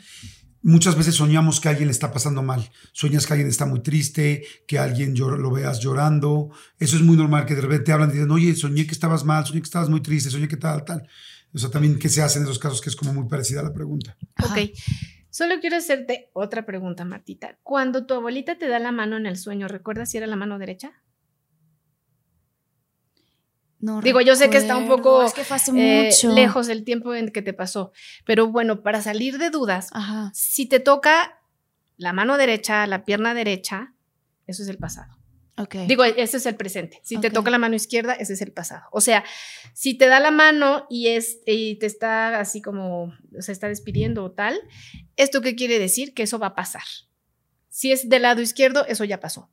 Muchas 0.62 0.96
veces 0.96 1.14
soñamos 1.14 1.59
que 1.61 1.68
a 1.68 1.70
alguien 1.70 1.88
le 1.88 1.92
está 1.92 2.12
pasando 2.12 2.42
mal. 2.42 2.70
Sueñas 2.92 3.27
que 3.27 3.33
alguien 3.33 3.49
está 3.49 3.64
muy 3.64 3.81
triste, 3.81 4.44
que 4.66 4.79
alguien 4.79 5.14
llor- 5.16 5.38
lo 5.38 5.51
veas 5.51 5.81
llorando. 5.81 6.51
Eso 6.79 6.96
es 6.96 7.03
muy 7.03 7.16
normal, 7.16 7.46
que 7.46 7.55
de 7.55 7.62
repente 7.62 7.85
te 7.85 7.92
hablan 7.92 8.11
y 8.11 8.14
dicen, 8.14 8.31
oye, 8.31 8.55
soñé 8.55 8.87
que 8.87 8.92
estabas 8.92 9.25
mal, 9.25 9.46
soñé 9.46 9.61
que 9.61 9.64
estabas 9.64 9.88
muy 9.88 10.03
triste, 10.03 10.29
soñé 10.31 10.49
que 10.49 10.59
tal, 10.59 10.85
tal. 10.85 11.09
O 11.53 11.59
sea, 11.59 11.70
también 11.70 11.99
qué 11.99 12.09
se 12.09 12.23
hace 12.23 12.38
en 12.38 12.44
esos 12.44 12.59
casos, 12.59 12.81
que 12.81 12.90
es 12.90 12.96
como 12.96 13.12
muy 13.14 13.27
parecida 13.29 13.61
a 13.61 13.64
la 13.64 13.73
pregunta. 13.73 14.16
Ajá. 14.37 14.55
Ok. 14.55 14.70
Solo 15.31 15.55
quiero 15.61 15.77
hacerte 15.77 16.29
otra 16.33 16.66
pregunta, 16.66 17.05
Martita. 17.05 17.57
Cuando 17.62 18.05
tu 18.05 18.14
abuelita 18.14 18.59
te 18.59 18.68
da 18.68 18.79
la 18.81 18.92
mano 18.92 19.16
en 19.16 19.27
el 19.27 19.37
sueño, 19.37 19.66
¿recuerdas 19.68 20.11
si 20.11 20.18
era 20.18 20.27
la 20.27 20.37
mano 20.37 20.59
derecha? 20.59 20.92
No 23.81 24.03
Digo, 24.03 24.21
yo 24.21 24.37
sé 24.37 24.51
que 24.51 24.59
está 24.59 24.77
un 24.77 24.88
poco, 24.88 25.23
Es 25.23 25.33
que 25.33 25.43
Eh, 25.77 26.11
lejos 26.35 26.69
el 26.69 26.85
tiempo 26.85 27.14
en 27.14 27.31
que 27.31 27.40
te 27.40 27.55
pasó. 27.55 27.93
Pero 28.27 28.49
bueno, 28.49 28.83
para 28.83 29.01
salir 29.01 29.38
de 29.38 29.51
dudas, 29.51 29.88
Ajá. 29.93 30.31
si 30.35 30.66
te 30.66 30.81
toca 30.81 31.40
la 31.97 32.12
mano 32.12 32.37
derecha, 32.37 32.87
la 32.87 33.05
pierna 33.05 33.33
derecha, 33.35 33.95
eso 34.47 34.62
es 34.62 34.69
el 34.69 34.79
pasado. 34.79 35.16
Ok. 35.57 35.75
Digo, 35.87 36.05
ese 36.05 36.38
es 36.38 36.47
el 36.47 36.57
presente. 36.57 37.01
Si 37.03 37.19
te 37.19 37.31
toca 37.31 37.51
la 37.51 37.59
mano 37.59 37.75
izquierda, 37.75 38.14
ese 38.14 38.33
es 38.33 38.40
el 38.40 38.53
pasado. 38.53 38.85
O 38.93 39.01
sea, 39.03 39.25
si 39.75 39.93
te 39.93 40.07
da 40.07 40.19
la 40.19 40.31
mano 40.31 40.87
y, 40.88 41.09
es, 41.09 41.40
y 41.47 41.77
te 41.79 41.87
está 41.87 42.40
así 42.40 42.62
como, 42.62 43.12
se 43.40 43.53
está 43.53 43.69
despidiendo 43.69 44.25
o 44.25 44.31
tal, 44.31 44.59
¿esto 45.16 45.43
qué 45.43 45.57
quiere 45.57 45.79
decir? 45.79 46.14
Que 46.14 46.23
eso 46.23 46.38
va 46.38 46.49
a 46.49 46.55
pasar. 46.55 46.85
Si 47.69 47.93
es 47.93 48.09
del 48.09 48.23
lado 48.23 48.40
izquierdo, 48.40 48.87
eso 48.87 49.05
ya 49.05 49.21
pasó. 49.21 49.51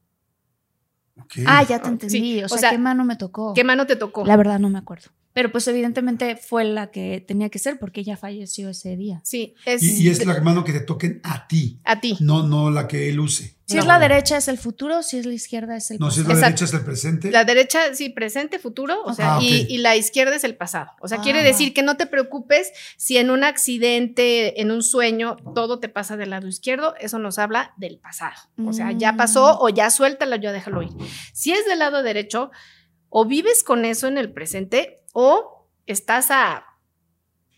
Ah, 1.45 1.63
ya 1.63 1.79
te 1.79 1.85
Sí, 1.85 1.91
entendí. 1.91 2.41
O 2.43 2.45
o 2.45 2.49
sea, 2.49 2.57
sea, 2.59 2.69
¿qué 2.71 2.77
mano 2.77 3.03
me 3.05 3.15
tocó? 3.15 3.53
¿Qué 3.53 3.63
mano 3.63 3.85
te 3.85 3.95
tocó? 3.95 4.25
La 4.25 4.37
verdad 4.37 4.59
no 4.59 4.69
me 4.69 4.79
acuerdo. 4.79 5.09
Pero 5.33 5.51
pues 5.51 5.67
evidentemente 5.67 6.35
fue 6.35 6.63
la 6.63 6.89
que 6.89 7.23
tenía 7.27 7.49
que 7.49 7.59
ser 7.59 7.77
porque 7.77 8.01
ella 8.01 8.17
falleció 8.17 8.69
ese 8.69 8.97
día. 8.97 9.21
Sí, 9.23 9.53
es, 9.65 9.83
Y, 9.83 10.03
y 10.05 10.09
es 10.09 10.25
la 10.25 10.39
mano 10.41 10.63
que 10.63 10.73
te 10.73 10.79
toquen 10.79 11.21
a 11.23 11.47
ti, 11.47 11.79
a 11.83 11.99
ti. 11.99 12.17
no, 12.21 12.41
no 12.47 12.71
la 12.71 12.87
que 12.87 13.09
él 13.09 13.19
use. 13.19 13.56
Si 13.69 13.75
No. 13.75 13.81
es 13.81 13.87
la 13.87 13.99
derecha 13.99 14.37
es 14.37 14.47
el 14.47 14.57
futuro, 14.57 15.03
si 15.03 15.17
es 15.17 15.25
la 15.25 15.33
izquierda 15.33 15.75
es 15.75 15.91
el 15.91 15.99
No, 15.99 16.09
si 16.09 16.21
es 16.21 16.25
la 16.27 16.35
Exacto. 16.35 16.45
derecha 16.61 16.65
es 16.65 16.73
el 16.73 16.85
presente. 16.85 17.31
La 17.31 17.43
derecha, 17.43 17.93
sí, 17.95 18.07
presente, 18.07 18.59
futuro, 18.59 19.03
o 19.03 19.13
sea, 19.13 19.35
Ah, 19.35 19.39
y, 19.41 19.65
y 19.69 19.79
la 19.79 19.97
izquierda 19.97 20.33
es 20.37 20.45
el 20.45 20.55
pasado. 20.55 20.91
O 21.01 21.09
sea, 21.09 21.17
Ah, 21.17 21.21
quiere 21.21 21.39
va. 21.39 21.45
decir 21.45 21.73
que 21.73 21.83
no 21.83 21.97
te 21.97 22.05
preocupes 22.05 22.71
si 22.95 23.17
en 23.17 23.29
un 23.29 23.43
accidente, 23.43 24.61
en 24.61 24.71
un 24.71 24.83
sueño, 24.83 25.35
todo 25.53 25.79
te 25.79 25.89
pasa 25.89 26.15
del 26.15 26.29
lado 26.29 26.47
izquierdo, 26.47 26.95
eso 26.99 27.19
nos 27.19 27.39
habla 27.39 27.73
del 27.75 27.97
pasado. 27.99 28.35
O 28.65 28.71
sea, 28.71 28.93
ya 28.93 29.11
Mm. 29.11 29.17
pasó 29.17 29.59
o 29.59 29.67
ya 29.67 29.89
suéltalo, 29.89 30.37
ya 30.37 30.53
déjalo 30.53 30.81
ir. 30.83 30.91
Si 31.33 31.51
es 31.51 31.65
del 31.65 31.79
lado 31.79 32.03
derecho, 32.03 32.51
o 33.09 33.25
vives 33.25 33.63
con 33.65 33.83
eso 33.83 34.07
en 34.07 34.17
el 34.17 34.31
presente 34.31 35.01
o 35.11 35.67
estás 35.87 36.31
a, 36.31 36.66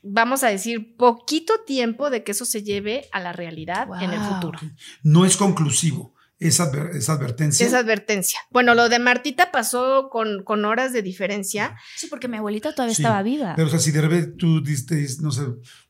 vamos 0.03 0.43
a 0.43 0.47
decir, 0.49 0.95
poquito 0.97 1.53
tiempo 1.65 2.09
de 2.09 2.23
que 2.23 2.31
eso 2.31 2.45
se 2.45 2.63
lleve 2.63 3.07
a 3.11 3.19
la 3.19 3.33
realidad 3.33 3.87
en 4.01 4.11
el 4.11 4.19
futuro. 4.19 4.59
No 5.03 5.25
es 5.25 5.37
conclusivo. 5.37 6.13
Esa, 6.41 6.71
adver- 6.71 6.95
esa 6.95 7.11
advertencia. 7.13 7.67
Esa 7.67 7.79
advertencia. 7.79 8.39
Bueno, 8.49 8.73
lo 8.73 8.87
de 8.87 8.97
Martita 8.97 9.51
pasó 9.51 10.07
con, 10.09 10.43
con 10.45 10.63
horas 10.63 10.93
de 10.93 11.01
diferencia. 11.01 11.75
Sí, 11.97 12.07
porque 12.09 12.29
mi 12.29 12.37
abuelita 12.37 12.73
todavía 12.73 12.95
Sí, 12.95 13.01
estaba 13.01 13.21
viva. 13.23 13.55
Pero, 13.57 13.67
o 13.67 13.69
sea, 13.69 13.79
si 13.79 13.91
de 13.91 13.99
repente 13.99 14.27
tú 14.37 14.63
diste, 14.63 15.05
no 15.19 15.31
sé, 15.31 15.41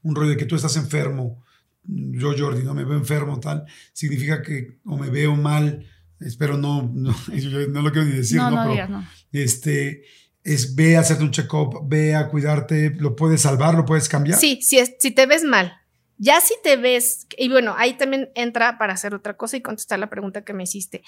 un 0.02 0.15
rollo 0.15 0.32
de 0.32 0.38
que 0.38 0.45
tú 0.45 0.56
estás 0.56 0.76
enfermo, 0.76 1.43
yo, 1.84 2.34
Jordi, 2.36 2.63
no 2.63 2.74
me 2.74 2.84
veo 2.84 2.98
enfermo, 2.98 3.39
tal, 3.39 3.65
significa 3.93 4.41
que 4.41 4.80
o 4.86 4.98
me 4.98 5.12
veo 5.12 5.36
mal, 5.36 5.86
espero 6.19 6.58
no, 6.58 6.89
no, 6.95 7.15
yo 7.36 7.67
no 7.67 7.84
lo 7.84 7.91
quiero 7.91 8.08
ni 8.08 8.13
decir, 8.15 8.38
no, 8.38 8.50
¿no? 8.50 8.56
no, 8.56 8.62
Pero, 8.63 8.72
digas, 8.74 8.89
no. 8.89 9.08
este, 9.32 10.04
es 10.43 10.75
ve 10.75 10.97
a 10.97 11.02
hacerte 11.02 11.23
un 11.23 11.32
check-up, 11.32 11.82
ve 11.88 12.15
a 12.15 12.30
cuidarte, 12.30 12.91
lo 12.91 13.15
puedes 13.15 13.41
salvar, 13.41 13.75
lo 13.75 13.86
puedes 13.86 14.10
cambiar. 14.10 14.39
Sí, 14.39 14.60
si, 14.62 14.80
es, 14.80 14.95
si 14.99 15.12
te 15.12 15.25
ves 15.25 15.43
mal. 15.43 15.73
Ya 16.17 16.41
si 16.41 16.54
te 16.63 16.75
ves, 16.75 17.28
y 17.38 17.47
bueno, 17.47 17.75
ahí 17.78 17.93
también 17.93 18.30
entra 18.36 18.78
para 18.78 18.93
hacer 18.93 19.13
otra 19.13 19.38
cosa 19.38 19.56
y 19.56 19.62
contestar 19.62 19.99
la 19.99 20.10
pregunta 20.10 20.43
que 20.43 20.54
me 20.54 20.63
hiciste. 20.63 21.02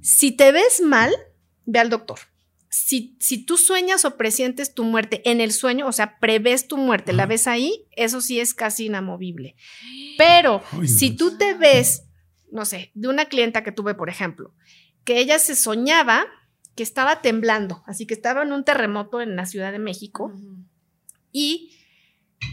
Si 0.00 0.30
te 0.30 0.52
ves 0.52 0.80
mal, 0.80 1.12
ve 1.64 1.80
al 1.80 1.90
doctor. 1.90 2.18
Si, 2.68 3.16
si 3.20 3.44
tú 3.44 3.56
sueñas 3.56 4.04
o 4.04 4.16
presientes 4.16 4.74
tu 4.74 4.84
muerte 4.84 5.22
en 5.28 5.40
el 5.40 5.52
sueño, 5.52 5.86
o 5.88 5.92
sea, 5.92 6.18
prevés 6.18 6.68
tu 6.68 6.76
muerte, 6.76 7.12
la 7.12 7.24
Ajá. 7.24 7.30
ves 7.30 7.46
ahí, 7.48 7.86
eso 7.92 8.20
sí 8.20 8.38
es 8.38 8.54
casi 8.54 8.86
inamovible. 8.86 9.56
Pero 10.18 10.62
Ay, 10.72 10.86
si 10.86 11.10
no. 11.10 11.16
tú 11.16 11.38
te 11.38 11.54
ves 11.54 12.06
no 12.50 12.64
sé, 12.64 12.90
de 12.94 13.08
una 13.08 13.26
clienta 13.26 13.62
que 13.62 13.72
tuve, 13.72 13.94
por 13.94 14.08
ejemplo, 14.08 14.54
que 15.04 15.18
ella 15.18 15.38
se 15.38 15.54
soñaba 15.54 16.26
que 16.76 16.82
estaba 16.82 17.22
temblando, 17.22 17.82
así 17.86 18.06
que 18.06 18.14
estaba 18.14 18.42
en 18.42 18.52
un 18.52 18.62
terremoto 18.62 19.20
en 19.20 19.34
la 19.34 19.46
Ciudad 19.46 19.72
de 19.72 19.78
México 19.78 20.32
y 21.32 21.72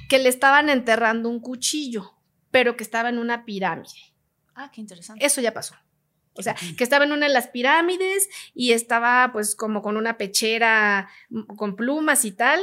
que 0.10 0.18
le 0.18 0.30
estaban 0.30 0.70
enterrando 0.70 1.30
un 1.30 1.42
cuchillo, 1.42 2.14
pero 2.50 2.78
que 2.78 2.84
estaba 2.84 3.10
en 3.10 3.20
una 3.20 3.46
pirámide. 3.46 4.14
Ah, 4.56 4.72
qué 4.74 4.82
interesante. 4.82 5.24
Eso 5.26 5.42
ya 5.42 5.54
pasó. 5.54 5.76
O 6.36 6.42
sea, 6.42 6.56
que 6.78 6.84
estaba 6.84 7.06
en 7.06 7.12
una 7.12 7.28
de 7.28 7.34
las 7.34 7.48
pirámides 7.48 8.28
y 8.56 8.72
estaba 8.72 9.30
pues 9.32 9.56
como 9.56 9.82
con 9.82 9.98
una 9.98 10.18
pechera 10.18 11.10
mm, 11.30 11.56
con 11.56 11.76
plumas 11.76 12.26
y 12.26 12.32
tal, 12.32 12.60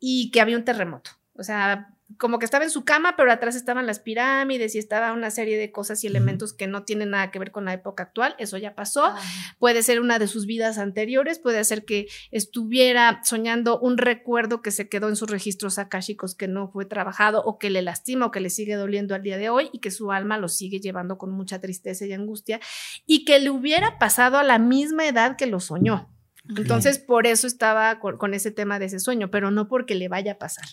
y 0.00 0.30
que 0.30 0.40
había 0.40 0.56
un 0.56 0.64
terremoto. 0.64 1.10
O 1.36 1.42
sea, 1.42 1.93
como 2.18 2.38
que 2.38 2.44
estaba 2.44 2.64
en 2.64 2.70
su 2.70 2.84
cama, 2.84 3.16
pero 3.16 3.32
atrás 3.32 3.56
estaban 3.56 3.86
las 3.86 3.98
pirámides 3.98 4.74
y 4.74 4.78
estaba 4.78 5.12
una 5.12 5.30
serie 5.30 5.58
de 5.58 5.72
cosas 5.72 6.04
y 6.04 6.06
elementos 6.06 6.52
que 6.52 6.66
no 6.66 6.84
tienen 6.84 7.10
nada 7.10 7.30
que 7.30 7.38
ver 7.38 7.50
con 7.50 7.64
la 7.64 7.72
época 7.72 8.04
actual. 8.04 8.34
Eso 8.38 8.58
ya 8.58 8.74
pasó. 8.74 9.06
Ah. 9.06 9.20
Puede 9.58 9.82
ser 9.82 10.00
una 10.00 10.18
de 10.18 10.28
sus 10.28 10.46
vidas 10.46 10.78
anteriores, 10.78 11.38
puede 11.38 11.64
ser 11.64 11.84
que 11.84 12.06
estuviera 12.30 13.20
soñando 13.24 13.80
un 13.80 13.96
recuerdo 13.96 14.60
que 14.60 14.70
se 14.70 14.88
quedó 14.88 15.08
en 15.08 15.16
sus 15.16 15.30
registros 15.30 15.78
akáshicos 15.78 16.34
que 16.34 16.46
no 16.46 16.68
fue 16.68 16.84
trabajado 16.84 17.42
o 17.42 17.58
que 17.58 17.70
le 17.70 17.82
lastima 17.82 18.26
o 18.26 18.30
que 18.30 18.40
le 18.40 18.50
sigue 18.50 18.74
doliendo 18.74 19.14
al 19.14 19.22
día 19.22 19.38
de 19.38 19.48
hoy 19.48 19.70
y 19.72 19.80
que 19.80 19.90
su 19.90 20.12
alma 20.12 20.38
lo 20.38 20.48
sigue 20.48 20.80
llevando 20.80 21.18
con 21.18 21.30
mucha 21.30 21.60
tristeza 21.60 22.04
y 22.04 22.12
angustia 22.12 22.60
y 23.06 23.24
que 23.24 23.38
le 23.38 23.50
hubiera 23.50 23.98
pasado 23.98 24.38
a 24.38 24.44
la 24.44 24.58
misma 24.58 25.06
edad 25.06 25.36
que 25.36 25.46
lo 25.46 25.58
soñó. 25.58 26.10
Entonces, 26.56 26.98
por 26.98 27.26
eso 27.26 27.46
estaba 27.46 27.98
con, 28.00 28.18
con 28.18 28.34
ese 28.34 28.50
tema 28.50 28.78
de 28.78 28.86
ese 28.86 29.00
sueño, 29.00 29.30
pero 29.30 29.50
no 29.50 29.66
porque 29.66 29.94
le 29.94 30.08
vaya 30.08 30.32
a 30.32 30.38
pasar. 30.38 30.66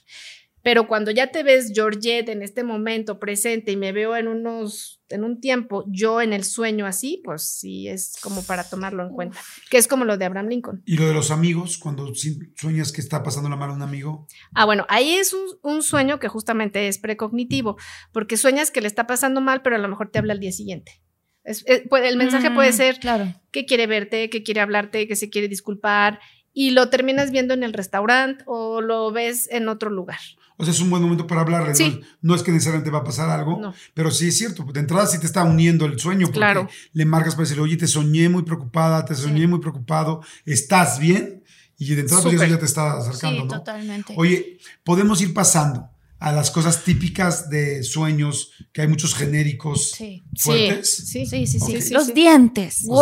Pero 0.63 0.87
cuando 0.87 1.09
ya 1.11 1.31
te 1.31 1.41
ves 1.43 1.71
Georgette 1.73 2.29
en 2.29 2.41
este 2.43 2.63
momento 2.63 3.19
presente 3.19 3.71
y 3.71 3.77
me 3.77 3.91
veo 3.91 4.15
en 4.15 4.27
unos, 4.27 5.01
en 5.09 5.23
un 5.23 5.39
tiempo, 5.41 5.83
yo 5.87 6.21
en 6.21 6.33
el 6.33 6.43
sueño 6.43 6.85
así, 6.85 7.21
pues 7.23 7.43
sí 7.43 7.87
es 7.87 8.15
como 8.21 8.43
para 8.43 8.63
tomarlo 8.69 9.03
en 9.07 9.09
cuenta. 9.13 9.39
Que 9.69 9.77
es 9.77 9.87
como 9.87 10.05
lo 10.05 10.17
de 10.17 10.25
Abraham 10.25 10.49
Lincoln. 10.49 10.83
Y 10.85 10.97
lo 10.97 11.07
de 11.07 11.13
los 11.13 11.31
amigos, 11.31 11.77
cuando 11.79 12.11
sueñas 12.55 12.91
que 12.91 13.01
está 13.01 13.23
pasando 13.23 13.49
la 13.49 13.55
mala 13.55 13.73
un 13.73 13.81
amigo. 13.81 14.27
Ah, 14.53 14.65
bueno, 14.65 14.85
ahí 14.89 15.11
es 15.15 15.33
un, 15.33 15.41
un 15.63 15.81
sueño 15.81 16.19
que 16.19 16.27
justamente 16.27 16.87
es 16.87 16.99
precognitivo, 16.99 17.77
porque 18.11 18.37
sueñas 18.37 18.69
que 18.69 18.81
le 18.81 18.87
está 18.87 19.07
pasando 19.07 19.41
mal, 19.41 19.61
pero 19.63 19.77
a 19.77 19.79
lo 19.79 19.87
mejor 19.87 20.11
te 20.11 20.19
habla 20.19 20.33
al 20.33 20.39
día 20.39 20.51
siguiente. 20.51 21.01
Es- 21.43 21.63
es- 21.65 21.81
puede- 21.89 22.07
el 22.07 22.17
mensaje 22.17 22.51
puede 22.51 22.69
Mm, 22.69 22.73
ser 22.75 22.99
Claro. 22.99 23.33
que 23.51 23.65
quiere 23.65 23.87
verte, 23.87 24.29
que 24.29 24.43
quiere 24.43 24.61
hablarte, 24.61 25.07
que 25.07 25.15
se 25.15 25.31
quiere 25.31 25.47
disculpar, 25.47 26.19
y 26.53 26.69
lo 26.71 26.89
terminas 26.89 27.31
viendo 27.31 27.53
en 27.55 27.63
el 27.63 27.73
restaurante 27.73 28.43
o 28.45 28.81
lo 28.81 29.11
ves 29.11 29.49
en 29.51 29.67
otro 29.69 29.89
lugar. 29.89 30.19
O 30.61 30.63
sea, 30.63 30.73
es 30.73 30.79
un 30.79 30.89
buen 30.91 31.01
momento 31.01 31.25
para 31.27 31.41
hablarle. 31.41 31.73
Sí. 31.75 31.99
¿no? 31.99 32.07
No 32.21 32.35
es 32.35 32.43
que 32.43 32.51
necesariamente 32.51 32.91
va 32.91 32.99
a 32.99 33.03
pasar 33.03 33.29
algo, 33.29 33.59
No. 33.59 33.73
pero 33.93 34.11
sí 34.11 34.27
es 34.27 34.37
cierto. 34.37 34.63
De 34.71 34.79
entrada 34.79 35.07
sí 35.07 35.19
te 35.19 35.25
está 35.25 35.43
uniendo 35.43 35.85
el 35.85 35.99
sueño. 35.99 36.27
Porque 36.27 36.37
Claro. 36.39 36.69
Le 36.93 37.05
marcas 37.05 37.33
para 37.33 37.43
decirle, 37.43 37.63
oye, 37.63 37.77
te 37.77 37.87
soñé 37.87 38.29
muy 38.29 38.43
preocupada, 38.43 39.03
te 39.03 39.15
soñé 39.15 39.41
Sí. 39.41 39.47
muy 39.47 39.59
preocupado, 39.59 40.21
¿estás 40.45 40.99
bien? 40.99 41.43
Y 41.77 41.95
de 41.95 42.01
entrada 42.01 42.21
pues 42.21 42.35
eso 42.35 42.45
ya 42.45 42.59
te 42.59 42.65
está 42.65 42.97
acercando, 42.97 43.41
Sí, 43.41 43.47
¿no? 43.47 43.53
totalmente. 43.57 44.13
Oye, 44.15 44.59
podemos 44.83 45.19
ir 45.21 45.33
pasando 45.33 45.89
a 46.21 46.31
las 46.31 46.51
cosas 46.51 46.83
típicas 46.83 47.49
de 47.49 47.81
sueños, 47.83 48.51
que 48.73 48.81
hay 48.81 48.87
muchos 48.87 49.15
genéricos 49.15 49.89
Sí. 49.97 50.21
fuertes. 50.37 50.95
Sí, 51.07 51.25
Sí, 51.25 51.47
sí, 51.47 51.59
sí. 51.59 51.91
Los 51.91 52.05
sí. 52.05 52.13
dientes. 52.13 52.83
¡Wow! 52.85 53.01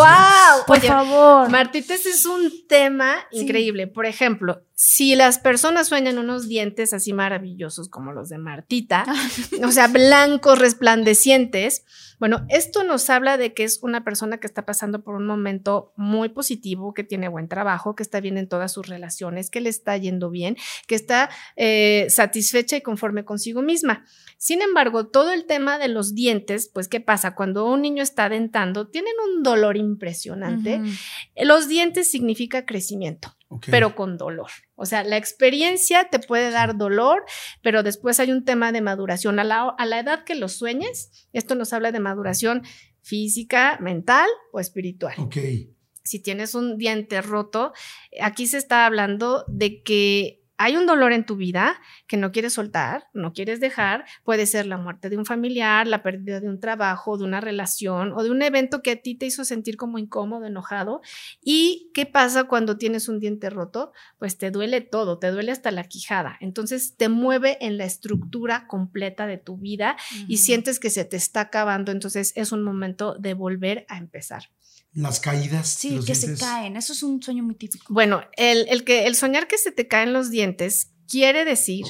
Por 0.65 0.77
Oye, 0.77 0.88
favor. 0.88 1.49
Martita, 1.49 1.95
ese 1.95 2.12
es 2.12 2.25
un 2.25 2.49
tema 2.69 3.17
Sí. 3.32 3.41
increíble. 3.41 3.88
Por 3.88 4.05
ejemplo, 4.05 4.63
si 4.73 5.15
las 5.15 5.38
personas 5.38 5.89
sueñan 5.89 6.17
unos 6.17 6.47
dientes 6.47 6.93
así 6.93 7.12
maravillosos 7.12 7.89
como 7.89 8.13
los 8.13 8.29
de 8.29 8.38
Martita, 8.38 9.03
o 9.67 9.71
sea, 9.73 9.88
blancos, 9.89 10.58
resplandecientes, 10.58 11.84
bueno, 12.19 12.45
esto 12.49 12.84
nos 12.84 13.10
habla 13.10 13.38
de 13.38 13.53
que 13.53 13.63
es 13.63 13.79
una 13.82 14.03
persona 14.03 14.38
que 14.38 14.47
está 14.47 14.65
pasando 14.65 15.03
por 15.03 15.15
un 15.15 15.25
momento 15.25 15.93
muy 15.95 16.29
positivo, 16.29 16.93
que 16.93 17.03
tiene 17.03 17.29
buen 17.29 17.47
trabajo, 17.47 17.95
que 17.95 18.03
está 18.03 18.19
bien 18.19 18.38
en 18.38 18.47
todas 18.47 18.73
sus 18.73 18.88
relaciones, 18.88 19.49
que 19.49 19.62
le 19.62 19.69
está 19.69 19.95
yendo 19.97 20.29
bien, 20.29 20.58
que 20.88 20.95
está 20.95 21.29
eh, 21.55 22.08
satisfecha 22.10 22.75
y 22.77 22.82
conforme 22.82 23.25
consigo 23.25 23.62
misma. 23.62 24.05
Sin 24.38 24.62
embargo, 24.62 25.08
todo 25.08 25.32
el 25.32 25.45
tema 25.45 25.77
de 25.77 25.88
los 25.88 26.13
dientes, 26.13 26.69
pues, 26.73 26.88
¿qué 26.88 26.99
pasa? 26.99 27.36
Cuando 27.36 27.65
un 27.65 27.82
niño 27.82 28.03
está 28.03 28.29
dentando, 28.29 28.88
tienen 28.88 29.13
un 29.27 29.43
dolor 29.43 29.77
impresionante. 29.77 30.82
Los 31.36 31.67
dientes 31.67 32.10
significa 32.12 32.65
crecimiento, 32.65 33.36
Pero 33.65 33.95
con 33.95 34.17
dolor. 34.17 34.51
O 34.75 34.85
sea, 34.85 35.03
la 35.03 35.17
experiencia 35.17 36.09
te 36.09 36.19
puede 36.19 36.51
dar 36.51 36.77
dolor, 36.77 37.23
pero 37.63 37.81
después 37.81 38.19
hay 38.19 38.31
un 38.31 38.45
tema 38.45 38.71
de 38.71 38.81
maduración. 38.81 39.39
A 39.39 39.43
la, 39.43 39.73
a 39.77 39.85
la 39.85 39.99
edad 39.99 40.23
que 40.23 40.35
lo 40.35 40.47
sueñes, 40.47 41.27
esto 41.33 41.55
nos 41.55 41.73
habla 41.73 41.91
de 41.91 41.99
maduración 41.99 42.63
física, 43.01 43.77
mental 43.81 44.27
o 44.51 44.59
espiritual. 44.59 45.15
Ok. 45.17 45.38
Si 46.03 46.21
tienes 46.21 46.55
un 46.55 46.77
diente 46.77 47.21
roto, 47.21 47.73
aquí 48.21 48.47
se 48.47 48.57
está 48.57 48.85
hablando 48.85 49.45
de 49.47 49.81
que 49.81 50.38
hay 50.62 50.76
un 50.76 50.86
dolor 50.86 51.13
en 51.13 51.26
tu 51.26 51.38
vida 51.38 51.80
que 52.06 52.17
no 52.17 52.34
quieres 52.34 52.52
soltar, 52.52 53.08
no 53.13 53.32
quieres 53.32 53.62
dejar. 53.62 54.04
Puede 54.26 54.45
ser 54.45 54.65
la 54.65 54.78
muerte 54.78 55.10
de 55.10 55.15
un 55.15 55.26
familiar, 55.26 55.88
la 55.88 56.04
pérdida 56.04 56.41
de 56.41 56.50
un 56.50 56.60
trabajo, 56.60 57.17
de 57.17 57.24
una 57.24 57.39
relación 57.39 58.12
o 58.12 58.24
de 58.24 58.30
un 58.30 58.41
evento 58.41 58.82
que 58.82 58.91
a 58.91 58.95
ti 58.98 59.15
te 59.15 59.26
hizo 59.26 59.45
sentir 59.45 59.78
como 59.78 60.00
incómodo, 60.00 60.45
enojado. 60.45 61.00
¿Y 61.41 61.89
qué 61.93 62.06
pasa 62.06 62.43
cuando 62.43 62.78
tienes 62.78 63.08
un 63.08 63.22
diente 63.22 63.50
roto? 63.50 63.93
Pues 64.17 64.38
te 64.38 64.52
duele 64.52 64.82
todo, 64.82 65.17
te 65.17 65.32
duele 65.32 65.54
hasta 65.54 65.72
la 65.72 65.86
quijada. 65.86 66.36
Entonces 66.41 66.98
te 66.98 67.08
mueve 67.08 67.58
en 67.65 67.78
la 67.78 67.86
estructura 67.86 68.67
completa 68.67 69.28
de 69.28 69.38
tu 69.38 69.56
vida 69.56 69.95
y 70.28 70.38
sientes 70.38 70.82
que 70.82 70.89
se 70.89 71.06
te 71.06 71.15
está 71.15 71.39
acabando. 71.39 71.93
Entonces 71.93 72.34
es 72.36 72.52
un 72.52 72.63
momento 72.63 73.15
de 73.15 73.34
volver 73.34 73.86
a 73.88 73.98
empezar. 73.98 74.50
Las 74.93 75.19
caídas. 75.19 75.75
de 75.75 75.89
Sí, 75.89 75.95
los 75.95 76.06
que 76.06 76.15
se 76.15 76.28
dientes. 76.28 76.45
caen. 76.47 76.75
Eso 76.78 76.93
es 76.93 77.04
un 77.04 77.21
sueño 77.21 77.43
muy 77.43 77.56
típico. 77.56 77.93
Bueno, 77.93 78.23
el, 78.38 78.65
el 78.69 78.84
que, 78.84 79.06
el 79.06 79.15
soñar 79.15 79.47
que 79.47 79.58
se 79.58 79.71
te 79.71 79.88
caen 79.88 80.13
los 80.13 80.30
dientes 80.32 80.91
quiere 81.08 81.45
decir 81.45 81.86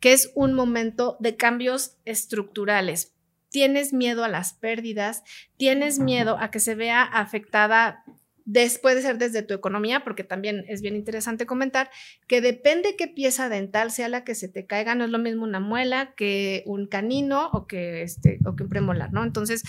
que 0.00 0.12
es 0.12 0.30
un 0.34 0.54
momento 0.54 1.16
de 1.20 1.36
cambios 1.36 1.96
estructurales. 2.06 3.12
Tienes 3.50 3.92
miedo 3.92 4.24
a 4.24 4.28
las 4.28 4.54
pérdidas, 4.54 5.22
tienes 5.56 5.98
miedo 5.98 6.38
a 6.38 6.50
que 6.50 6.60
se 6.60 6.74
vea 6.74 7.02
afectada, 7.02 8.04
des- 8.44 8.78
puede 8.78 9.02
ser 9.02 9.18
desde 9.18 9.42
tu 9.42 9.52
economía, 9.54 10.04
porque 10.04 10.24
también 10.24 10.64
es 10.68 10.80
bien 10.82 10.94
interesante 10.96 11.46
comentar 11.46 11.90
que 12.28 12.40
depende 12.40 12.94
qué 12.96 13.08
pieza 13.08 13.48
dental 13.48 13.90
sea 13.90 14.08
la 14.08 14.24
que 14.24 14.34
se 14.34 14.48
te 14.48 14.66
caiga, 14.66 14.94
no 14.94 15.04
es 15.04 15.10
lo 15.10 15.18
mismo 15.18 15.42
una 15.44 15.60
muela 15.60 16.14
que 16.16 16.62
un 16.64 16.86
canino 16.86 17.50
o 17.52 17.66
que, 17.66 18.02
este, 18.02 18.38
o 18.46 18.54
que 18.56 18.62
un 18.62 18.68
premolar, 18.68 19.12
¿no? 19.12 19.24
Entonces, 19.24 19.64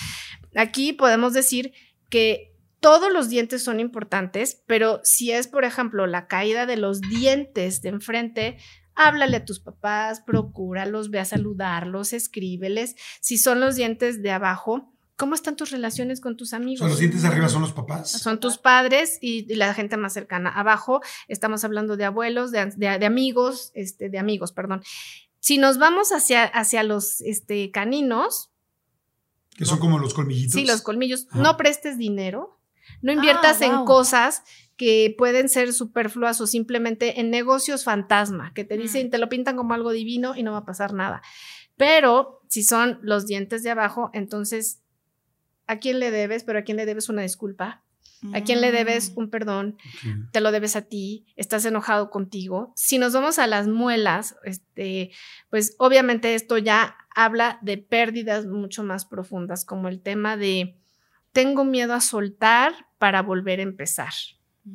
aquí 0.56 0.94
podemos 0.94 1.34
decir 1.34 1.74
que 2.10 2.51
todos 2.82 3.14
los 3.14 3.30
dientes 3.30 3.64
son 3.64 3.80
importantes, 3.80 4.62
pero 4.68 5.00
si 5.04 5.32
es, 5.32 5.48
por 5.48 5.64
ejemplo, 5.64 6.06
la 6.08 6.28
caída 6.28 6.66
de 6.66 6.76
los 6.76 7.00
dientes 7.00 7.82
de 7.82 7.90
enfrente, 7.90 8.58
háblale 8.96 9.38
a 9.38 9.46
tus 9.46 9.60
papás, 9.62 10.20
procúralos, 10.20 11.10
ve 11.10 11.20
a 11.20 11.26
saludarlos, 11.26 12.12
escríbeles. 12.12 12.96
Si 13.22 13.38
son 13.38 13.60
los 13.62 13.76
dientes 13.76 14.22
de 14.22 14.32
abajo, 14.32 14.92
¿cómo 15.16 15.36
están 15.36 15.56
tus 15.56 15.70
relaciones 15.72 16.20
con 16.20 16.36
tus 16.36 16.54
amigos? 16.54 16.80
sea, 16.80 16.90
los 16.90 17.00
dientes 17.00 17.22
de 17.22 17.28
arriba 17.30 17.48
son 17.48 17.62
los 17.62 17.72
papás. 17.72 18.12
Son 18.12 18.40
tus 18.40 18.58
padres 18.58 19.18
y, 19.22 19.46
y 19.52 19.56
la 19.56 19.74
gente 19.74 19.96
más 19.96 20.12
cercana. 20.14 20.50
Abajo 20.50 21.02
estamos 21.28 21.64
hablando 21.64 21.96
de 21.98 22.06
abuelos, 22.06 22.52
de, 22.52 22.60
an- 22.60 22.74
de- 22.76 22.98
de 23.00 23.06
amigos, 23.06 23.72
este, 23.76 24.10
de 24.10 24.18
amigos, 24.20 24.52
perdón. 24.52 24.82
Si 25.40 25.58
nos 25.58 25.78
vamos 25.78 26.12
hacia, 26.12 26.44
hacia 26.46 26.84
los 26.84 27.22
este, 27.22 27.72
caninos, 27.72 28.50
Que 29.56 29.66
son 29.66 29.78
como 29.80 30.00
los 30.00 30.14
colmillitos. 30.16 30.54
Sí, 30.54 30.66
los 30.66 30.82
colmillos. 30.82 31.28
Ajá. 31.30 31.42
No 31.42 31.58
prestes 31.58 31.98
dinero. 32.00 32.58
No 33.02 33.12
inviertas 33.12 33.62
en 33.62 33.76
wow. 33.78 33.86
cosas 33.86 34.44
que 34.78 35.14
pueden 35.18 35.48
ser 35.50 35.74
superfluas 35.74 36.42
o 36.42 36.48
simplemente 36.48 37.20
en 37.20 37.30
negocios 37.30 37.84
fantasma, 37.84 38.52
que 38.54 38.64
te 38.64 38.78
dicen, 38.78 39.10
te 39.12 39.18
lo 39.20 39.30
pintan 39.30 39.56
como 39.56 39.74
algo 39.74 39.92
divino 39.92 40.36
y 40.36 40.44
no 40.44 40.54
va 40.54 40.60
a 40.60 40.66
pasar 40.66 40.94
nada. 40.94 41.22
Pero 41.78 42.42
si 42.48 42.64
son 42.64 43.00
los 43.02 43.26
dientes 43.28 43.64
de 43.64 43.70
abajo, 43.70 44.10
entonces, 44.14 44.82
¿a 45.68 45.78
quién 45.78 46.00
le 46.00 46.12
debes? 46.12 46.44
Pero 46.44 46.60
¿a 46.60 46.62
quién 46.64 46.78
le 46.78 46.86
debes 46.86 47.10
una 47.10 47.22
disculpa? 47.22 47.84
¿A 48.34 48.42
quién 48.42 48.62
le 48.62 48.72
debes 48.72 49.12
Mm. 49.12 49.20
un 49.20 49.30
perdón? 49.32 49.78
Te 50.32 50.42
lo 50.42 50.52
debes 50.52 50.76
a 50.76 50.84
ti, 50.84 51.26
estás 51.36 51.66
enojado 51.66 52.12
contigo. 52.12 52.72
Si 52.76 53.00
nos 53.00 53.14
vamos 53.14 53.40
a 53.40 53.48
las 53.48 53.68
muelas, 53.68 54.36
este, 54.44 55.10
pues 55.50 55.76
obviamente 55.80 56.36
esto 56.36 56.60
ya 56.60 56.96
habla 57.16 57.58
de 57.64 57.80
pérdidas 57.80 58.46
mucho 58.46 58.84
más 58.84 59.06
profundas, 59.06 59.66
como 59.66 59.88
el 59.88 60.02
tema 60.02 60.38
de 60.38 60.78
tengo 61.34 61.64
miedo 61.66 61.94
a 61.94 62.02
soltar 62.02 62.74
para 62.98 63.22
volver 63.22 63.60
a 63.60 63.64
empezar, 63.64 64.14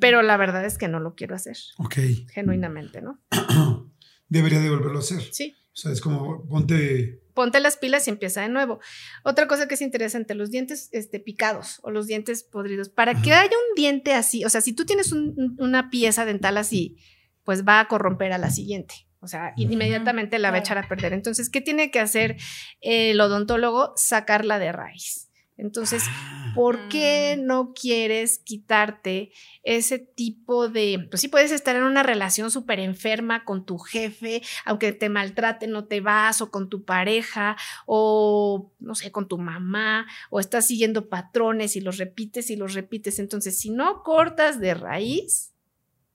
pero 0.01 0.23
la 0.23 0.37
verdad 0.37 0.65
es 0.65 0.79
que 0.79 0.89
no 0.89 1.01
lo 1.01 1.15
quiero 1.15 1.35
hacer, 1.35 1.57
Ok. 1.79 1.97
genuinamente, 2.33 3.01
¿no? 3.03 3.21
Debería 4.29 4.61
de 4.61 4.71
volverlo 4.71 4.99
a 4.99 5.03
hacer. 5.03 5.23
Sí. 5.33 5.55
O 5.73 5.77
sea, 5.79 5.93
es 5.93 6.01
como 6.01 6.47
ponte. 6.49 7.21
Ponte 7.35 7.61
las 7.61 7.77
pilas 7.77 8.07
y 8.07 8.11
empieza 8.11 8.41
de 8.41 8.49
nuevo. 8.49 8.81
Otra 9.23 9.47
cosa 9.47 9.69
que 9.69 9.75
es 9.75 9.83
interesante, 9.83 10.35
los 10.35 10.51
dientes 10.51 10.89
este, 10.93 11.21
picados 11.21 11.81
o 11.83 11.91
los 11.91 12.07
dientes 12.07 12.43
podridos. 12.43 12.89
Para 12.89 13.21
que 13.21 13.35
haya 13.35 13.51
un 13.51 13.75
diente 13.77 14.15
así, 14.15 14.43
o 14.45 14.49
sea, 14.49 14.63
si 14.63 14.73
tú 14.73 14.87
tienes 14.87 15.13
un- 15.13 15.35
un- 15.37 15.55
una 15.59 15.91
pieza 15.91 16.25
dental 16.25 16.57
así, 16.57 16.97
pues 17.45 17.63
va 17.65 17.79
a 17.79 17.89
corromper 17.89 18.33
a 18.33 18.39
la 18.39 18.51
siguiente. 18.51 18.95
O 19.21 19.29
sea, 19.29 19.53
inmediatamente 19.57 20.39
la 20.39 20.51
va 20.51 20.57
a 20.57 20.61
echar 20.61 20.79
a 20.79 20.89
perder. 20.89 21.13
Entonces, 21.13 21.51
¿qué 21.51 21.61
tiene 21.61 21.91
que 21.91 22.01
hacer 22.01 22.37
el 22.81 23.21
odontólogo? 23.21 23.93
Sacarla 23.97 24.59
de 24.59 24.73
raíz. 24.73 25.29
Entonces, 25.59 26.03
Ah. 26.09 26.53
¿por 26.55 26.89
qué 26.89 27.39
no 27.41 27.73
quieres 27.75 28.39
quitarte 28.39 29.31
ese 29.63 29.99
tipo 29.99 30.69
de, 30.69 31.07
pues 31.11 31.21
sí 31.21 31.29
puedes 31.29 31.51
estar 31.51 31.77
en 31.77 31.83
una 31.83 32.03
relación 32.03 32.51
súper 32.51 32.79
enferma 32.81 33.45
con 33.45 33.65
tu 33.65 33.79
jefe, 33.79 34.43
aunque 34.65 34.93
te 34.93 35.09
maltrate, 35.09 35.67
no 35.67 35.85
te 35.87 36.01
vas, 36.01 36.41
o 36.41 36.51
con 36.51 36.69
tu 36.69 36.85
pareja, 36.85 37.57
o 37.87 38.73
no 38.81 38.95
sé, 38.95 39.11
con 39.13 39.29
tu 39.29 39.39
mamá, 39.39 40.07
o 40.31 40.41
estás 40.41 40.67
siguiendo 40.67 41.09
patrones 41.09 41.77
y 41.77 41.81
los 41.81 41.99
repites 41.99 42.51
y 42.51 42.57
los 42.57 42.75
repites. 42.75 43.19
Entonces, 43.19 43.59
si 43.59 43.71
no 43.71 44.03
cortas 44.03 44.61
de 44.61 44.75
raíz, 44.75 45.53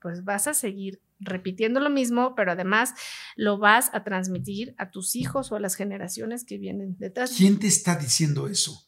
pues 0.01 0.23
vas 0.23 0.47
a 0.47 0.53
seguir 0.53 1.01
repitiendo 1.19 1.79
lo 1.79 1.91
mismo, 1.91 2.33
pero 2.35 2.51
además 2.51 2.93
lo 3.35 3.59
vas 3.59 3.91
a 3.93 4.03
transmitir 4.03 4.73
a 4.79 4.89
tus 4.89 5.15
hijos 5.15 5.51
o 5.51 5.55
a 5.55 5.59
las 5.59 5.75
generaciones 5.75 6.45
que 6.45 6.57
vienen 6.57 6.95
detrás. 6.97 7.35
¿Quién 7.37 7.59
te 7.59 7.67
está 7.67 7.95
diciendo 7.95 8.47
eso? 8.47 8.87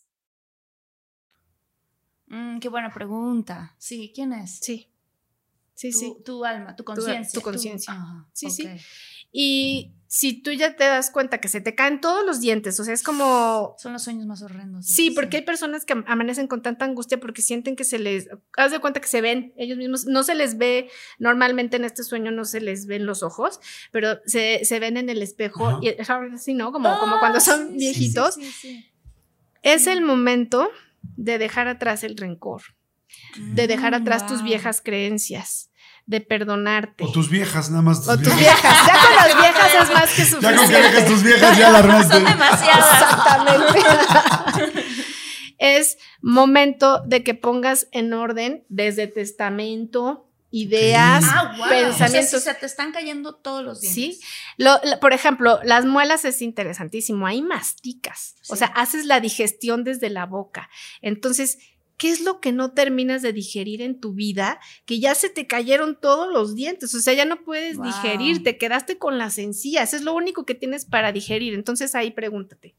Qué 2.61 2.69
buena 2.69 2.93
pregunta. 2.93 3.75
Sí, 3.77 4.11
¿quién 4.15 4.31
es? 4.33 4.59
Sí, 4.61 4.89
sí, 5.73 5.91
tu, 5.91 5.97
sí. 5.99 6.15
tu 6.23 6.45
alma, 6.45 6.75
tu 6.75 6.83
conciencia. 6.85 7.37
tu 7.37 7.41
conciencia. 7.43 8.25
Sí, 8.31 8.49
sí. 8.49 8.69
Y 9.33 9.93
si 10.07 10.33
tú 10.43 10.51
ya 10.51 10.75
te 10.75 10.83
das 10.83 11.09
cuenta 11.09 11.39
que 11.39 11.47
se 11.47 11.61
te 11.61 11.73
caen 11.73 12.01
todos 12.01 12.25
los 12.25 12.41
dientes, 12.41 12.77
o 12.81 12.83
sea, 12.83 12.93
es 12.93 13.01
como... 13.01 13.75
Son 13.79 13.93
los 13.93 14.03
sueños 14.03 14.25
más 14.27 14.41
horrendos. 14.41 14.85
Sí, 14.85 15.09
porque 15.11 15.37
hay 15.37 15.43
personas 15.43 15.85
que 15.85 15.93
amanecen 16.05 16.47
con 16.47 16.61
tanta 16.61 16.83
angustia 16.83 17.17
porque 17.17 17.41
sienten 17.41 17.77
que 17.77 17.85
se 17.85 17.97
les... 17.97 18.27
Haz 18.57 18.71
de 18.71 18.79
cuenta 18.79 18.99
que 18.99 19.07
se 19.07 19.21
ven 19.21 19.53
ellos 19.55 19.77
mismos, 19.77 20.05
no 20.05 20.23
se 20.23 20.35
les 20.35 20.57
ve, 20.57 20.89
normalmente 21.17 21.77
en 21.77 21.85
este 21.85 22.03
sueño 22.03 22.29
no 22.31 22.43
se 22.43 22.59
les 22.59 22.87
ven 22.87 23.05
los 23.05 23.23
ojos, 23.23 23.61
pero 23.91 24.19
se, 24.25 24.65
se 24.65 24.79
ven 24.79 24.97
en 24.97 25.09
el 25.09 25.21
espejo 25.21 25.65
Ajá. 25.65 25.79
y 25.81 25.95
así, 26.33 26.53
¿no? 26.53 26.73
Como, 26.73 26.99
como 26.99 27.17
cuando 27.19 27.37
Ah, 27.37 27.41
son 27.41 27.69
sí, 27.69 27.77
viejitos. 27.77 28.35
sí, 28.35 28.43
sí, 28.43 28.51
sí. 28.51 28.85
Es 29.63 29.87
el 29.87 30.01
momento 30.01 30.69
de 31.01 31.37
dejar 31.37 31.67
atrás 31.67 32.03
el 32.03 32.17
rencor, 32.17 32.61
de 33.37 33.67
dejar 33.67 33.91
Mm, 33.93 34.01
atrás 34.01 34.27
tus 34.27 34.43
viejas 34.43 34.81
creencias, 34.83 35.69
de 36.05 36.21
perdonarte. 36.21 37.03
O 37.03 37.11
tus 37.11 37.29
viejas, 37.29 37.69
nada 37.69 37.81
más. 37.83 38.07
O 38.07 38.17
tus 38.17 38.35
viejas. 38.37 38.87
Ya 38.87 38.93
con 39.05 39.15
las 39.15 39.37
viejas 39.37 39.69
es 39.83 39.93
más 39.93 40.13
que 40.13 40.23
Ya 40.23 40.31
con 40.31 40.41
que 40.41 40.57
suficiente. 40.57 40.87
dejes 40.87 41.05
tus 41.05 41.23
viejas, 41.23 41.57
ya 41.57 41.69
la 41.71 41.77
armaste. 41.83 42.13
Son 42.13 42.23
demasiadas. 42.25 43.01
Exactamente. 43.01 43.79
es 45.59 45.97
momento 46.21 47.01
de 47.05 47.23
que 47.23 47.33
pongas 47.35 47.87
en 47.91 48.13
orden 48.13 48.65
desde 48.69 49.07
testamento, 49.07 50.30
ideas, 50.51 51.23
Ah, 51.27 51.53
wow. 51.57 51.65
O 51.65 51.69
sea, 51.69 51.87
pensamientos. 51.87 52.41
si 52.41 52.49
se 52.49 52.53
te 52.53 52.65
están 52.65 52.91
cayendo 52.91 53.35
todos 53.35 53.63
los 53.63 53.81
dientes. 53.81 54.19
Sí. 54.19 54.25
Lo- 54.57 54.79
por 54.99 55.13
ejemplo, 55.13 55.59
las 55.63 55.85
muelas 55.85 56.25
es 56.25 56.41
interesantísimo. 56.41 57.25
Ahí 57.25 57.41
masticas. 57.41 58.35
O 58.49 58.55
sea, 58.55 58.67
haces 58.67 59.05
la 59.05 59.19
digestión 59.19 59.83
desde 59.83 60.09
la 60.09 60.25
boca. 60.25 60.69
Entonces, 61.01 61.57
¿qué 61.97 62.09
es 62.09 62.21
lo 62.21 62.39
que 62.41 62.51
no 62.51 62.71
terminas 62.73 63.21
de 63.21 63.31
digerir 63.33 63.81
en 63.81 63.99
tu 63.99 64.13
vida? 64.13 64.59
Que 64.85 64.99
ya 64.99 65.15
se 65.15 65.29
te 65.29 65.47
cayeron 65.47 65.97
todos 66.01 66.31
los 66.31 66.55
dientes. 66.55 66.93
O 66.95 66.99
sea, 66.99 67.13
ya 67.13 67.25
no 67.25 67.43
puedes 67.43 67.77
Wow. 67.77 67.85
digerir. 67.85 68.43
Te 68.43 68.57
quedaste 68.57 68.97
con 68.97 69.17
las 69.17 69.37
encías. 69.37 69.93
Es 69.93 70.01
lo 70.01 70.13
único 70.13 70.45
que 70.45 70.55
tienes 70.55 70.85
para 70.85 71.11
digerir. 71.11 71.53
Entonces, 71.53 71.95
ahí 71.95 72.11
pregúntate. 72.11 72.75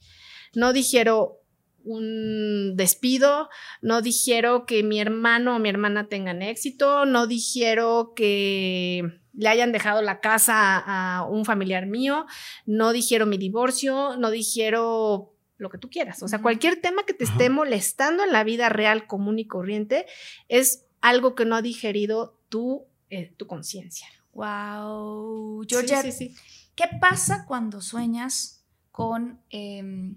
No 0.54 0.72
digiero 0.72 1.38
un 1.84 2.76
despido, 2.76 3.48
no 3.80 4.02
digiero 4.02 4.66
que 4.66 4.82
mi 4.82 5.00
hermano 5.00 5.56
o 5.56 5.58
mi 5.58 5.68
hermana 5.68 6.08
tengan 6.08 6.42
éxito, 6.42 7.04
no 7.06 7.26
digiero 7.26 8.12
que 8.14 9.20
le 9.34 9.48
hayan 9.48 9.72
dejado 9.72 10.02
la 10.02 10.20
casa 10.20 10.78
a 10.78 11.26
un 11.26 11.44
familiar 11.44 11.86
mío, 11.86 12.26
no 12.66 12.92
digiero 12.92 13.26
mi 13.26 13.38
divorcio, 13.38 14.16
no 14.16 14.30
digiero 14.30 15.34
lo 15.56 15.70
que 15.70 15.78
tú 15.78 15.88
quieras. 15.88 16.22
O 16.22 16.28
sea, 16.28 16.42
cualquier 16.42 16.80
tema 16.80 17.04
que 17.06 17.14
te 17.14 17.24
esté 17.24 17.48
molestando 17.48 18.24
en 18.24 18.32
la 18.32 18.44
vida 18.44 18.68
real, 18.68 19.06
común 19.06 19.38
y 19.38 19.46
corriente, 19.46 20.06
es 20.48 20.84
algo 21.00 21.34
que 21.34 21.44
no 21.44 21.56
ha 21.56 21.62
digerido 21.62 22.38
tu, 22.48 22.84
eh, 23.10 23.32
tu 23.36 23.46
conciencia. 23.46 24.06
Wow. 24.34 25.64
Georgia, 25.68 26.02
sí, 26.02 26.12
sí. 26.12 26.34
¿qué 26.74 26.84
pasa 27.00 27.44
cuando 27.46 27.80
sueñas 27.80 28.64
con 28.90 29.40
em, 29.50 30.16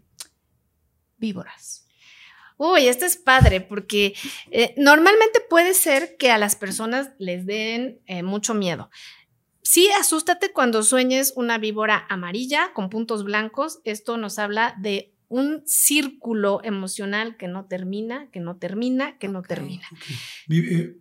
víboras? 1.26 1.86
Uy, 2.58 2.88
esto 2.88 3.06
es 3.06 3.18
padre 3.18 3.60
porque 3.62 4.14
eh, 4.52 4.74
normalmente 4.78 5.40
puede 5.50 5.74
ser 5.74 6.16
que 6.18 6.32
a 6.32 6.38
las 6.38 6.56
personas 6.56 7.10
les 7.18 7.46
den 7.46 8.00
eh, 8.06 8.24
mucho 8.24 8.54
miedo. 8.54 8.90
Sí, 9.62 9.90
asústate 10.00 10.54
cuando 10.54 10.84
sueñes 10.84 11.34
una 11.36 11.58
víbora 11.58 12.06
amarilla 12.10 12.72
con 12.74 12.90
puntos 12.90 13.24
blancos. 13.24 13.80
Esto 13.84 14.18
nos 14.18 14.38
habla 14.38 14.76
de 14.80 15.12
un 15.28 15.64
círculo 15.66 16.62
emocional 16.64 17.36
que 17.36 17.48
no 17.48 17.66
termina, 17.66 18.30
que 18.32 18.40
no 18.40 18.58
termina, 18.58 19.18
que 19.18 19.28
no 19.28 19.42
termina. 19.42 19.88
Eh, 20.50 20.96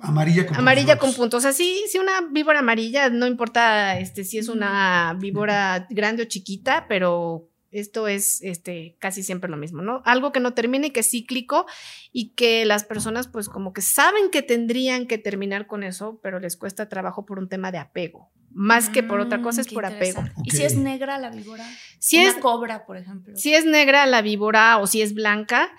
amarilla 0.00 0.46
con 0.46 0.56
Amarilla 0.56 0.98
puntos 0.98 1.14
con 1.14 1.14
puntos. 1.14 1.38
O 1.38 1.40
sea, 1.42 1.52
sí, 1.52 1.84
sí, 1.88 1.98
una 1.98 2.20
víbora 2.30 2.58
amarilla, 2.58 3.08
no 3.08 3.26
importa 3.26 3.98
este, 3.98 4.24
si 4.24 4.38
es 4.38 4.48
una 4.48 5.16
víbora 5.18 5.86
grande 5.88 6.24
o 6.24 6.26
chiquita, 6.26 6.86
pero 6.88 7.48
esto 7.70 8.08
es 8.08 8.40
este, 8.42 8.96
casi 8.98 9.22
siempre 9.22 9.50
lo 9.50 9.56
mismo, 9.56 9.82
¿no? 9.82 10.02
Algo 10.04 10.32
que 10.32 10.40
no 10.40 10.54
termina 10.54 10.86
y 10.86 10.90
que 10.90 11.00
es 11.00 11.10
cíclico 11.10 11.66
y 12.12 12.30
que 12.30 12.64
las 12.64 12.84
personas 12.84 13.28
pues 13.28 13.48
como 13.48 13.72
que 13.72 13.82
saben 13.82 14.30
que 14.30 14.42
tendrían 14.42 15.06
que 15.06 15.18
terminar 15.18 15.66
con 15.66 15.82
eso, 15.82 16.18
pero 16.22 16.40
les 16.40 16.56
cuesta 16.56 16.88
trabajo 16.88 17.26
por 17.26 17.38
un 17.38 17.48
tema 17.48 17.70
de 17.70 17.78
apego. 17.78 18.30
Más 18.50 18.88
que 18.88 19.02
por 19.02 19.20
otra 19.20 19.42
cosa 19.42 19.60
Mm, 19.60 19.66
es 19.66 19.72
por 19.72 19.84
apego. 19.86 20.24
¿Y 20.44 20.50
si 20.50 20.62
es 20.64 20.76
negra 20.76 21.18
la 21.18 21.30
víbora? 21.30 21.64
Si 21.98 22.18
Una 22.18 22.30
es, 22.30 22.34
cobra, 22.36 22.86
por 22.86 22.96
ejemplo. 22.96 23.36
si 23.36 23.54
es 23.54 23.66
negra 23.66 24.06
la 24.06 24.22
víbora 24.22 24.78
o 24.78 24.86
si 24.86 25.02
es 25.02 25.12
blanca, 25.12 25.70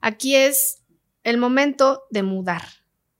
aquí 0.00 0.36
es 0.36 0.82
el 1.24 1.38
momento 1.38 2.02
de 2.10 2.22
mudar. 2.22 2.62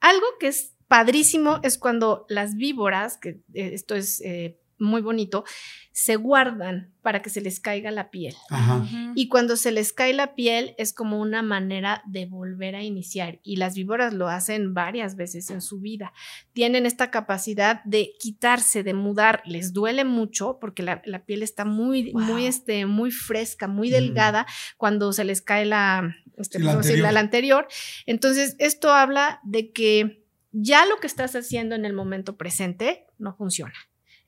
Algo 0.00 0.26
que 0.38 0.48
es 0.48 0.74
padrísimo 0.88 1.58
es 1.62 1.78
cuando 1.78 2.26
las 2.28 2.54
víboras, 2.56 3.16
que 3.16 3.40
eh, 3.54 3.70
esto 3.72 3.94
es 3.94 4.20
eh, 4.20 4.58
muy 4.78 5.00
bonito, 5.02 5.44
se 5.92 6.14
guardan 6.16 6.92
para 7.02 7.22
que 7.22 7.30
se 7.30 7.40
les 7.40 7.58
caiga 7.58 7.90
la 7.90 8.10
piel. 8.10 8.34
Ajá. 8.50 8.86
Y 9.16 9.28
cuando 9.28 9.56
se 9.56 9.72
les 9.72 9.92
cae 9.92 10.12
la 10.12 10.34
piel 10.36 10.74
es 10.78 10.92
como 10.92 11.18
una 11.20 11.42
manera 11.42 12.02
de 12.06 12.26
volver 12.26 12.76
a 12.76 12.82
iniciar. 12.84 13.40
Y 13.42 13.56
las 13.56 13.74
víboras 13.74 14.14
lo 14.14 14.28
hacen 14.28 14.74
varias 14.74 15.16
veces 15.16 15.50
en 15.50 15.60
su 15.60 15.80
vida. 15.80 16.12
Tienen 16.52 16.86
esta 16.86 17.10
capacidad 17.10 17.82
de 17.84 18.12
quitarse, 18.20 18.84
de 18.84 18.94
mudar. 18.94 19.42
Les 19.44 19.72
duele 19.72 20.04
mucho 20.04 20.58
porque 20.60 20.82
la, 20.84 21.02
la 21.04 21.24
piel 21.24 21.42
está 21.42 21.64
muy, 21.64 22.12
Wow. 22.12 22.22
muy, 22.22 22.46
este, 22.46 22.86
muy 22.86 23.10
fresca, 23.10 23.66
muy 23.66 23.88
Mm. 23.88 23.92
delgada 23.92 24.46
cuando 24.76 25.12
se 25.12 25.24
les 25.24 25.42
cae 25.42 25.64
la, 25.66 26.14
este, 26.36 26.58
Sí, 26.58 26.64
la 26.64 26.70
¿cómo 26.72 26.82
decir? 26.82 26.92
anterior. 26.96 27.12
la 27.14 27.20
anterior. 27.20 27.68
Entonces, 28.06 28.54
esto 28.60 28.92
habla 28.92 29.40
de 29.42 29.72
que 29.72 30.24
ya 30.52 30.86
lo 30.86 30.96
que 30.98 31.06
estás 31.08 31.34
haciendo 31.34 31.74
en 31.74 31.84
el 31.84 31.92
momento 31.92 32.36
presente 32.36 33.06
no 33.18 33.34
funciona. 33.34 33.74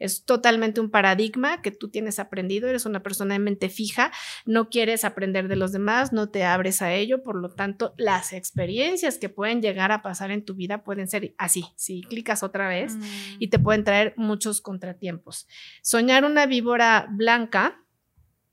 Es 0.01 0.25
totalmente 0.25 0.81
un 0.81 0.91
paradigma 0.91 1.63
que 1.63 1.71
tú 1.71 1.89
tienes 1.91 2.19
aprendido, 2.19 2.69
eres 2.69 2.87
una 2.87 3.03
persona 3.03 3.35
de 3.35 3.39
mente 3.39 3.69
fija, 3.69 4.11
no 4.47 4.69
quieres 4.71 5.05
aprender 5.05 5.47
de 5.47 5.55
los 5.55 5.71
demás, 5.71 6.13
no 6.13 6.29
te 6.31 6.43
abres 6.43 6.83
a 6.83 6.93
ello, 6.93 7.23
por 7.23 7.37
lo 7.37 7.51
tanto, 7.51 7.95
las 7.97 8.33
experiencias 8.33 9.19
que 9.19 9.29
pueden 9.29 9.63
llegar 9.63 9.93
a 9.93 10.03
pasar 10.03 10.33
en 10.33 10.45
tu 10.45 10.55
vida 10.55 10.83
pueden 10.83 11.07
ser 11.07 11.35
así, 11.39 11.67
si 11.77 12.01
clicas 12.03 12.43
otra 12.43 12.69
vez, 12.69 12.97
Mm. 12.97 13.03
y 13.39 13.49
te 13.49 13.59
pueden 13.61 13.85
traer 13.85 14.15
muchos 14.17 14.61
contratiempos. 14.61 15.47
Soñar 15.83 16.25
una 16.25 16.47
víbora 16.47 17.07
blanca 17.11 17.85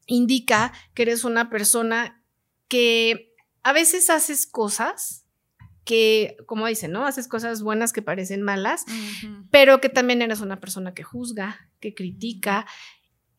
indica 0.06 0.74
que 0.94 1.04
eres 1.04 1.24
una 1.24 1.50
persona 1.50 2.24
que 2.68 3.34
a 3.64 3.74
veces 3.74 4.10
haces 4.10 4.46
cosas 4.48 5.26
que, 5.88 6.36
como 6.46 6.68
dicen, 6.68 6.92
¿no? 6.92 7.06
Haces 7.06 7.30
cosas 7.30 7.64
buenas 7.64 7.94
que 7.94 8.02
parecen 8.02 8.42
malas, 8.42 8.84
pero 9.52 9.80
que 9.80 9.88
también 9.88 10.22
eres 10.22 10.42
una 10.42 10.60
persona 10.60 10.94
que 10.94 11.02
juzga, 11.02 11.72
que 11.80 11.94
critica 11.94 12.68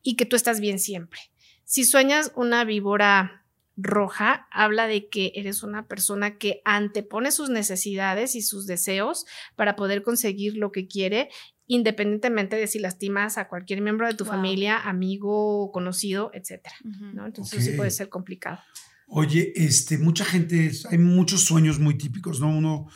y 0.01 0.15
que 0.15 0.25
tú 0.25 0.35
estás 0.35 0.59
bien 0.59 0.79
siempre. 0.79 1.19
Si 1.63 1.85
sueñas 1.85 2.31
una 2.35 2.63
víbora 2.63 3.45
roja, 3.77 4.47
habla 4.49 4.87
de 4.87 5.09
que 5.09 5.31
eres 5.35 5.61
una 5.61 5.87
persona 5.87 6.39
que 6.39 6.63
antepone 6.65 7.31
sus 7.31 7.51
necesidades 7.51 8.33
y 8.33 8.41
sus 8.41 8.65
deseos 8.65 9.27
para 9.55 9.75
poder 9.75 10.01
conseguir 10.01 10.57
lo 10.57 10.71
que 10.71 10.87
quiere, 10.87 11.29
independientemente 11.67 12.55
de 12.55 12.65
si 12.65 12.79
lastimas 12.79 13.37
a 13.37 13.47
cualquier 13.47 13.81
miembro 13.81 14.07
de 14.07 14.15
tu 14.15 14.25
familia, 14.25 14.79
amigo, 14.79 15.71
conocido, 15.71 16.31
etcétera. 16.33 16.75
¿no? 16.83 17.27
Entonces 17.27 17.63
sí 17.63 17.73
puede 17.73 17.91
ser 17.91 18.09
complicado. 18.09 18.59
Oye, 19.09 19.53
este, 19.55 19.97
mucha 19.97 20.23
gente, 20.23 20.71
hay 20.89 20.97
muchos 20.97 21.43
sueños 21.43 21.79
muy 21.79 21.97
típicos, 21.97 22.39
¿no? 22.39 22.55
Uno 22.55 22.87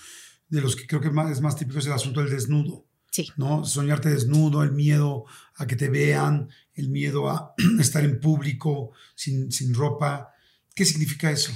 de 0.47 0.61
los 0.61 0.75
que 0.75 0.85
creo 0.85 1.01
que 1.01 1.09
más, 1.09 1.31
es 1.31 1.41
más 1.41 1.55
típico 1.55 1.79
es 1.79 1.87
el 1.87 1.93
asunto 1.93 2.21
del 2.21 2.29
desnudo. 2.29 2.85
Sí. 3.11 3.27
¿No? 3.37 3.65
Soñarte 3.65 4.09
desnudo, 4.09 4.63
el 4.63 4.71
miedo 4.71 5.25
a 5.55 5.67
que 5.67 5.75
te 5.75 5.89
vean, 5.89 6.49
el 6.73 6.89
miedo 6.89 7.29
a 7.29 7.53
estar 7.79 8.03
en 8.03 8.19
público 8.19 8.91
sin, 9.15 9.51
sin 9.51 9.73
ropa. 9.73 10.29
¿Qué 10.75 10.85
significa 10.85 11.31
eso? 11.31 11.51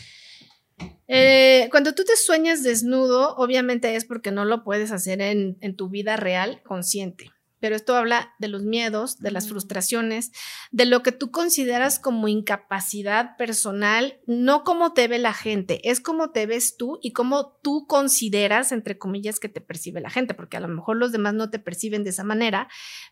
Eh, 1.08 1.68
cuando 1.72 1.94
tú 1.94 2.04
te 2.04 2.16
sueñas 2.16 2.64
desnudo, 2.64 3.36
obviamente 3.36 3.96
es 3.96 4.06
porque 4.06 4.32
no 4.32 4.46
lo 4.46 4.64
puedes 4.64 4.92
hacer 4.92 5.22
en, 5.22 5.58
en 5.62 5.76
tu 5.76 5.90
vida 5.90 6.18
real 6.18 6.62
consciente 6.64 7.32
pero 7.60 7.76
esto 7.76 7.96
habla 7.96 8.34
de 8.40 8.48
los 8.48 8.64
miedos, 8.64 9.18
de 9.20 9.32
las 9.32 9.48
frustraciones, 9.48 10.32
de 10.72 10.86
lo 10.86 11.04
que 11.04 11.12
tú 11.12 11.32
consideras 11.32 12.00
como 12.00 12.28
incapacidad 12.28 13.36
personal, 13.38 14.20
no 14.28 14.64
como 14.64 14.94
te 14.94 15.08
ve 15.08 15.18
la 15.18 15.34
gente, 15.34 15.90
es 15.90 16.00
como 16.00 16.32
te 16.32 16.46
ves 16.46 16.78
tú 16.78 17.00
y 17.02 17.14
cómo 17.14 17.60
tú 17.64 17.86
consideras, 17.88 18.72
entre 18.72 18.98
comillas, 18.98 19.40
que 19.40 19.50
te 19.50 19.62
percibe 19.62 20.02
la 20.02 20.10
gente, 20.10 20.34
porque 20.34 20.58
a 20.58 20.62
lo 20.62 20.68
mejor 20.68 20.98
los 20.98 21.12
demás 21.12 21.34
no 21.34 21.50
te 21.50 21.60
perciben 21.60 22.04
de 22.04 22.12
esa 22.12 22.24
manera, 22.24 22.68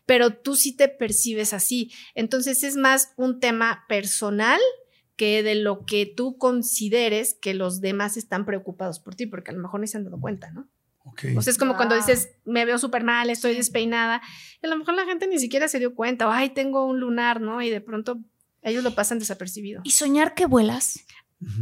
pero 0.06 0.34
tú 0.34 0.56
sí 0.56 0.76
te 0.76 0.88
percibes 0.88 1.52
así. 1.52 1.92
Entonces 2.14 2.62
es 2.62 2.76
más 2.76 3.12
un 3.16 3.40
tema 3.40 3.84
personal 3.88 4.60
que 5.16 5.42
de 5.42 5.54
lo 5.54 5.84
que 5.86 6.06
tú 6.06 6.36
consideres 6.36 7.34
que 7.40 7.54
los 7.54 7.80
demás 7.80 8.16
están 8.16 8.44
preocupados 8.44 9.00
por 9.00 9.14
ti, 9.14 9.26
porque 9.26 9.50
a 9.50 9.54
lo 9.54 9.62
mejor 9.62 9.80
ni 9.80 9.86
se 9.86 9.96
han 9.96 10.04
dado 10.04 10.20
cuenta, 10.20 10.50
¿no? 10.50 10.68
O 11.36 11.42
sea, 11.42 11.50
es 11.50 11.58
como 11.58 11.76
cuando 11.76 11.94
dices, 11.94 12.30
me 12.44 12.64
veo 12.64 12.78
súper 12.78 13.04
mal, 13.04 13.30
estoy 13.30 13.54
despeinada. 13.54 14.20
Y 14.62 14.66
a 14.66 14.70
lo 14.70 14.76
mejor 14.76 14.94
la 14.94 15.04
gente 15.04 15.26
ni 15.26 15.38
siquiera 15.38 15.68
se 15.68 15.78
dio 15.78 15.94
cuenta, 15.94 16.28
o 16.28 16.30
ay, 16.30 16.50
tengo 16.50 16.86
un 16.86 17.00
lunar, 17.00 17.40
¿no? 17.40 17.62
Y 17.62 17.70
de 17.70 17.80
pronto 17.80 18.18
ellos 18.62 18.84
lo 18.84 18.94
pasan 18.94 19.18
desapercibido. 19.18 19.80
¿Y 19.84 19.92
soñar 19.92 20.34
que 20.34 20.46
vuelas? 20.46 21.06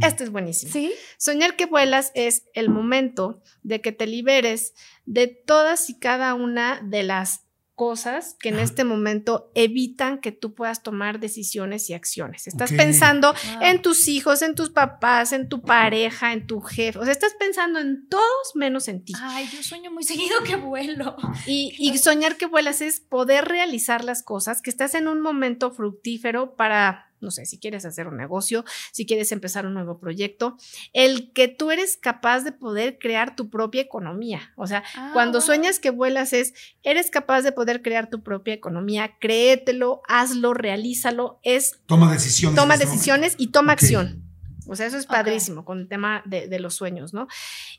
Esto 0.01 0.23
es 0.23 0.29
buenísimo. 0.29 0.71
Sí. 0.71 0.93
Soñar 1.17 1.55
que 1.55 1.65
vuelas 1.65 2.11
es 2.15 2.45
el 2.53 2.69
momento 2.69 3.41
de 3.61 3.81
que 3.81 3.91
te 3.91 4.07
liberes 4.07 4.73
de 5.05 5.27
todas 5.27 5.89
y 5.89 5.99
cada 5.99 6.33
una 6.33 6.81
de 6.81 7.03
las 7.03 7.44
cosas 7.75 8.35
que 8.39 8.49
en 8.49 8.59
este 8.59 8.85
momento 8.85 9.51
evitan 9.53 10.19
que 10.19 10.31
tú 10.31 10.55
puedas 10.55 10.81
tomar 10.81 11.19
decisiones 11.19 11.89
y 11.89 11.93
acciones. 11.93 12.47
Estás 12.47 12.71
pensando 12.71 13.33
en 13.61 13.81
tus 13.81 14.07
hijos, 14.07 14.41
en 14.41 14.55
tus 14.55 14.69
papás, 14.69 15.33
en 15.33 15.49
tu 15.49 15.61
pareja, 15.61 16.31
en 16.31 16.47
tu 16.47 16.61
jefe. 16.61 16.97
O 16.97 17.03
sea, 17.03 17.11
estás 17.11 17.33
pensando 17.37 17.79
en 17.79 18.07
todos 18.07 18.55
menos 18.55 18.87
en 18.87 19.03
ti. 19.03 19.13
Ay, 19.19 19.47
yo 19.53 19.61
sueño 19.61 19.91
muy 19.91 20.03
seguido 20.03 20.41
que 20.43 20.55
vuelo. 20.55 21.17
Y, 21.45 21.75
y 21.77 21.97
soñar 21.97 22.37
que 22.37 22.45
vuelas 22.45 22.81
es 22.81 23.01
poder 23.01 23.45
realizar 23.45 24.05
las 24.05 24.23
cosas, 24.23 24.61
que 24.61 24.69
estás 24.69 24.95
en 24.95 25.09
un 25.09 25.19
momento 25.19 25.71
fructífero 25.71 26.55
para 26.55 27.11
no 27.25 27.31
sé, 27.31 27.45
si 27.45 27.59
quieres 27.59 27.83
hacer 27.85 28.07
un 28.07 28.15
negocio, 28.15 28.63
si 28.93 29.05
quieres 29.05 29.31
empezar 29.33 29.65
un 29.65 29.73
nuevo 29.73 29.99
proyecto, 29.99 30.55
el 30.93 31.33
que 31.33 31.49
tú 31.49 31.71
eres 31.71 31.97
capaz 31.97 32.41
de 32.41 32.53
poder 32.53 32.97
crear 32.99 33.35
tu 33.35 33.49
propia 33.49 33.81
economía. 33.81 34.53
O 34.55 34.67
sea, 34.67 34.83
ah, 34.95 35.09
cuando 35.13 35.41
sueñas 35.41 35.79
que 35.79 35.89
vuelas 35.89 36.31
es, 36.31 36.53
eres 36.83 37.11
capaz 37.11 37.41
de 37.41 37.51
poder 37.51 37.81
crear 37.81 38.09
tu 38.09 38.23
propia 38.23 38.53
economía, 38.53 39.17
créetelo, 39.19 40.01
hazlo, 40.07 40.53
realízalo, 40.53 41.39
es... 41.43 41.79
Toma 41.85 42.11
decisiones. 42.11 42.55
Toma 42.55 42.77
decisiones 42.77 43.35
y 43.37 43.47
toma 43.47 43.73
acción. 43.73 44.23
O 44.67 44.75
sea, 44.75 44.87
eso 44.87 44.97
es 44.97 45.05
padrísimo 45.05 45.63
con 45.65 45.79
el 45.79 45.87
tema 45.87 46.23
de, 46.25 46.47
de, 46.47 46.59
los 46.59 46.73
sueños, 46.73 47.13
¿no? 47.13 47.27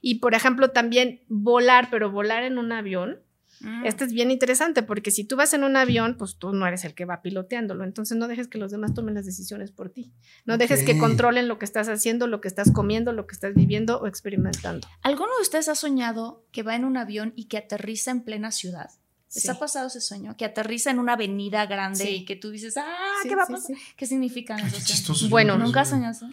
Y 0.00 0.16
por 0.16 0.34
ejemplo, 0.34 0.70
también 0.70 1.22
volar, 1.28 1.88
pero 1.90 2.10
volar 2.10 2.44
en 2.44 2.58
un 2.58 2.70
avión, 2.70 3.20
Mm. 3.66 3.84
Este 3.84 4.04
es 4.04 4.12
bien 4.12 4.30
interesante 4.30 4.84
porque 4.84 5.10
si 5.10 5.24
tú 5.24 5.34
vas 5.34 5.52
en 5.52 5.64
un 5.64 5.76
avión, 5.76 6.16
pues 6.16 6.36
tú 6.38 6.52
no 6.52 6.66
eres 6.66 6.84
el 6.84 6.94
que 6.94 7.04
va 7.04 7.20
piloteándolo. 7.20 7.82
Entonces 7.82 8.16
no 8.16 8.28
dejes 8.28 8.46
que 8.46 8.58
los 8.58 8.70
demás 8.70 8.94
tomen 8.94 9.14
las 9.14 9.26
decisiones 9.26 9.72
por 9.72 9.90
ti. 9.90 10.12
No 10.44 10.56
dejes 10.56 10.84
que 10.84 10.96
controlen 10.98 11.48
lo 11.48 11.58
que 11.58 11.64
estás 11.64 11.88
haciendo, 11.88 12.28
lo 12.28 12.40
que 12.40 12.46
estás 12.46 12.70
comiendo, 12.70 13.12
lo 13.12 13.26
que 13.26 13.34
estás 13.34 13.54
viviendo 13.54 14.00
o 14.00 14.06
experimentando. 14.06 14.86
¿Alguno 15.02 15.34
de 15.36 15.42
ustedes 15.42 15.68
ha 15.68 15.74
soñado 15.74 16.46
que 16.52 16.62
va 16.62 16.76
en 16.76 16.84
un 16.84 16.96
avión 16.96 17.32
y 17.34 17.46
que 17.46 17.58
aterriza 17.58 18.12
en 18.12 18.22
plena 18.22 18.52
ciudad? 18.52 18.90
¿Les 19.34 19.48
ha 19.48 19.58
pasado 19.58 19.88
ese 19.88 20.00
sueño? 20.00 20.36
Que 20.36 20.44
aterriza 20.44 20.90
en 20.90 21.00
una 21.00 21.14
avenida 21.14 21.66
grande 21.66 22.10
y 22.10 22.24
que 22.24 22.36
tú 22.36 22.50
dices, 22.50 22.76
ah, 22.76 23.16
¿qué 23.24 23.34
va 23.34 23.42
a 23.42 23.46
pasar? 23.46 23.76
¿Qué 23.96 24.06
significan 24.06 24.60
esos 24.60 25.28
Bueno, 25.28 25.58
¿nunca 25.58 25.84
soñado 25.84 26.30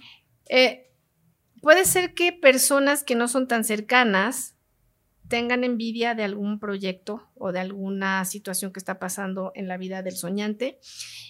eh, 0.50 0.91
puede 1.62 1.86
ser 1.86 2.13
que 2.13 2.32
personas 2.32 3.04
que 3.04 3.15
no 3.15 3.28
son 3.28 3.48
tan 3.48 3.63
cercanas 3.63 4.53
tengan 5.34 5.63
envidia 5.63 6.13
de 6.13 6.24
algún 6.24 6.60
proyecto 6.60 7.28
o 7.34 7.52
de 7.52 7.60
alguna 7.60 8.24
situación 8.24 8.72
que 8.72 8.78
está 8.78 9.00
pasando 9.00 9.52
en 9.56 9.67
la 9.67 9.78
vida 9.78 10.04
del 10.04 10.15
soñante. 10.15 10.80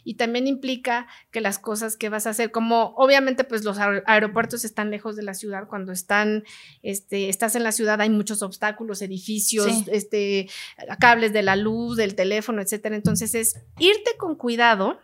Y 0.04 0.16
también 0.16 0.46
implica 0.46 1.08
que 1.32 1.40
las 1.40 1.58
cosas 1.58 1.96
que 1.96 2.10
vas 2.10 2.28
a 2.28 2.32
hacer, 2.32 2.52
como 2.52 2.94
obviamente 2.98 3.46
pues 3.46 3.64
los 3.64 3.78
aeropuertos 3.80 4.66
están 4.66 4.92
lejos 4.92 5.16
de 5.16 5.24
la 5.24 5.34
ciudad, 5.34 5.70
cuando 5.70 5.94
están, 5.94 6.44
este, 6.82 7.30
estás 7.30 7.56
en 7.56 7.64
la 7.64 7.72
ciudad 7.72 8.02
hay 8.02 8.10
muchos 8.10 8.42
obstáculos, 8.42 9.02
edificios, 9.02 9.72
este, 9.88 10.50
cables 11.00 11.32
de 11.32 11.44
la 11.44 11.56
luz, 11.56 11.96
del 11.96 12.16
teléfono, 12.16 12.62
etcétera. 12.62 12.98
Entonces 12.98 13.34
es 13.34 13.62
irte 13.80 14.18
con 14.18 14.36
cuidado 14.36 15.00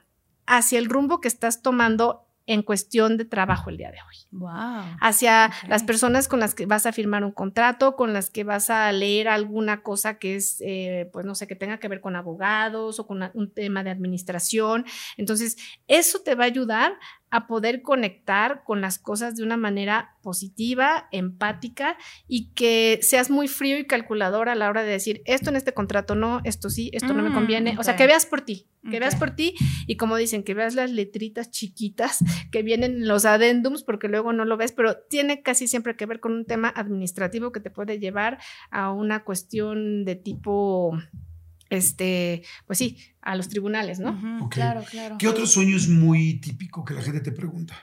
hacia 0.45 0.77
el 0.77 0.89
rumbo 0.89 1.21
que 1.21 1.29
estás 1.29 1.61
tomando 1.61 2.28
en 2.49 2.63
cuestión 2.63 3.15
de 3.17 3.25
trabajo 3.25 3.69
el 3.69 3.77
día 3.77 3.91
de 3.91 3.99
hoy. 4.01 4.15
Wow. 4.31 4.97
Hacia 5.01 5.51
las 5.67 5.83
personas 5.83 6.27
con 6.27 6.39
las 6.39 6.55
que 6.55 6.65
vas 6.65 6.87
a 6.87 6.91
firmar 6.91 7.23
un 7.23 7.31
contrato, 7.31 7.95
con 7.95 8.11
las 8.11 8.31
que 8.31 8.43
vas 8.43 8.71
a 8.71 8.91
leer 8.91 9.27
alguna 9.27 9.83
cosa 9.83 10.17
que 10.17 10.35
es, 10.35 10.57
eh, 10.61 11.07
pues 11.13 11.27
no 11.27 11.35
sé, 11.35 11.45
que 11.45 11.55
tenga 11.55 11.77
que 11.77 11.87
ver 11.87 12.01
con 12.01 12.15
abogados 12.15 12.99
o 12.99 13.05
con 13.05 13.29
un 13.35 13.53
tema 13.53 13.83
de 13.83 13.91
administración. 13.91 14.83
Entonces, 15.15 15.57
eso 15.87 16.21
te 16.21 16.33
va 16.33 16.45
a 16.45 16.47
ayudar 16.47 16.93
a 17.31 17.47
poder 17.47 17.81
conectar 17.81 18.63
con 18.63 18.81
las 18.81 18.99
cosas 18.99 19.35
de 19.35 19.43
una 19.43 19.57
manera 19.57 20.15
positiva, 20.21 21.07
empática 21.11 21.97
y 22.27 22.51
que 22.53 22.99
seas 23.01 23.29
muy 23.29 23.47
frío 23.47 23.77
y 23.77 23.85
calculador 23.85 24.49
a 24.49 24.55
la 24.55 24.69
hora 24.69 24.83
de 24.83 24.91
decir 24.91 25.21
esto 25.25 25.49
en 25.49 25.55
este 25.55 25.73
contrato 25.73 26.15
no, 26.15 26.41
esto 26.43 26.69
sí, 26.69 26.89
esto 26.93 27.13
no 27.13 27.23
me 27.23 27.29
mm, 27.29 27.33
conviene. 27.33 27.75
O 27.77 27.83
sea, 27.83 27.95
que 27.95 28.07
veas 28.07 28.25
por 28.25 28.41
ti, 28.41 28.67
que 28.89 28.99
veas 28.99 29.15
por 29.15 29.31
ti 29.31 29.55
y 29.87 29.97
como 29.97 30.15
dicen, 30.15 30.43
que 30.43 30.53
veas 30.53 30.75
las 30.75 30.91
letritas 30.91 31.51
chiquitas 31.51 32.19
que 32.51 32.63
vienen 32.63 32.95
en 32.95 33.07
los 33.07 33.25
adendums 33.25 33.83
porque 33.83 34.07
luego 34.07 34.33
no 34.33 34.45
lo 34.45 34.57
ves, 34.57 34.71
pero 34.71 34.97
tiene 34.97 35.41
casi 35.41 35.67
siempre 35.67 35.95
que 35.95 36.05
ver 36.05 36.19
con 36.19 36.33
un 36.33 36.45
tema 36.45 36.69
administrativo 36.69 37.51
que 37.51 37.59
te 37.59 37.69
puede 37.69 37.99
llevar 37.99 38.39
a 38.71 38.91
una 38.91 39.23
cuestión 39.23 40.05
de 40.05 40.15
tipo 40.15 40.97
este, 41.69 42.43
pues 42.65 42.79
sí, 42.79 42.97
a 43.21 43.35
los 43.35 43.49
tribunales, 43.49 43.99
¿no? 43.99 44.49
Claro, 44.49 44.83
claro. 44.89 45.17
¿Qué 45.17 45.27
otro 45.27 45.45
sueño 45.45 45.75
es 45.77 45.87
muy 45.87 46.39
típico 46.39 46.83
que 46.83 46.93
la 46.93 47.01
gente 47.01 47.21
te 47.21 47.31
pregunta? 47.31 47.75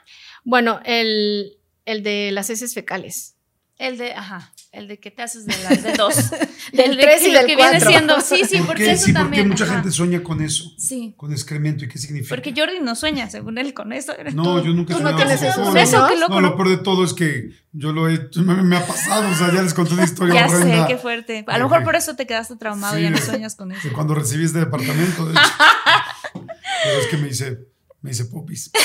Bueno, 0.44 0.80
el, 0.84 1.58
el 1.84 2.02
de 2.02 2.30
las 2.32 2.50
heces 2.50 2.74
fecales. 2.74 3.35
El 3.78 3.98
de, 3.98 4.14
ajá, 4.14 4.52
el 4.72 4.88
de 4.88 4.98
que 4.98 5.10
te 5.10 5.22
haces 5.22 5.44
de 5.44 5.54
las 5.62 5.82
de 5.82 5.92
dos. 5.92 6.14
del 6.72 6.96
3 6.98 7.22
y 7.26 7.30
del 7.30 7.56
4. 7.58 8.20
sí, 8.22 8.42
sí, 8.48 8.56
¿Por 8.58 8.68
porque 8.68 8.84
qué? 8.84 8.92
eso 8.92 9.04
sí, 9.04 9.12
también. 9.12 9.48
Porque 9.50 9.62
mucha 9.62 9.74
gente 9.74 9.90
sueña 9.90 10.22
con 10.22 10.40
eso. 10.40 10.72
Sí. 10.78 11.12
Con 11.18 11.30
excremento. 11.30 11.84
¿Y 11.84 11.88
qué 11.88 11.98
significa? 11.98 12.34
Porque 12.34 12.54
Jordi 12.56 12.80
no 12.80 12.94
sueña, 12.94 13.28
según 13.28 13.58
él, 13.58 13.74
con 13.74 13.92
eso. 13.92 14.14
No, 14.32 14.64
yo 14.64 14.72
nunca 14.72 14.94
he 14.94 14.96
soñado 14.96 15.16
tienes 15.16 15.40
con 15.54 15.76
eso. 15.76 15.76
Eso, 15.76 16.06
qué 16.08 16.16
loco. 16.16 16.32
No, 16.34 16.40
lo 16.40 16.56
peor 16.56 16.70
de 16.70 16.76
todo 16.78 17.04
es 17.04 17.12
que 17.12 17.50
yo 17.72 17.92
lo 17.92 18.08
he, 18.08 18.30
me, 18.36 18.62
me 18.62 18.76
ha 18.78 18.86
pasado, 18.86 19.28
o 19.30 19.34
sea, 19.34 19.52
ya 19.52 19.60
les 19.60 19.74
conté 19.74 19.92
una 19.92 20.04
historia 20.04 20.34
Ya 20.34 20.46
horrenda. 20.46 20.86
sé, 20.86 20.94
qué 20.94 20.98
fuerte. 20.98 21.44
A 21.46 21.58
lo 21.58 21.68
mejor 21.68 21.84
por 21.84 21.96
eso 21.96 22.16
te 22.16 22.26
quedaste 22.26 22.56
traumado 22.56 22.98
y 22.98 23.02
ya 23.02 23.10
no 23.10 23.18
sueñas 23.18 23.56
con 23.56 23.72
eso. 23.72 23.86
De 23.86 23.92
cuando 23.92 24.14
recibí 24.14 24.46
este 24.46 24.60
departamento, 24.60 25.26
de 25.26 25.32
hecho. 25.32 25.42
Pero 26.32 26.98
es 26.98 27.06
que 27.08 27.16
me 27.18 27.28
hice, 27.28 27.58
me 28.00 28.12
hice 28.12 28.24
popis. 28.24 28.70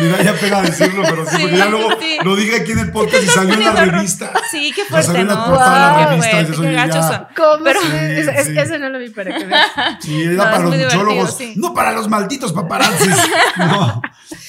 Mira, 0.00 0.22
ya 0.22 0.34
pega 0.34 0.62
decirlo, 0.62 1.02
pero 1.02 1.24
sí, 1.26 1.36
Sí, 1.36 1.42
porque 1.42 1.56
ya 1.56 1.66
luego 1.66 1.88
sí. 2.00 2.16
lo 2.24 2.36
dije 2.36 2.56
aquí 2.56 2.72
en 2.72 2.78
el 2.80 2.92
podcast 2.92 3.22
y 3.24 3.26
salió 3.28 3.54
en 3.54 3.64
la 3.64 3.84
revista. 3.84 4.32
Sí, 4.50 4.72
qué 4.74 4.82
O 4.82 4.84
sea, 4.84 4.90
fuerte, 4.90 5.06
salió 5.06 5.20
en 5.22 5.28
la 5.28 5.34
¿no? 5.34 5.44
portada 5.46 5.74
de 5.98 6.04
la 6.04 6.10
revista, 6.10 6.40
eso 6.40 6.62
qué 6.62 6.72
gachos. 6.72 7.26
¿Cómo? 7.36 7.64
Pero- 7.64 7.80
Es- 7.82 8.28
es- 8.28 8.46
Sí. 8.50 8.58
Ese 8.58 8.78
no 8.78 8.88
lo 8.90 8.98
vi 8.98 9.10
para 9.10 9.36
que 9.38 9.44
veas. 9.46 9.66
Sí, 10.00 10.22
era 10.22 10.32
No, 10.34 10.42
para 10.44 10.58
los 10.60 10.76
muchólogos, 10.76 11.36
sí. 11.36 11.52
no 11.56 11.74
para 11.74 11.92
los 11.92 12.08
malditos 12.08 12.52
paparazzis. 12.52 13.14
No. 13.58 14.02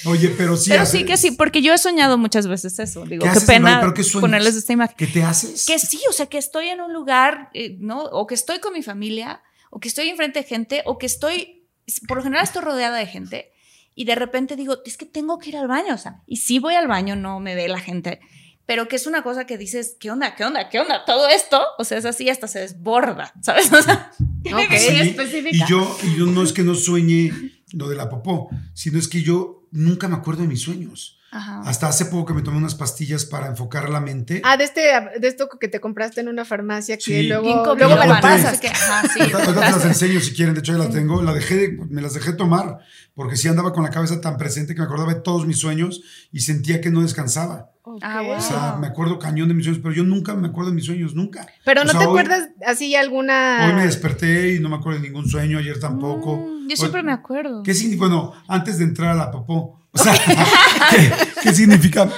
Oye, 0.06 0.30
pero 0.30 0.58
sí. 0.58 0.70
Pero 0.72 0.84
hace- 0.84 0.98
sí 1.00 1.06
que 1.06 1.18
sí, 1.18 1.32
porque 1.32 1.62
yo 1.62 1.74
he 1.74 1.78
soñado 1.78 2.18
muchas 2.18 2.48
veces 2.48 2.78
eso. 2.80 3.06
Digo, 3.06 3.26
¿Qué 3.26 3.40
qué, 3.40 3.46
pena 3.46 3.80
¿Pero 3.80 3.94
qué 3.94 4.04
ponerles 4.20 4.56
esta 4.56 4.74
imagen. 4.74 4.96
¿Qué 4.98 5.08
te 5.08 5.24
haces? 5.24 5.66
Que 5.66 5.78
sí, 5.80 6.00
o 6.10 6.14
sea, 6.14 6.26
que 6.28 6.38
estoy 6.38 6.68
en 6.70 6.82
un 6.82 6.94
lugar, 6.94 7.50
eh, 7.54 7.78
¿no? 7.80 8.02
O 8.04 8.26
que 8.28 8.36
estoy 8.36 8.60
con 8.60 8.74
mi 8.74 8.82
familia, 8.84 9.42
o 9.70 9.80
que 9.80 9.88
estoy 9.88 10.10
enfrente 10.10 10.40
de 10.40 10.46
gente, 10.46 10.82
o 10.86 10.98
que 10.98 11.06
estoy, 11.06 11.68
por 12.08 12.18
lo 12.18 12.24
general 12.24 12.44
estoy 12.44 12.62
rodeada 12.64 12.98
de 12.98 13.06
gente, 13.06 13.52
y 13.96 14.06
de 14.06 14.16
repente 14.16 14.56
digo, 14.56 14.78
es 14.86 14.98
que 14.98 15.06
tengo 15.06 15.38
que 15.40 15.50
ir 15.50 15.58
al 15.58 15.68
baño, 15.68 15.94
o 15.94 15.98
sea, 15.98 16.22
y 16.26 16.38
sí 16.38 16.60
voy 16.60 16.76
al 16.76 16.88
baño, 16.88 17.16
no 17.16 17.40
me 17.40 17.56
ve 17.56 17.68
la 17.68 17.80
gente, 17.80 18.20
pero 18.66 18.88
que 18.88 18.96
es 18.96 19.08
una 19.08 19.22
cosa 19.24 19.46
que 19.46 19.58
dices, 19.58 19.98
¿qué 20.00 20.12
onda? 20.12 20.36
¿Qué 20.36 20.46
onda? 20.46 20.70
¿Qué 20.70 20.80
onda? 20.80 21.04
Todo 21.06 21.28
esto, 21.28 21.62
o 21.78 21.84
sea, 21.84 21.98
es 21.98 22.06
así 22.06 22.30
hasta 22.30 22.48
se 22.48 22.60
desborda, 22.60 23.34
¿sabes? 23.42 23.72
O 23.74 23.82
sea, 23.82 24.12
tiene 24.44 24.68
que 24.68 24.80
ser 24.80 25.04
Sí, 25.04 25.10
específica. 25.10 25.66
y 25.66 25.70
yo, 25.70 25.98
y 26.04 26.18
yo 26.18 26.26
no 26.26 26.44
es 26.44 26.54
que 26.54 26.64
no 26.64 26.76
sueñe 26.76 27.32
lo 27.74 27.90
de 27.90 27.96
la 27.96 28.10
popó, 28.10 28.50
sino 28.74 28.98
es 29.00 29.08
que 29.08 29.22
yo 29.24 29.68
nunca 29.72 30.08
me 30.08 30.16
acuerdo 30.16 30.42
de 30.44 30.48
mis 30.48 30.62
sueños. 30.62 31.18
Ajá. 31.34 31.62
Hasta 31.66 31.88
hace 31.88 32.06
poco 32.06 32.26
que 32.26 32.34
me 32.34 32.42
tomé 32.42 32.58
unas 32.58 32.76
pastillas 32.76 33.24
para 33.26 33.48
enfocar 33.48 33.90
la 33.90 34.02
mente. 34.02 34.42
Ah, 34.44 34.58
de 34.58 34.66
este, 34.66 34.82
de 35.18 35.28
esto 35.28 35.48
que 35.60 35.70
te 35.70 35.80
compraste 35.80 36.20
en 36.20 36.28
una 36.28 36.44
farmacia 36.44 36.98
que 36.98 37.04
Sí. 37.04 37.24
luego, 37.24 37.48
luego 37.76 37.78
me 37.78 37.96
lo 37.96 38.02
biloba, 38.02 38.20
pasas. 38.22 38.60
Que, 38.60 38.68
ajá, 38.68 39.04
sí. 39.08 39.20
Te 39.32 39.54
las 39.54 39.86
enseño 39.86 40.20
si 40.20 40.34
quieren, 40.34 40.54
de 40.54 40.60
hecho 40.60 40.74
ya 40.74 40.80
las 40.80 40.92
tengo. 40.92 41.22
La 41.22 41.34
dejé, 41.34 41.56
de- 41.56 41.86
me 41.90 42.02
las 42.02 42.14
dejé 42.14 42.34
tomar 42.34 42.80
porque 43.16 43.38
sí 43.38 43.48
andaba 43.48 43.72
con 43.72 43.84
la 43.84 43.90
cabeza 43.92 44.20
tan 44.20 44.38
presente 44.38 44.74
que 44.76 44.82
me 44.82 44.86
acordaba 44.86 45.14
de 45.14 45.22
todos 45.22 45.48
mis 45.48 45.58
sueños 45.58 46.02
y 46.34 46.42
sentía 46.42 46.82
que 46.82 46.90
no 46.90 47.02
descansaba. 47.02 47.70
Ah, 48.02 48.20
Ok. 48.22 48.28
wow. 48.28 48.36
O 48.38 48.42
sea, 48.42 48.76
me 48.80 48.88
acuerdo 48.88 49.18
cañón 49.18 49.48
de 49.48 49.54
mis 49.54 49.64
sueños, 49.66 49.82
pero 49.82 49.96
yo 49.96 50.04
nunca 50.04 50.36
me 50.36 50.50
acuerdo 50.50 50.70
de 50.72 50.76
mis 50.76 50.86
sueños, 50.86 51.16
nunca. 51.16 51.48
Pero 51.66 51.82
O 51.82 51.86
no 51.86 51.92
sea, 51.92 52.00
te 52.02 52.06
hoy- 52.08 52.12
acuerdas 52.20 52.50
así 52.68 52.94
alguna. 52.96 53.68
Hoy 53.68 53.74
me 53.74 53.86
desperté 53.86 54.56
y 54.56 54.60
no 54.60 54.70
me 54.70 54.76
acuerdo 54.76 55.00
de 55.00 55.08
ningún 55.08 55.28
sueño, 55.30 55.58
ayer 55.60 55.80
tampoco. 55.80 56.38
Mm, 56.38 56.68
yo 56.68 56.74
Hoy- 56.74 56.76
siempre 56.78 57.04
me 57.04 57.12
acuerdo. 57.14 57.64
¿Qué 57.64 57.74
significa? 57.74 58.08
Bueno, 58.08 58.34
antes 58.48 58.78
de 58.78 58.84
entrar 58.84 59.12
a 59.12 59.16
la 59.16 59.32
popó, 59.32 59.81
o 59.94 59.98
sea, 59.98 60.14
¿qué, 60.90 61.12
qué 61.42 61.54
significa? 61.54 62.10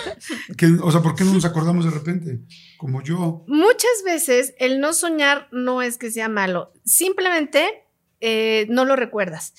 Que, 0.57 0.67
o 0.81 0.91
sea, 0.91 1.01
¿por 1.01 1.15
qué 1.15 1.23
no 1.23 1.33
nos 1.33 1.45
acordamos 1.45 1.85
de 1.85 1.91
repente? 1.91 2.39
Como 2.77 3.01
yo. 3.01 3.43
Muchas 3.47 4.03
veces 4.05 4.53
el 4.59 4.79
no 4.79 4.93
soñar 4.93 5.47
no 5.51 5.81
es 5.81 5.97
que 5.97 6.11
sea 6.11 6.29
malo, 6.29 6.71
simplemente 6.85 7.85
eh, 8.21 8.67
no 8.69 8.85
lo 8.85 8.95
recuerdas. 8.95 9.53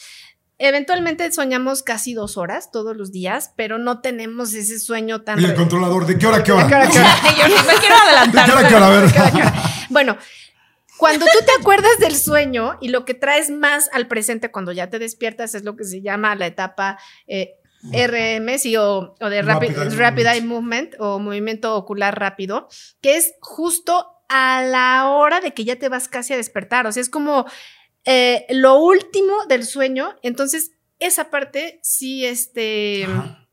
Eventualmente 0.59 1.31
soñamos 1.33 1.83
casi 1.83 2.15
dos 2.15 2.37
horas 2.37 2.71
todos 2.71 2.97
los 2.97 3.11
días, 3.11 3.53
pero 3.57 3.79
no 3.79 4.01
tenemos 4.01 4.55
ese 4.55 4.79
sueño 4.79 5.23
tan... 5.23 5.39
Oye, 5.39 5.49
el 5.49 5.55
controlador, 5.55 6.07
¿de 6.07 6.17
qué 6.17 6.27
hora 6.29 6.45
qué 6.45 6.53
hora? 6.53 6.65
¿De 6.65 6.71
qué 6.71 6.77
hora 6.77 6.89
qué 6.91 7.29
yo 7.39 7.49
no 7.49 7.65
me 7.65 7.75
quiero 7.75 7.75
¿De 7.75 7.81
qué 7.81 7.93
adelantar. 7.93 8.51
hora 8.51 8.69
qué 8.69 8.75
hora? 8.77 8.87
A 8.87 8.91
ver. 8.91 9.11
Bueno, 9.91 10.17
cuando 10.97 11.27
tú 11.27 11.45
te 11.45 11.61
acuerdas 11.61 11.99
del 11.99 12.17
sueño 12.17 12.79
y 12.81 12.89
lo 12.89 13.05
que 13.05 13.15
traes 13.15 13.51
más 13.51 13.91
al 13.93 14.07
presente 14.07 14.53
cuando 14.53 14.71
ya 14.71 14.89
te 14.91 15.01
despiertas 15.01 15.55
es 15.57 15.65
lo 15.65 15.77
que 15.77 15.85
se 15.85 16.03
llama 16.03 16.37
la 16.37 16.47
etapa 16.47 16.99
eh, 17.27 17.55
RM, 17.93 18.59
sí, 18.59 18.77
o, 18.77 19.15
o 19.21 19.29
de 19.29 19.43
rapid, 19.43 19.71
Rapid 19.77 19.93
Eye 19.93 19.97
rapid 19.97 20.27
eye 20.27 20.41
Movement. 20.41 20.45
movement 20.45 20.95
o 20.99 21.19
movimiento 21.19 21.77
ocular 21.77 22.19
rápido, 22.19 22.69
que 23.01 23.17
es 23.17 23.35
justo 23.41 24.07
a 24.29 24.63
la 24.63 25.11
hora 25.11 25.41
de 25.41 25.53
que 25.53 25.65
ya 25.65 25.77
te 25.77 25.89
vas 25.89 26.09
casi 26.09 26.33
a 26.33 26.37
despertar. 26.37 26.87
O 26.87 26.93
sea, 26.93 27.01
es 27.01 27.11
como 27.11 27.47
eh, 28.05 28.47
lo 28.51 28.79
último 28.79 29.45
del 29.47 29.65
sueño. 29.65 30.17
Entonces, 30.23 30.73
esa 30.99 31.31
parte 31.31 31.81
sí, 31.83 32.25
este 32.25 33.05
Ajá. 33.05 33.44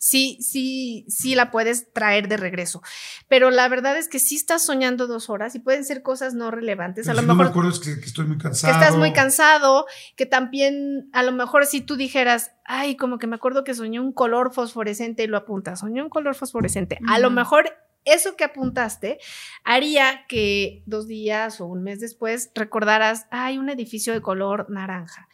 Sí, 0.00 0.38
sí, 0.40 1.04
sí 1.08 1.34
la 1.34 1.50
puedes 1.50 1.92
traer 1.92 2.26
de 2.26 2.38
regreso. 2.38 2.82
Pero 3.28 3.50
la 3.50 3.68
verdad 3.68 3.98
es 3.98 4.08
que 4.08 4.18
sí 4.18 4.34
estás 4.34 4.64
soñando 4.64 5.06
dos 5.06 5.28
horas 5.28 5.54
y 5.54 5.58
pueden 5.60 5.84
ser 5.84 6.02
cosas 6.02 6.34
no 6.34 6.50
relevantes. 6.50 7.06
Pero 7.06 7.12
a 7.12 7.14
lo 7.16 7.20
si 7.20 7.26
no 7.28 7.34
me 7.34 7.44
mejor 7.44 7.50
acuerdo 7.50 7.70
es 7.70 7.78
que, 7.78 8.00
que 8.00 8.06
estoy 8.06 8.26
muy 8.26 8.38
que 8.38 8.44
cansado. 8.44 8.72
estás 8.72 8.96
muy 8.96 9.12
cansado, 9.12 9.86
que 10.16 10.24
también 10.24 11.10
a 11.12 11.22
lo 11.22 11.32
mejor 11.32 11.66
si 11.66 11.82
tú 11.82 11.96
dijeras, 11.96 12.52
ay, 12.64 12.96
como 12.96 13.18
que 13.18 13.26
me 13.26 13.36
acuerdo 13.36 13.62
que 13.62 13.74
soñé 13.74 14.00
un 14.00 14.12
color 14.12 14.54
fosforescente 14.54 15.22
y 15.22 15.26
lo 15.26 15.36
apuntas, 15.36 15.80
soñé 15.80 16.02
un 16.02 16.08
color 16.08 16.34
fosforescente. 16.34 16.98
A 17.06 17.18
lo 17.18 17.30
mejor 17.30 17.70
eso 18.06 18.36
que 18.36 18.44
apuntaste 18.44 19.18
haría 19.64 20.24
que 20.26 20.82
dos 20.86 21.06
días 21.06 21.60
o 21.60 21.66
un 21.66 21.82
mes 21.82 22.00
después 22.00 22.50
recordaras, 22.54 23.26
hay 23.30 23.58
un 23.58 23.68
edificio 23.68 24.14
de 24.14 24.22
color 24.22 24.70
naranja. 24.70 25.28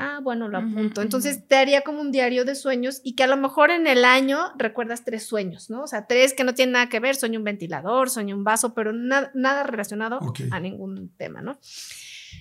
Ah, 0.00 0.20
bueno, 0.22 0.46
lo 0.48 0.58
apunto. 0.58 1.02
Entonces 1.02 1.46
te 1.48 1.56
haría 1.56 1.82
como 1.82 2.00
un 2.00 2.12
diario 2.12 2.44
de 2.44 2.54
sueños 2.54 3.00
y 3.02 3.16
que 3.16 3.24
a 3.24 3.26
lo 3.26 3.36
mejor 3.36 3.70
en 3.70 3.86
el 3.88 4.04
año 4.04 4.38
recuerdas 4.56 5.02
tres 5.04 5.26
sueños, 5.26 5.70
¿no? 5.70 5.82
O 5.82 5.86
sea, 5.88 6.06
tres 6.06 6.34
que 6.34 6.44
no 6.44 6.54
tienen 6.54 6.74
nada 6.74 6.88
que 6.88 7.00
ver, 7.00 7.16
sueño 7.16 7.38
un 7.40 7.44
ventilador, 7.44 8.08
sueño 8.08 8.36
un 8.36 8.44
vaso, 8.44 8.74
pero 8.74 8.92
na- 8.92 9.30
nada 9.34 9.64
relacionado 9.64 10.20
a 10.52 10.60
ningún 10.60 11.12
tema, 11.16 11.42
¿no? 11.42 11.58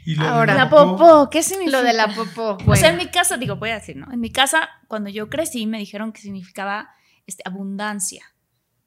Y 0.06 0.16
lo 0.16 0.24
de 0.24 0.30
Ahora, 0.30 0.54
La 0.54 0.70
popó, 0.70 1.30
¿qué 1.32 1.42
significa? 1.42 1.80
Lo 1.80 1.84
de 1.84 1.94
la 1.94 2.08
popó. 2.08 2.58
O 2.66 2.76
sea, 2.76 2.90
en 2.90 2.96
bueno. 2.96 3.10
mi 3.10 3.12
casa, 3.12 3.38
digo, 3.38 3.56
voy 3.56 3.72
a 3.72 3.76
decir, 3.76 3.96
¿no? 3.98 4.12
En 4.14 4.20
mi 4.20 4.32
casa, 4.32 4.70
cuando 4.88 5.10
yo 5.10 5.30
crecí, 5.30 5.66
me 5.66 5.80
dijeron 5.80 6.12
que 6.12 6.22
significaba 6.22 6.90
este, 7.26 7.42
abundancia. 7.46 8.24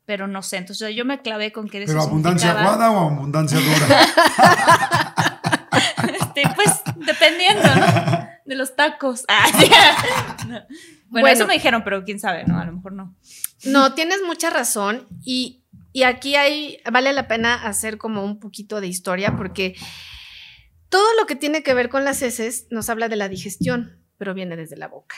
Pero 0.04 0.26
no 0.26 0.42
sé, 0.42 0.56
entonces 0.58 0.94
yo 0.94 1.04
me 1.04 1.20
clavé 1.22 1.52
con 1.52 1.68
que 1.68 1.82
eso 1.82 1.92
¿Pero 1.92 2.02
abundancia 2.02 2.50
aguada 2.52 2.90
o 2.90 3.10
abundancia 3.10 3.58
dura? 3.58 4.06
Este, 6.20 6.42
pues, 6.54 6.70
dependiendo, 6.96 7.62
¿no? 7.62 8.09
De 8.50 8.56
los 8.56 8.74
tacos. 8.74 9.24
Ah, 9.28 9.46
sí. 9.60 9.70
No. 10.48 10.48
Bueno, 10.48 10.66
Bueno. 11.08 11.28
eso 11.28 11.46
me 11.46 11.54
dijeron, 11.54 11.84
pero 11.84 12.04
quién 12.04 12.18
sabe, 12.18 12.42
¿no? 12.44 12.58
A 12.58 12.64
lo 12.64 12.72
mejor 12.72 12.92
no. 12.92 13.14
No, 13.64 13.94
tienes 13.94 14.18
mucha 14.26 14.50
razón 14.50 15.06
y, 15.24 15.62
y 15.92 16.02
aquí 16.02 16.34
hay, 16.34 16.78
vale 16.90 17.12
la 17.12 17.28
pena 17.28 17.54
hacer 17.54 17.96
como 17.96 18.24
un 18.24 18.40
poquito 18.40 18.80
de 18.80 18.88
historia 18.88 19.36
porque 19.36 19.76
todo 20.88 21.06
lo 21.20 21.26
que 21.26 21.36
tiene 21.36 21.62
que 21.62 21.74
ver 21.74 21.88
con 21.90 22.04
las 22.04 22.22
heces 22.22 22.66
nos 22.70 22.88
habla 22.90 23.08
de 23.08 23.14
la 23.14 23.28
digestión, 23.28 24.04
pero 24.18 24.34
viene 24.34 24.56
desde 24.56 24.76
la 24.76 24.88
boca. 24.88 25.14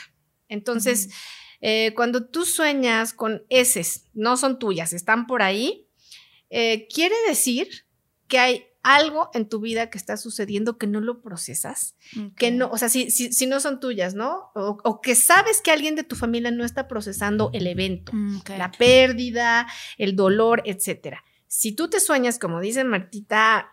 Entonces, 0.47 1.09
eh, 1.59 1.93
cuando 1.95 2.27
tú 2.27 2.45
sueñas 2.45 3.13
con 3.13 3.43
heces, 3.49 4.05
no 4.13 4.37
son 4.37 4.59
tuyas, 4.59 4.93
están 4.93 5.25
por 5.25 5.41
ahí, 5.41 5.87
eh, 6.51 6.87
quiere 6.93 7.15
decir 7.27 7.67
que 8.27 8.37
hay 8.37 8.65
algo 8.83 9.29
en 9.33 9.47
tu 9.47 9.59
vida 9.59 9.89
que 9.89 9.97
está 9.97 10.17
sucediendo 10.17 10.77
que 10.77 10.87
no 10.87 10.99
lo 10.99 11.21
procesas 11.21 11.95
que 12.35 12.51
no, 12.51 12.69
o 12.69 12.77
sea, 12.77 12.89
si, 12.89 13.09
si, 13.09 13.31
si 13.31 13.47
no 13.47 13.59
son 13.59 13.79
tuyas, 13.79 14.13
¿no? 14.13 14.51
O, 14.55 14.77
o 14.83 15.01
que 15.01 15.15
sabes 15.15 15.61
que 15.61 15.71
alguien 15.71 15.95
de 15.95 16.03
tu 16.03 16.15
familia 16.15 16.51
no 16.51 16.65
está 16.65 16.87
procesando 16.87 17.49
el 17.53 17.67
evento, 17.67 18.13
Mm, 18.13 18.41
la 18.57 18.71
pérdida, 18.71 19.67
el 19.97 20.15
dolor, 20.15 20.61
etcétera. 20.65 21.23
Si 21.47 21.73
tú 21.73 21.89
te 21.89 21.99
sueñas, 21.99 22.39
como 22.39 22.59
dice 22.59 22.83
Martita, 22.83 23.69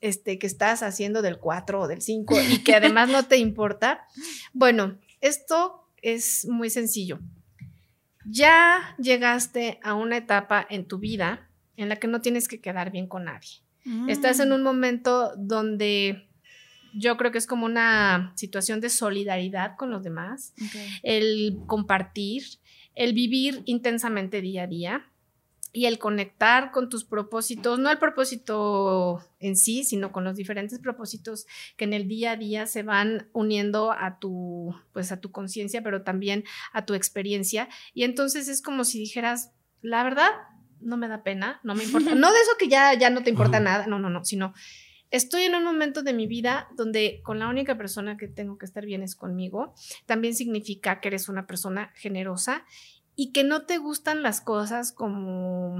este, 0.00 0.38
que 0.38 0.46
estás 0.46 0.82
haciendo 0.82 1.22
del 1.22 1.38
4 1.38 1.82
o 1.82 1.88
del 1.88 2.02
5 2.02 2.40
y 2.40 2.58
que 2.62 2.74
además 2.74 3.08
no 3.08 3.26
te 3.26 3.36
importa, 3.36 4.06
bueno, 4.52 4.98
esto 5.20 5.88
es 6.02 6.46
muy 6.46 6.70
sencillo. 6.70 7.20
Ya 8.24 8.94
llegaste 8.98 9.80
a 9.82 9.94
una 9.94 10.16
etapa 10.16 10.66
en 10.68 10.86
tu 10.86 10.98
vida 10.98 11.48
en 11.76 11.88
la 11.88 11.96
que 11.96 12.06
no 12.06 12.20
tienes 12.20 12.48
que 12.48 12.60
quedar 12.60 12.90
bien 12.90 13.06
con 13.06 13.24
nadie. 13.24 13.62
Estás 14.08 14.38
Mm. 14.38 14.42
en 14.42 14.52
un 14.52 14.62
momento 14.62 15.32
donde 15.36 16.26
yo 16.92 17.16
creo 17.16 17.30
que 17.30 17.38
es 17.38 17.46
como 17.46 17.66
una 17.66 18.32
situación 18.36 18.80
de 18.80 18.90
solidaridad 18.90 19.76
con 19.76 19.90
los 19.90 20.02
demás, 20.02 20.54
el 21.02 21.58
compartir, 21.66 22.42
el 22.94 23.12
vivir 23.12 23.62
intensamente 23.66 24.40
día 24.40 24.64
a 24.64 24.66
día 24.66 25.06
y 25.72 25.86
el 25.86 25.98
conectar 26.00 26.72
con 26.72 26.88
tus 26.88 27.04
propósitos, 27.04 27.78
no 27.78 27.92
el 27.92 27.98
propósito 27.98 29.24
en 29.38 29.56
sí, 29.56 29.84
sino 29.84 30.10
con 30.10 30.24
los 30.24 30.34
diferentes 30.34 30.80
propósitos 30.80 31.46
que 31.76 31.84
en 31.84 31.92
el 31.92 32.08
día 32.08 32.32
a 32.32 32.36
día 32.36 32.66
se 32.66 32.82
van 32.82 33.28
uniendo 33.32 33.92
a 33.92 34.18
tu 34.18 34.74
pues 34.92 35.12
a 35.12 35.20
tu 35.20 35.30
conciencia, 35.30 35.80
pero 35.82 36.02
también 36.02 36.42
a 36.72 36.84
tu 36.84 36.94
experiencia 36.94 37.68
y 37.94 38.02
entonces 38.02 38.48
es 38.48 38.62
como 38.62 38.82
si 38.84 38.98
dijeras, 38.98 39.52
la 39.80 40.02
verdad, 40.02 40.30
no 40.80 40.96
me 40.96 41.08
da 41.08 41.22
pena, 41.22 41.60
no 41.62 41.74
me 41.74 41.84
importa. 41.84 42.14
No 42.14 42.32
de 42.32 42.38
eso 42.40 42.52
que 42.58 42.68
ya, 42.68 42.94
ya 42.94 43.10
no 43.10 43.22
te 43.22 43.30
importa 43.30 43.60
nada, 43.60 43.86
no, 43.86 43.98
no, 43.98 44.10
no, 44.10 44.24
sino 44.24 44.52
estoy 45.10 45.42
en 45.42 45.54
un 45.54 45.64
momento 45.64 46.02
de 46.02 46.12
mi 46.12 46.26
vida 46.26 46.68
donde 46.76 47.20
con 47.22 47.38
la 47.38 47.48
única 47.48 47.76
persona 47.76 48.16
que 48.16 48.28
tengo 48.28 48.58
que 48.58 48.66
estar 48.66 48.84
bien 48.84 49.02
es 49.02 49.16
conmigo. 49.16 49.74
También 50.06 50.34
significa 50.34 51.00
que 51.00 51.08
eres 51.08 51.28
una 51.28 51.46
persona 51.46 51.92
generosa 51.96 52.64
y 53.16 53.32
que 53.32 53.44
no 53.44 53.66
te 53.66 53.78
gustan 53.78 54.22
las 54.22 54.40
cosas 54.40 54.92
como 54.92 55.78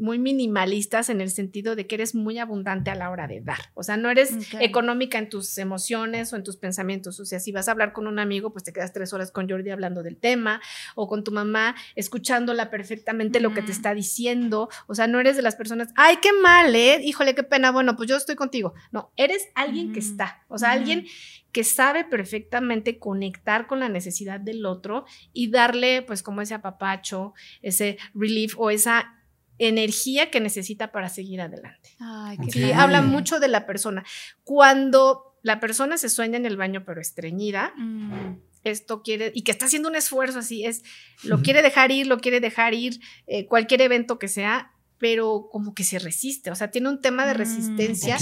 muy 0.00 0.18
minimalistas 0.18 1.10
en 1.10 1.20
el 1.20 1.30
sentido 1.30 1.76
de 1.76 1.86
que 1.86 1.94
eres 1.94 2.14
muy 2.14 2.38
abundante 2.38 2.90
a 2.90 2.94
la 2.94 3.10
hora 3.10 3.28
de 3.28 3.40
dar. 3.40 3.58
O 3.74 3.82
sea, 3.82 3.96
no 3.96 4.10
eres 4.10 4.34
económica 4.58 5.18
en 5.18 5.28
tus 5.28 5.58
emociones 5.58 6.32
o 6.32 6.36
en 6.36 6.42
tus 6.42 6.56
pensamientos. 6.56 7.20
O 7.20 7.24
sea, 7.24 7.38
si 7.38 7.52
vas 7.52 7.68
a 7.68 7.72
hablar 7.72 7.92
con 7.92 8.06
un 8.06 8.18
amigo, 8.18 8.52
pues 8.52 8.64
te 8.64 8.72
quedas 8.72 8.92
tres 8.92 9.12
horas 9.12 9.30
con 9.30 9.48
Jordi 9.48 9.70
hablando 9.70 10.02
del 10.02 10.16
tema 10.16 10.60
o 10.94 11.06
con 11.06 11.22
tu 11.22 11.32
mamá 11.32 11.76
escuchándola 11.94 12.70
perfectamente 12.70 13.40
lo 13.40 13.52
que 13.52 13.62
te 13.62 13.72
está 13.72 13.94
diciendo. 13.94 14.68
O 14.86 14.94
sea, 14.94 15.06
no 15.06 15.20
eres 15.20 15.36
de 15.36 15.42
las 15.42 15.56
personas, 15.56 15.92
ay, 15.96 16.16
qué 16.22 16.32
mal, 16.32 16.74
¿eh? 16.74 17.00
Híjole, 17.02 17.34
qué 17.34 17.42
pena. 17.42 17.70
Bueno, 17.70 17.94
pues 17.96 18.08
yo 18.08 18.16
estoy 18.16 18.36
contigo. 18.36 18.72
No, 18.90 19.12
eres 19.16 19.48
alguien 19.54 19.92
que 19.92 20.00
está. 20.00 20.44
O 20.48 20.58
sea, 20.58 20.72
alguien 20.72 21.06
que 21.52 21.64
sabe 21.64 22.04
perfectamente 22.04 22.98
conectar 22.98 23.66
con 23.66 23.80
la 23.80 23.88
necesidad 23.88 24.40
del 24.40 24.64
otro 24.64 25.04
y 25.32 25.50
darle, 25.50 26.02
pues, 26.02 26.22
como 26.22 26.40
ese 26.40 26.54
apapacho, 26.54 27.34
ese 27.60 27.98
relief 28.14 28.54
o 28.56 28.70
esa 28.70 29.19
energía 29.60 30.30
que 30.30 30.40
necesita 30.40 30.90
para 30.90 31.08
seguir 31.08 31.40
adelante. 31.40 31.90
Ay, 32.00 32.36
qué. 32.44 32.50
Sí, 32.50 32.72
habla 32.72 33.02
mucho 33.02 33.38
de 33.40 33.48
la 33.48 33.66
persona. 33.66 34.04
Cuando 34.42 35.36
la 35.42 35.60
persona 35.60 35.96
se 35.96 36.08
sueña 36.08 36.36
en 36.36 36.46
el 36.46 36.56
baño 36.56 36.82
pero 36.84 37.00
estreñida, 37.00 37.72
Mm. 37.76 38.36
esto 38.64 39.02
quiere, 39.02 39.32
y 39.34 39.42
que 39.42 39.52
está 39.52 39.66
haciendo 39.66 39.88
un 39.88 39.96
esfuerzo 39.96 40.40
así, 40.40 40.64
es, 40.66 40.82
lo 41.22 41.40
quiere 41.42 41.62
dejar 41.62 41.92
ir, 41.92 42.06
lo 42.06 42.18
quiere 42.18 42.40
dejar 42.40 42.74
ir, 42.74 43.00
eh, 43.26 43.46
cualquier 43.46 43.80
evento 43.82 44.18
que 44.18 44.28
sea, 44.28 44.72
pero 44.98 45.48
como 45.50 45.74
que 45.74 45.82
se 45.84 45.98
resiste, 45.98 46.50
o 46.50 46.54
sea, 46.54 46.70
tiene 46.70 46.88
un 46.90 47.00
tema 47.00 47.24
de 47.26 47.32
Mm, 47.34 47.38
resistencia. 47.38 48.18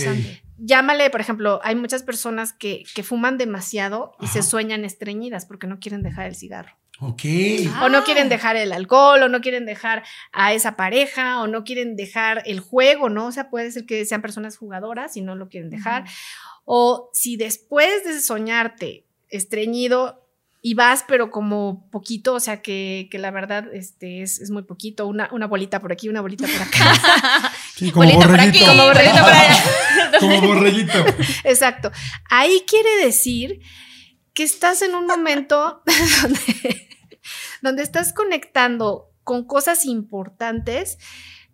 Llámale, 0.59 1.11
por 1.11 1.21
ejemplo, 1.21 1.61
hay 1.65 1.75
muchas 1.75 2.03
personas 2.05 2.53
que, 2.53 2.85
que 2.95 3.03
fuman 3.03 3.37
demasiado 3.39 4.13
y 4.21 4.27
se 4.29 4.43
sueñan 4.43 4.85
estreñidas 4.85 5.45
porque 5.47 5.67
no 5.67 5.79
quieren 5.81 6.03
dejar 6.03 6.27
el 6.27 6.37
cigarro. 6.37 6.77
Ok. 7.01 7.23
O 7.83 7.89
no 7.89 7.99
Ah. 7.99 8.05
quieren 8.05 8.29
dejar 8.29 8.57
el 8.57 8.73
alcohol, 8.73 9.23
o 9.23 9.29
no 9.29 9.41
quieren 9.41 9.67
dejar 9.67 10.03
a 10.33 10.53
esa 10.53 10.77
pareja, 10.77 11.41
o 11.41 11.47
no 11.47 11.63
quieren 11.65 11.95
dejar 11.97 12.43
el 12.47 12.61
juego, 12.61 13.09
¿no? 13.09 13.27
O 13.27 13.33
sea, 13.33 13.51
puede 13.51 13.71
ser 13.71 13.87
que 13.87 14.05
sean 14.05 14.21
personas 14.23 14.57
jugadoras 14.57 15.17
y 15.17 15.21
no 15.23 15.35
lo 15.37 15.49
quieren 15.49 15.71
dejar. 15.71 16.05
O 16.65 17.09
si 17.13 17.37
después 17.37 18.05
de 18.05 18.21
soñarte 18.21 19.05
estreñido 19.31 20.25
y 20.61 20.75
vas, 20.75 21.05
pero 21.07 21.31
como 21.31 21.89
poquito, 21.91 22.35
o 22.35 22.41
sea, 22.41 22.63
que, 22.63 23.09
que 23.13 23.19
la 23.19 23.31
verdad 23.31 23.67
este, 23.73 24.23
es, 24.23 24.41
es 24.41 24.51
muy 24.51 24.65
poquito, 24.65 25.07
una, 25.07 25.29
una 25.33 25.47
bolita 25.47 25.81
por 25.81 25.93
aquí, 25.93 26.09
una 26.09 26.21
bolita 26.21 26.47
por 26.49 26.63
acá. 26.63 27.53
Sí, 27.79 27.93
como 27.93 28.07
Bolita 28.07 28.27
por 28.27 28.41
aquí, 28.41 28.59
borreguito. 28.59 28.67
como 28.67 28.83
borreguito 28.87 29.23
por 29.23 29.33
allá. 29.33 29.57
Como 30.19 30.41
borreguito. 30.41 30.99
Exacto. 31.45 31.93
Ahí 32.29 32.65
quiere 32.67 32.91
decir 33.05 33.61
que 34.35 34.43
estás 34.43 34.83
en 34.83 34.97
un 34.97 35.07
momento 35.07 35.81
donde, 36.23 36.88
donde 37.63 37.83
estás 37.83 38.13
conectando 38.13 39.11
con 39.25 39.45
cosas 39.45 39.85
importantes, 39.85 40.99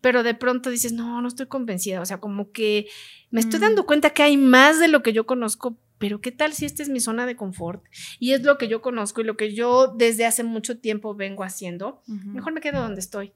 pero 0.00 0.22
de 0.22 0.34
pronto 0.34 0.70
dices, 0.70 0.92
no, 0.92 1.20
no 1.22 1.28
estoy 1.28 1.46
convencida. 1.46 2.00
O 2.00 2.04
sea, 2.06 2.18
como 2.18 2.52
que 2.52 2.86
me 3.30 3.40
estoy 3.40 3.58
Mm. 3.58 3.62
dando 3.62 3.86
cuenta 3.86 4.10
que 4.10 4.22
hay 4.22 4.36
más 4.36 4.78
de 4.78 4.88
lo 4.88 5.02
que 5.02 5.12
yo 5.12 5.26
conozco, 5.26 5.78
pero 5.98 6.20
¿qué 6.20 6.30
tal 6.32 6.52
si 6.52 6.66
esta 6.66 6.82
es 6.82 6.88
mi 6.88 7.00
zona 7.00 7.24
de 7.24 7.36
confort? 7.36 7.82
Y 8.18 8.32
es 8.32 8.42
lo 8.42 8.58
que 8.58 8.68
yo 8.68 8.82
conozco 8.82 9.20
y 9.20 9.24
lo 9.24 9.36
que 9.36 9.54
yo 9.54 9.88
desde 9.96 10.26
hace 10.26 10.44
mucho 10.44 10.78
tiempo 10.78 11.14
vengo 11.14 11.42
haciendo. 11.44 12.02
Mejor 12.06 12.52
me 12.52 12.60
quedo 12.60 12.82
donde 12.82 13.00
estoy. 13.00 13.32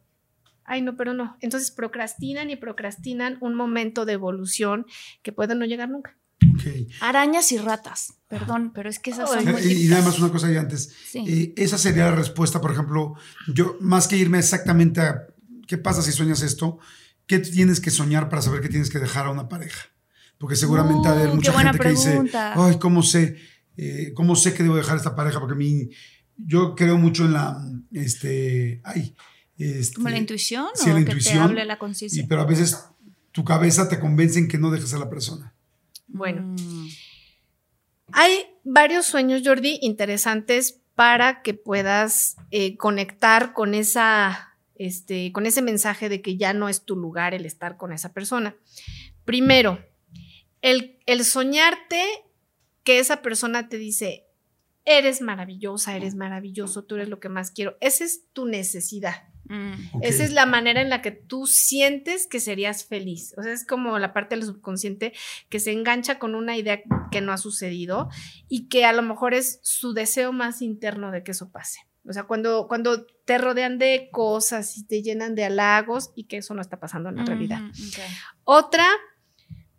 Ay, 0.64 0.83
no, 0.83 0.97
pero 0.97 1.14
no. 1.14 1.37
Entonces 1.41 1.71
procrastinan 1.71 2.51
y 2.51 2.57
procrastinan 2.57 3.39
un 3.41 3.55
momento 3.55 4.05
de 4.05 4.12
evolución 4.12 4.85
que 5.23 5.33
puede 5.33 5.55
no 5.55 5.64
llegar 5.64 5.89
nunca. 5.89 6.16
Ok. 6.55 6.62
Arañas 7.01 7.51
y 7.53 7.59
ratas. 7.59 8.14
Perdón, 8.28 8.72
pero 8.74 8.89
es 8.89 8.99
que 8.99 9.11
esas 9.11 9.30
son 9.30 9.45
muy 9.45 9.62
Y, 9.62 9.86
y 9.86 9.89
nada 9.89 10.03
más 10.03 10.18
una 10.18 10.30
cosa 10.30 10.49
ahí 10.49 10.57
antes. 10.57 10.93
Sí. 11.11 11.24
Eh, 11.26 11.55
esa 11.57 11.78
sería 11.78 12.05
la 12.05 12.14
respuesta, 12.14 12.61
por 12.61 12.72
ejemplo, 12.72 13.14
yo, 13.53 13.76
más 13.80 14.07
que 14.07 14.16
irme 14.16 14.39
exactamente 14.39 15.01
a 15.01 15.26
qué 15.66 15.78
pasa 15.78 16.03
si 16.03 16.12
sueñas 16.12 16.43
esto, 16.43 16.78
¿qué 17.26 17.39
tienes 17.39 17.80
que 17.80 17.91
soñar 17.91 18.28
para 18.28 18.43
saber 18.43 18.61
que 18.61 18.68
tienes 18.68 18.91
que 18.91 18.99
dejar 18.99 19.26
a 19.26 19.30
una 19.30 19.49
pareja? 19.49 19.89
Porque 20.39 20.57
seguramente 20.57 21.09
Uh, 21.09 21.14
qué 21.14 21.28
mucha 21.34 21.53
gente 21.53 21.78
que 21.78 21.89
dice, 21.89 22.20
ay, 22.34 22.78
¿cómo 22.78 23.03
sé? 23.03 23.36
eh, 23.78 24.12
¿Cómo 24.14 24.36
sé 24.36 24.53
que 24.55 24.62
debo 24.62 24.76
dejar 24.76 24.97
esta 24.97 25.14
pareja? 25.14 25.41
Porque 25.41 25.55
a 25.55 25.57
mí, 25.57 25.89
yo 26.36 26.74
creo 26.74 26.99
mucho 26.99 27.24
en 27.24 27.32
la, 27.32 27.64
este, 27.93 28.80
ay, 28.84 29.14
este, 29.57 29.95
¿Como 29.97 30.09
la 30.11 30.18
intuición 30.18 30.66
sí, 30.74 30.91
o 30.91 30.93
la 30.93 30.99
que 31.01 31.05
te 31.07 31.11
intuición, 31.12 31.43
hable 31.43 31.64
la 31.64 31.78
conciencia? 31.78 32.24
pero 32.28 32.43
a 32.43 32.45
veces 32.45 32.78
tu 33.32 33.45
cabeza 33.45 33.89
te 33.89 33.99
convence 33.99 34.39
en 34.39 34.49
que 34.49 34.59
no 34.59 34.70
dejes 34.70 34.93
a 34.95 34.99
la 34.99 35.09
persona. 35.09 35.55
Bueno, 36.09 36.43
Mm. 36.43 36.89
hay 38.13 38.47
varios 38.65 39.07
sueños, 39.07 39.43
Jordi, 39.45 39.79
interesantes 39.83 40.81
para 40.95 41.43
que 41.43 41.55
puedas 41.55 42.37
eh, 42.51 42.77
conectar 42.77 43.53
con 43.53 43.75
esa, 43.75 44.57
este, 44.75 45.31
con 45.33 45.47
ese 45.47 45.63
mensaje 45.63 46.09
de 46.09 46.23
que 46.23 46.37
ya 46.37 46.53
no 46.55 46.69
es 46.69 46.85
tu 46.85 46.97
lugar 46.97 47.35
el 47.35 47.47
estar 47.47 47.77
con 47.77 47.93
esa 47.93 48.13
persona. 48.13 48.57
Primero, 49.25 49.79
el, 50.63 50.99
el 51.07 51.25
soñarte 51.25 52.03
que 52.83 52.99
esa 52.99 53.23
persona 53.23 53.69
te 53.69 53.77
dice, 53.77 54.25
eres 54.85 55.21
maravillosa, 55.21 55.95
eres 55.95 56.15
maravilloso, 56.15 56.83
tú 56.85 56.95
eres 56.97 57.09
lo 57.11 57.21
que 57.21 57.29
más 57.29 57.51
quiero. 57.51 57.77
Esa 57.81 58.05
es 58.05 58.25
tu 58.33 58.47
necesidad. 58.47 59.29
Mm. 59.49 60.03
Esa 60.03 60.25
es 60.25 60.33
la 60.33 60.47
manera 60.47 60.81
en 60.81 60.91
la 60.91 61.03
que 61.03 61.11
tú 61.11 61.47
sientes 61.47 62.27
que 62.27 62.41
serías 62.41 62.85
feliz. 62.85 63.35
O 63.37 63.43
sea, 63.43 63.53
es 63.53 63.67
como 63.67 63.99
la 63.99 64.13
parte 64.13 64.35
del 64.35 64.45
subconsciente 64.45 65.13
que 65.49 65.61
se 65.61 65.73
engancha 65.73 66.19
con 66.19 66.35
una 66.35 66.57
idea 66.57 66.81
que 67.11 67.21
no 67.21 67.33
ha 67.33 67.39
sucedido 67.39 68.09
y 68.49 68.69
que 68.69 68.85
a 68.85 68.93
lo 68.93 69.03
mejor 69.03 69.35
es 69.35 69.61
su 69.63 69.93
deseo 69.95 70.33
más 70.33 70.63
interno 70.63 71.11
de 71.11 71.23
que 71.23 71.33
eso 71.33 71.51
pase. 71.51 71.81
O 72.09 72.13
sea, 72.13 72.25
cuando, 72.25 72.69
cuando 72.69 73.05
te 73.25 73.37
rodean 73.37 73.79
de 73.79 74.09
cosas 74.11 74.79
y 74.79 74.87
te 74.87 75.03
llenan 75.03 75.35
de 75.35 75.45
halagos 75.45 76.11
y 76.15 76.25
que 76.25 76.39
eso 76.39 76.55
no 76.55 76.63
está 76.63 76.81
pasando 76.81 77.11
en 77.11 77.17
la 77.17 77.25
realidad. 77.25 77.61
Ujú, 77.61 77.89
ok. 77.89 77.99
Otra, 78.45 78.87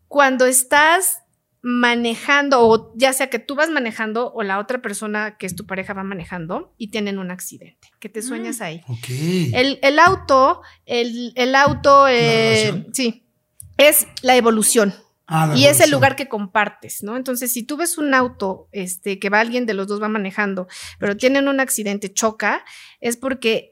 cuando 0.07 0.45
estás 0.45 1.23
manejando, 1.61 2.61
o 2.67 2.93
ya 2.95 3.11
sea 3.11 3.29
que 3.29 3.39
tú 3.39 3.55
vas 3.55 3.69
manejando 3.69 4.31
o 4.33 4.43
la 4.43 4.59
otra 4.59 4.81
persona 4.81 5.37
que 5.37 5.45
es 5.45 5.55
tu 5.55 5.65
pareja 5.65 5.93
va 5.93 6.03
manejando 6.03 6.73
y 6.77 6.89
tienen 6.89 7.19
un 7.19 7.31
accidente, 7.31 7.91
que 7.99 8.07
te 8.07 8.21
sueñas 8.21 8.61
ahí. 8.61 8.81
Ok. 8.87 9.09
El, 9.53 9.79
el 9.81 9.99
auto, 9.99 10.61
el, 10.85 11.33
el 11.35 11.55
auto, 11.55 12.07
eh, 12.07 12.85
sí, 12.93 13.25
es 13.77 14.07
la 14.21 14.35
evolución. 14.35 14.93
Ah, 15.31 15.47
la 15.47 15.57
Y 15.57 15.67
es 15.67 15.79
el 15.79 15.91
lugar 15.91 16.15
que 16.15 16.27
compartes, 16.27 17.03
¿no? 17.03 17.15
Entonces, 17.15 17.51
si 17.51 17.61
tú 17.61 17.77
ves 17.77 17.99
un 17.99 18.15
auto, 18.15 18.67
este, 18.71 19.19
que 19.19 19.29
va 19.29 19.39
alguien 19.39 19.67
de 19.67 19.75
los 19.75 19.87
dos 19.87 20.01
va 20.01 20.07
manejando, 20.07 20.67
pero 20.97 21.17
tienen 21.17 21.47
un 21.47 21.59
accidente, 21.59 22.11
choca, 22.11 22.65
es 22.99 23.15
porque 23.15 23.68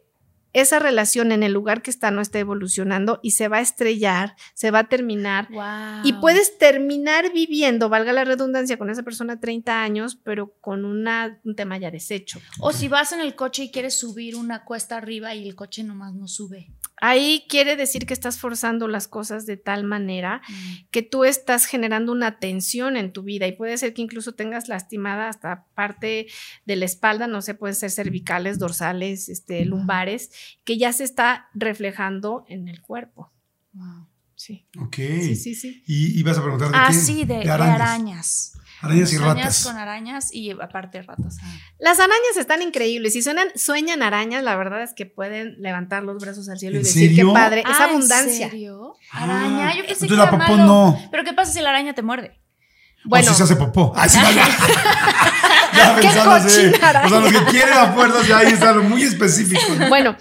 esa 0.62 0.80
relación 0.80 1.32
en 1.32 1.44
el 1.44 1.54
lugar 1.54 1.82
que 1.82 1.92
está 1.92 2.12
no 2.12 2.22
está 2.22 2.40
evolucionando 2.40 3.20
y 3.22 3.32
se 3.32 3.48
va 3.48 3.58
a 3.58 3.62
estrellar, 3.62 4.36
se 4.54 4.72
va 4.72 4.80
a 4.80 4.90
terminar. 4.90 5.48
Wow. 5.52 6.04
Y 6.04 6.14
puedes 6.14 6.58
terminar 6.58 7.32
viviendo, 7.34 7.90
valga 7.90 8.14
la 8.14 8.26
redundancia, 8.26 8.78
con 8.78 8.90
esa 8.90 9.04
persona 9.04 9.40
30 9.40 9.82
años, 9.82 10.16
pero 10.24 10.54
con 10.60 10.86
una, 10.86 11.40
un 11.44 11.56
tema 11.56 11.78
ya 11.78 11.92
deshecho. 11.92 12.40
O 12.60 12.72
si 12.72 12.88
vas 12.88 13.12
en 13.12 13.20
el 13.20 13.36
coche 13.36 13.64
y 13.64 13.72
quieres 13.72 14.00
subir 14.00 14.36
una 14.36 14.66
cuesta 14.66 14.98
arriba 14.98 15.36
y 15.36 15.48
el 15.48 15.56
coche 15.56 15.84
nomás 15.84 16.14
no 16.14 16.28
sube. 16.28 16.72
Ahí 17.00 17.46
quiere 17.48 17.76
decir 17.76 18.06
que 18.08 18.14
estás 18.14 18.40
forzando 18.40 18.88
las 18.88 19.08
cosas 19.08 19.46
de 19.46 19.56
tal 19.56 19.84
manera 19.84 20.42
que 20.90 21.04
tú 21.04 21.26
estás 21.26 21.66
generando 21.66 22.12
una 22.12 22.40
tensión 22.40 22.98
en 22.98 23.14
tu 23.14 23.22
vida 23.24 23.46
y 23.46 23.52
puede 23.52 23.78
ser 23.78 23.94
que 23.94 24.02
incluso 24.02 24.34
tengas 24.34 24.68
lastimada 24.68 25.30
hasta 25.30 25.66
parte 25.76 26.28
de 26.66 26.76
la 26.76 26.86
espalda, 26.86 27.28
no 27.28 27.42
sé, 27.44 27.54
pueden 27.54 27.76
ser 27.76 27.92
cervicales, 27.92 28.58
dorsales, 28.58 29.30
este, 29.30 29.64
lumbares, 29.66 30.32
que 30.64 30.78
ya 30.80 30.92
se 30.92 31.04
está 31.04 31.50
reflejando 31.54 32.46
en 32.48 32.68
el 32.68 32.82
cuerpo. 32.82 33.32
Wow. 33.74 34.08
Sí, 34.36 34.68
Ok. 34.80 34.96
sí, 34.96 35.36
sí, 35.36 35.56
sí. 35.56 35.84
Y 35.88 36.20
ibas 36.20 36.38
a 36.38 36.42
preguntar 36.44 36.70
de 36.70 36.78
Ah, 36.78 36.88
qué? 36.90 36.94
sí, 36.96 37.26
de, 37.26 37.40
de 37.40 37.50
arañas. 37.50 37.82
arañas. 37.82 38.54
Arañas 38.82 39.12
y 39.14 39.18
ratas. 39.18 39.64
con 39.66 39.78
arañas 39.78 40.34
y 40.34 40.52
aparte 40.52 41.02
ratas. 41.02 41.38
Ah. 41.44 41.48
Las 41.80 42.00
arañas 42.00 42.38
están 42.38 42.62
increíbles. 42.62 43.14
Si 43.14 43.22
suenan, 43.22 43.48
sueñan 43.56 44.04
arañas, 44.04 44.44
la 44.44 44.56
verdad 44.56 44.84
es 44.84 44.94
que 44.94 45.06
pueden 45.06 45.56
levantar 45.62 46.04
los 46.04 46.22
brazos 46.22 46.48
al 46.50 46.60
cielo 46.60 46.76
y 46.76 46.80
¿En 46.80 46.84
decir 46.84 47.10
serio? 47.10 47.28
qué 47.28 47.34
padre. 47.34 47.60
es 47.62 47.66
Ah, 47.68 47.86
¿en 47.86 47.90
abundancia. 47.90 48.50
serio? 48.50 48.94
Ah, 49.12 49.24
Araña. 49.24 49.70
Yo 49.76 49.86
pensé 49.86 50.06
entonces 50.06 50.10
que 50.10 50.16
la 50.16 50.24
era 50.24 50.32
popó 50.32 50.44
malo. 50.58 50.66
no. 50.66 51.02
Pero 51.12 51.24
¿qué 51.24 51.34
pasa 51.34 51.52
si 51.54 51.62
la 51.62 51.70
araña 51.70 51.94
te 51.94 52.02
muerde? 52.04 52.40
Bueno, 53.06 53.26
O 53.26 53.30
si 53.32 53.38
se 53.38 53.44
hace 53.44 53.56
popó. 53.56 53.94
Ay, 53.96 54.10
sí, 54.12 54.20
vaya. 54.22 54.46
ya. 55.74 55.96
O 55.98 57.10
sea, 57.10 57.20
los 57.20 57.32
que 57.32 57.46
quieren 57.52 57.74
a 57.74 57.94
fuerzas 57.94 58.28
ya 58.28 58.40
ahí 58.40 58.48
está 58.52 58.72
lo 58.74 58.84
muy 58.84 59.04
específico. 59.04 59.62
bueno, 59.90 60.16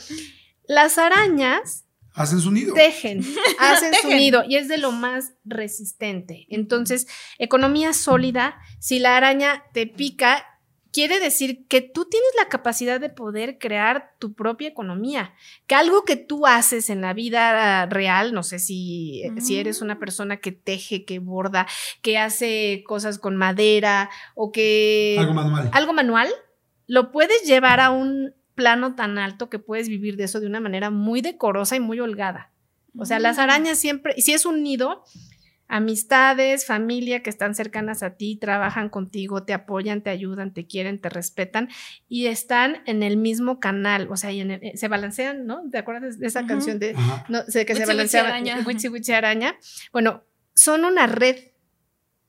las 0.68 0.98
arañas 0.98 1.84
Hacen 2.16 2.40
su 2.40 2.50
nido. 2.50 2.74
tejen, 2.74 3.20
hacen 3.60 3.92
su 4.00 4.08
nido 4.08 4.42
y 4.48 4.56
es 4.56 4.68
de 4.68 4.78
lo 4.78 4.90
más 4.90 5.34
resistente. 5.44 6.46
Entonces, 6.48 7.06
economía 7.38 7.92
sólida, 7.92 8.56
si 8.80 8.98
la 8.98 9.16
araña 9.16 9.64
te 9.72 9.86
pica, 9.86 10.44
quiere 10.96 11.20
decir 11.20 11.66
que 11.68 11.82
tú 11.82 12.06
tienes 12.06 12.30
la 12.38 12.48
capacidad 12.48 12.98
de 12.98 13.10
poder 13.10 13.58
crear 13.58 14.14
tu 14.18 14.32
propia 14.32 14.68
economía, 14.68 15.34
que 15.66 15.74
algo 15.74 16.04
que 16.06 16.16
tú 16.16 16.46
haces 16.46 16.88
en 16.88 17.02
la 17.02 17.12
vida 17.12 17.84
real, 17.84 18.32
no 18.32 18.42
sé 18.42 18.58
si, 18.58 19.22
si 19.38 19.58
eres 19.58 19.82
una 19.82 19.98
persona 19.98 20.38
que 20.38 20.52
teje, 20.52 21.04
que 21.04 21.18
borda, 21.18 21.66
que 22.00 22.16
hace 22.16 22.82
cosas 22.86 23.18
con 23.18 23.36
madera 23.36 24.08
o 24.34 24.52
que 24.52 25.16
Algo 25.18 25.34
manual. 25.34 25.70
algo 25.70 25.92
manual, 25.92 26.28
lo 26.86 27.12
puedes 27.12 27.42
llevar 27.42 27.80
a 27.80 27.90
un 27.90 28.32
plano 28.57 28.96
tan 28.96 29.18
alto 29.18 29.48
que 29.48 29.61
puedes 29.61 29.88
vivir 29.88 30.16
de 30.16 30.24
eso 30.24 30.40
de 30.40 30.46
una 30.48 30.59
manera 30.59 30.90
muy 30.90 31.20
decorosa 31.20 31.76
y 31.76 31.80
muy 31.80 32.00
holgada. 32.00 32.50
O 32.98 33.04
sea, 33.04 33.20
las 33.20 33.36
Mm. 33.36 33.40
arañas 33.40 33.78
siempre, 33.78 34.14
si 34.20 34.32
es 34.32 34.44
un 34.46 34.62
nido, 34.64 35.04
amistades, 35.68 36.64
familia 36.64 37.22
que 37.22 37.30
están 37.30 37.54
cercanas 37.54 38.02
a 38.02 38.16
ti, 38.16 38.36
trabajan 38.36 38.88
contigo, 38.88 39.42
te 39.42 39.52
apoyan, 39.52 40.00
te 40.00 40.11
ayudan, 40.11 40.52
te 40.54 40.66
quieren, 40.66 41.00
te 41.00 41.09
respetan 41.09 41.68
y 42.09 42.26
están 42.26 42.82
en 42.86 43.02
el 43.02 43.16
mismo 43.16 43.59
canal, 43.59 44.09
o 44.11 44.16
sea, 44.16 44.32
y 44.32 44.40
en 44.40 44.52
el- 44.52 44.78
se 44.78 44.88
balancean, 44.88 45.44
¿no? 45.46 45.68
¿Te 45.70 45.78
acuerdas 45.78 46.18
de 46.18 46.26
esa 46.26 46.40
Ujú. 46.40 46.48
canción 46.48 46.78
de 46.78 46.94
no, 47.28 47.42
sé 47.48 47.66
que 47.66 47.74
se 47.74 47.84
balanceaba 47.84 48.28
araña. 48.28 48.64
Witsi, 48.64 49.12
araña? 49.12 49.57
Bueno, 49.92 50.22
son 50.54 50.84
una 50.84 51.07
red, 51.09 51.36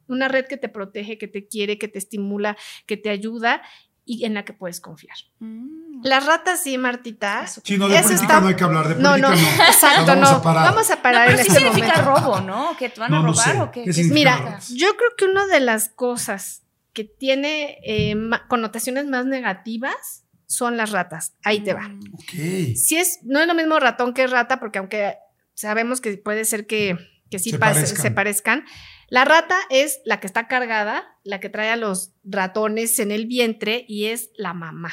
una 0.07 0.27
red 0.27 0.45
que 0.45 0.57
te 0.57 0.69
protege, 0.69 1.17
que 1.17 1.27
te 1.27 1.47
quiere, 1.47 1.77
que 1.77 1.87
te 1.87 1.99
estimula, 1.99 2.57
que 2.85 2.97
te 2.97 3.09
ayuda 3.09 3.61
y 4.09 4.25
en 4.25 4.33
la 4.33 4.43
que 4.45 4.53
puedes 4.53 4.79
confiar. 4.81 5.17
Mm. 5.39 6.01
Las 6.03 6.25
ratas 6.25 6.63
sí, 6.63 6.77
Martita. 6.77 7.43
Eso. 7.43 7.61
Sí, 7.63 7.77
no, 7.77 7.87
de 7.89 7.95
Eso 7.95 8.03
política 8.05 8.25
está- 8.27 8.41
no 8.41 8.47
hay 8.47 8.55
que 8.55 8.63
hablar. 8.63 8.87
De 8.87 8.95
No, 8.95 9.09
política 9.11 9.29
no, 9.29 9.35
no. 9.35 9.63
exacto, 9.67 10.05
vamos 10.07 10.31
no. 10.31 10.37
a 10.37 10.41
parar. 10.41 10.63
Vamos 10.71 10.91
a 10.91 11.01
parar 11.01 11.25
No, 11.25 11.31
en 11.31 11.37
pero 11.37 11.43
sí 11.43 11.47
este 11.57 11.59
significa 11.69 12.01
momento. 12.01 12.21
robo, 12.25 12.41
¿no? 12.41 12.77
¿Que 12.77 12.89
te 12.89 12.99
van 13.01 13.13
a 13.13 13.17
No, 13.17 13.23
no 13.23 13.31
robar 13.33 13.51
sé. 13.51 13.61
o 13.61 13.71
qué? 13.71 13.79
¿Qué 13.81 13.85
¿Qué 13.87 13.93
significa 13.93 14.13
Mira, 14.37 14.37
robo? 14.51 14.57
yo 14.75 14.87
creo 14.95 15.09
que 15.17 15.25
una 15.25 15.45
de 15.47 15.59
las 15.59 15.89
cosas 15.89 16.63
que 16.93 17.03
tiene 17.03 17.77
eh, 17.85 18.15
connotaciones 18.47 19.05
más 19.05 19.25
negativas 19.25 20.23
son 20.45 20.77
las 20.77 20.91
ratas. 20.91 21.35
Ahí 21.43 21.59
te 21.59 21.73
va. 21.73 21.89
Mm. 21.89 22.13
Ok. 22.13 22.75
Si 22.75 22.95
es, 22.97 23.19
no 23.23 23.39
es 23.41 23.47
lo 23.47 23.53
mismo 23.55 23.77
ratón 23.79 24.13
que 24.13 24.25
rata, 24.27 24.59
porque 24.59 24.79
aunque 24.79 25.17
sabemos 25.53 25.99
que 26.01 26.17
puede 26.17 26.45
ser 26.45 26.65
que, 26.65 26.97
que 27.29 27.39
sí 27.39 27.49
Se 27.51 27.59
pase- 27.59 27.73
parezcan. 27.81 28.01
se 28.01 28.11
parezcan, 28.11 28.65
la 29.09 29.25
rata 29.25 29.57
es 29.69 30.01
la 30.05 30.19
que 30.19 30.27
está 30.27 30.47
cargada, 30.47 31.17
la 31.23 31.39
que 31.39 31.49
trae 31.49 31.69
a 31.69 31.77
los 31.77 32.13
ratones 32.23 32.99
en 32.99 33.11
el 33.11 33.25
vientre 33.25 33.85
y 33.87 34.05
es 34.05 34.31
la 34.35 34.53
mamá. 34.53 34.91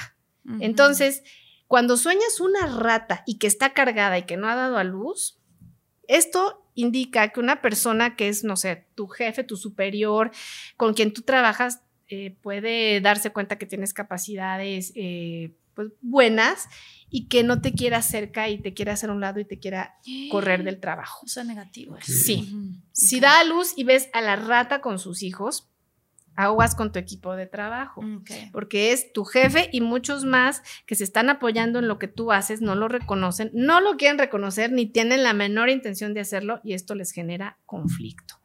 Entonces, 0.61 1.23
cuando 1.67 1.97
sueñas 1.97 2.39
una 2.39 2.67
rata 2.67 3.23
y 3.27 3.39
que 3.39 3.47
está 3.47 3.73
cargada 3.73 4.19
y 4.19 4.25
que 4.25 4.37
no 4.37 4.49
ha 4.49 4.55
dado 4.55 4.77
a 4.77 4.85
luz, 4.85 5.39
esto 6.07 6.69
indica 6.75 7.29
que 7.29 7.41
una 7.41 7.63
persona 7.63 8.15
que 8.15 8.29
es, 8.29 8.45
no 8.45 8.57
sé, 8.57 8.87
tu 8.95 9.07
jefe, 9.07 9.43
tu 9.43 9.57
superior, 9.57 10.31
con 10.77 10.93
quien 10.93 11.13
tú 11.13 11.23
trabajas, 11.23 11.81
eh, 12.09 12.37
puede 12.43 13.01
darse 13.01 13.31
cuenta 13.31 13.57
que 13.57 13.65
tienes 13.65 13.95
capacidades 13.95 14.93
eh, 14.95 15.55
pues, 15.75 15.89
buenas 16.03 16.69
y 17.15 17.29
que 17.29 17.45
no 17.45 17.61
te 17.61 17.73
quiera 17.73 18.03
cerca 18.03 18.49
y 18.49 18.59
te 18.59 18.75
quiera 18.75 18.95
hacer 18.95 19.09
a 19.09 19.13
un 19.13 19.21
lado 19.21 19.39
y 19.39 19.45
te 19.45 19.61
quiera 19.61 19.95
correr 20.33 20.65
del 20.65 20.81
trabajo. 20.81 21.25
O 21.25 21.29
sea, 21.29 21.45
negativo. 21.45 21.97
eso. 21.97 22.13
Sí. 22.13 22.53
Si 22.91 23.21
da 23.21 23.39
a 23.39 23.45
luz 23.45 23.73
y 23.77 23.85
ves 23.85 24.09
a 24.13 24.21
la 24.21 24.35
rata 24.35 24.81
con 24.81 24.99
sus 24.99 25.23
hijos, 25.23 25.71
aguas 26.35 26.75
con 26.75 26.91
tu 26.91 26.99
equipo 26.99 27.37
de 27.37 27.47
trabajo. 27.47 28.01
Ok. 28.01 28.33
Porque 28.51 28.91
es 28.91 29.13
tu 29.13 29.25
jefe 29.25 29.69
y 29.71 29.81
muchos 29.81 30.25
más 30.25 30.63
que 30.87 30.97
se 30.97 31.05
están 31.05 31.31
apoyando 31.31 31.79
en 31.79 31.87
lo 31.87 32.01
que 32.01 32.09
tú 32.09 32.33
haces, 32.33 32.61
no 32.61 32.75
lo 32.75 32.89
reconocen, 32.89 33.53
no 33.55 33.81
lo 33.81 33.97
quieren 33.97 34.19
reconocer 34.19 34.73
ni 34.73 34.87
tienen 34.87 35.23
la 35.23 35.35
menor 35.35 35.69
intención 35.69 36.15
de 36.15 36.21
hacerlo 36.21 36.61
y 36.65 36.75
esto 36.75 36.97
les 36.97 37.13
genera 37.13 37.61
conflicto. 37.65 38.41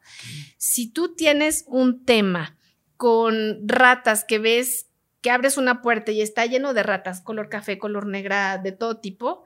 Si 0.58 0.92
tú 0.92 1.16
tienes 1.16 1.64
un 1.66 2.04
tema 2.04 2.56
con 2.96 3.66
ratas 3.66 4.24
que 4.24 4.38
ves 4.38 4.89
que 5.20 5.30
abres 5.30 5.56
una 5.56 5.82
puerta 5.82 6.12
y 6.12 6.22
está 6.22 6.46
lleno 6.46 6.74
de 6.74 6.82
ratas, 6.82 7.20
color 7.20 7.48
café, 7.48 7.78
color 7.78 8.06
negra, 8.06 8.58
de 8.58 8.72
todo 8.72 8.98
tipo, 8.98 9.44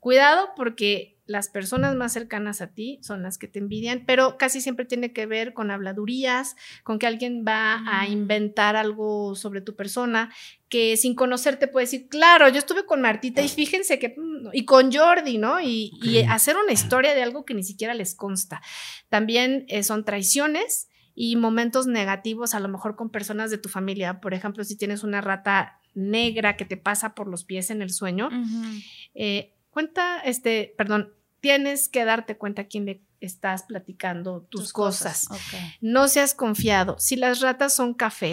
cuidado 0.00 0.50
porque 0.56 1.16
las 1.26 1.48
personas 1.48 1.96
más 1.96 2.12
cercanas 2.12 2.60
a 2.60 2.68
ti 2.68 3.00
son 3.02 3.24
las 3.24 3.36
que 3.36 3.48
te 3.48 3.58
envidian, 3.58 4.04
pero 4.06 4.38
casi 4.38 4.60
siempre 4.60 4.84
tiene 4.84 5.12
que 5.12 5.26
ver 5.26 5.54
con 5.54 5.72
habladurías, 5.72 6.54
con 6.84 7.00
que 7.00 7.08
alguien 7.08 7.44
va 7.44 7.82
a 7.88 8.06
Mm. 8.06 8.12
inventar 8.12 8.76
algo 8.76 9.34
sobre 9.34 9.60
tu 9.60 9.74
persona, 9.74 10.32
que 10.68 10.96
sin 10.96 11.16
conocerte 11.16 11.66
puede 11.66 11.86
decir, 11.86 12.06
claro, 12.08 12.48
yo 12.48 12.58
estuve 12.58 12.86
con 12.86 13.00
Martita 13.00 13.42
y 13.42 13.48
fíjense 13.48 13.98
que, 13.98 14.14
mm, 14.16 14.50
y 14.52 14.64
con 14.64 14.92
Jordi, 14.92 15.38
¿no? 15.38 15.60
Y, 15.60 15.90
hacer 16.28 16.56
una 16.56 16.72
historia 16.72 17.14
de 17.14 17.24
algo 17.24 17.44
que 17.44 17.54
ni 17.54 17.64
siquiera 17.64 17.92
les 17.94 18.14
consta. 18.14 18.62
También 19.08 19.64
eh, 19.66 19.82
son 19.82 20.04
traiciones 20.04 20.88
y 21.18 21.34
momentos 21.34 21.86
negativos, 21.86 22.54
a 22.54 22.60
lo 22.60 22.68
mejor 22.68 22.94
con 22.94 23.08
personas 23.08 23.50
de 23.50 23.56
tu 23.56 23.70
familia. 23.70 24.20
Por 24.20 24.34
ejemplo, 24.34 24.62
si 24.62 24.76
tienes 24.76 25.02
una 25.02 25.22
rata 25.22 25.80
negra 25.94 26.58
que 26.58 26.66
te 26.66 26.76
pasa 26.76 27.14
por 27.14 27.26
los 27.26 27.44
pies 27.44 27.70
en 27.70 27.80
el 27.80 27.90
sueño, 27.90 28.28
eh, 29.14 29.54
cuenta, 29.70 30.20
este, 30.20 30.74
perdón, 30.76 31.14
tienes 31.40 31.88
que 31.88 32.04
darte 32.04 32.36
cuenta 32.36 32.62
a 32.62 32.64
quién 32.66 32.84
le 32.84 33.02
estás 33.20 33.62
platicando 33.62 34.42
tus, 34.42 34.74
cosas. 34.74 35.26
No 35.80 36.06
seas 36.06 36.34
confiado. 36.34 36.96
Si 36.98 37.16
las 37.16 37.40
ratas 37.40 37.74
son 37.74 37.94
café, 37.94 38.32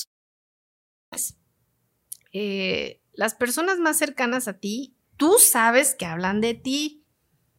Eh, 2.33 3.01
las 3.13 3.35
personas 3.35 3.79
más 3.79 3.97
cercanas 3.97 4.47
a 4.47 4.59
ti, 4.59 4.95
tú 5.17 5.35
sabes 5.39 5.95
que 5.95 6.05
hablan 6.05 6.41
de 6.41 6.53
ti. 6.53 7.03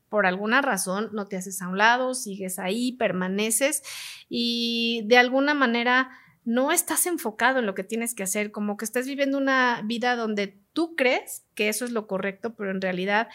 Por 0.08 0.26
alguna 0.26 0.60
razón 0.60 1.10
no 1.12 1.26
te 1.26 1.36
haces 1.36 1.62
a 1.62 1.68
un 1.68 1.78
lado, 1.78 2.14
sigues 2.14 2.58
ahí, 2.58 2.92
permaneces 2.92 3.82
y 4.28 5.02
de 5.06 5.16
alguna 5.16 5.54
manera 5.54 6.10
no 6.44 6.72
estás 6.72 7.06
enfocado 7.06 7.60
en 7.60 7.66
lo 7.66 7.74
que 7.74 7.84
tienes 7.84 8.14
que 8.14 8.24
hacer, 8.24 8.50
como 8.50 8.76
que 8.76 8.84
estás 8.84 9.06
viviendo 9.06 9.38
una 9.38 9.80
vida 9.84 10.16
donde 10.16 10.58
tú 10.72 10.96
crees 10.96 11.44
que 11.54 11.68
eso 11.68 11.84
es 11.84 11.92
lo 11.92 12.06
correcto, 12.06 12.54
pero 12.54 12.70
en 12.70 12.80
realidad 12.80 13.28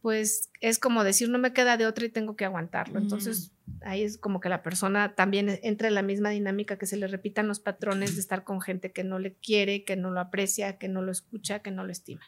pues 0.00 0.50
es 0.60 0.78
como 0.78 1.04
decir 1.04 1.28
no 1.28 1.38
me 1.38 1.52
queda 1.52 1.76
de 1.76 1.86
otra 1.86 2.06
y 2.06 2.08
tengo 2.08 2.34
que 2.34 2.44
aguantarlo. 2.44 2.98
Entonces 2.98 3.52
ahí 3.82 4.02
es 4.02 4.18
como 4.18 4.40
que 4.40 4.48
la 4.48 4.62
persona 4.62 5.14
también 5.14 5.58
entra 5.62 5.88
en 5.88 5.94
la 5.94 6.02
misma 6.02 6.30
dinámica 6.30 6.78
que 6.78 6.86
se 6.86 6.96
le 6.96 7.06
repitan 7.06 7.48
los 7.48 7.60
patrones 7.60 8.14
de 8.14 8.20
estar 8.20 8.44
con 8.44 8.60
gente 8.60 8.92
que 8.92 9.04
no 9.04 9.18
le 9.18 9.34
quiere, 9.34 9.84
que 9.84 9.96
no 9.96 10.10
lo 10.10 10.20
aprecia, 10.20 10.78
que 10.78 10.88
no 10.88 11.02
lo 11.02 11.12
escucha, 11.12 11.60
que 11.60 11.70
no 11.70 11.84
lo 11.84 11.92
estima. 11.92 12.22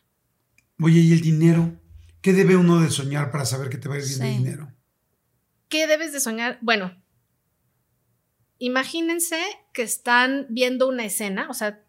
Oye, 0.80 1.00
¿y 1.00 1.12
el 1.12 1.20
dinero? 1.20 1.72
¿Qué 2.20 2.32
debe 2.32 2.56
uno 2.56 2.80
de 2.80 2.90
soñar 2.90 3.30
para 3.30 3.44
saber 3.44 3.68
que 3.68 3.78
te 3.78 3.88
va 3.88 3.96
a 3.96 3.98
ir 3.98 4.04
bien 4.04 4.20
de 4.20 4.28
dinero? 4.28 4.72
¿Qué 5.68 5.86
debes 5.86 6.12
de 6.12 6.20
soñar? 6.20 6.58
Bueno, 6.60 7.02
imagínense 8.58 9.38
que 9.72 9.82
están 9.82 10.46
viendo 10.50 10.88
una 10.88 11.04
escena, 11.04 11.48
o 11.48 11.54
sea, 11.54 11.82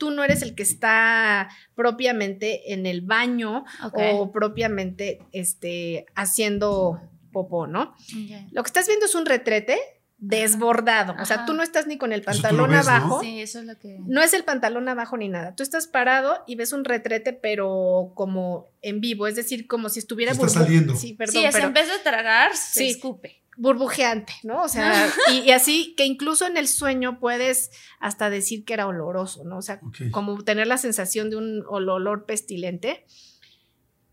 tú 0.00 0.10
no 0.10 0.24
eres 0.24 0.40
el 0.42 0.54
que 0.54 0.62
está 0.62 1.50
propiamente 1.74 2.72
en 2.72 2.86
el 2.86 3.02
baño 3.02 3.64
o 3.92 4.32
propiamente 4.32 5.20
este, 5.32 6.06
haciendo 6.14 7.09
popó, 7.32 7.66
¿no? 7.66 7.94
Lo 8.52 8.62
que 8.62 8.68
estás 8.68 8.86
viendo 8.86 9.06
es 9.06 9.14
un 9.14 9.26
retrete 9.26 9.78
desbordado, 10.22 11.16
o 11.18 11.24
sea, 11.24 11.46
tú 11.46 11.54
no 11.54 11.62
estás 11.62 11.86
ni 11.86 11.96
con 11.96 12.12
el 12.12 12.20
pantalón 12.22 12.70
ves, 12.70 12.84
¿no? 12.84 12.90
abajo. 12.92 13.20
Sí, 13.22 13.40
eso 13.40 13.58
es 13.60 13.64
lo 13.64 13.78
que. 13.78 13.96
No 14.06 14.20
es 14.22 14.34
el 14.34 14.44
pantalón 14.44 14.86
abajo 14.88 15.16
ni 15.16 15.28
nada. 15.28 15.54
Tú 15.56 15.62
estás 15.62 15.86
parado 15.86 16.44
y 16.46 16.56
ves 16.56 16.72
un 16.74 16.84
retrete, 16.84 17.32
pero 17.32 18.12
como 18.14 18.68
en 18.82 19.00
vivo, 19.00 19.26
es 19.26 19.34
decir, 19.36 19.66
como 19.66 19.88
si 19.88 19.98
estuviera 19.98 20.32
Está 20.32 20.48
saliendo. 20.48 20.94
Sí, 20.94 21.14
perdón, 21.14 21.32
sí, 21.40 21.44
es 21.46 21.54
pero 21.54 21.68
en 21.68 21.72
vez 21.72 21.88
de 21.88 21.98
tragar, 22.00 22.54
se 22.54 22.80
Sí. 22.80 22.86
escupe. 22.90 23.36
burbujeante, 23.56 24.32
¿no? 24.42 24.62
O 24.62 24.68
sea, 24.68 25.06
y, 25.32 25.38
y 25.40 25.50
así 25.50 25.94
que 25.96 26.04
incluso 26.06 26.46
en 26.46 26.56
el 26.56 26.66
sueño 26.68 27.18
puedes 27.20 27.70
hasta 27.98 28.30
decir 28.30 28.64
que 28.64 28.72
era 28.74 28.86
oloroso, 28.86 29.44
¿no? 29.44 29.58
O 29.58 29.62
sea, 29.62 29.80
como 30.12 30.42
tener 30.44 30.66
la 30.66 30.78
sensación 30.78 31.28
de 31.28 31.36
un 31.36 31.62
ol- 31.64 31.88
olor 31.90 32.24
pestilente 32.24 33.04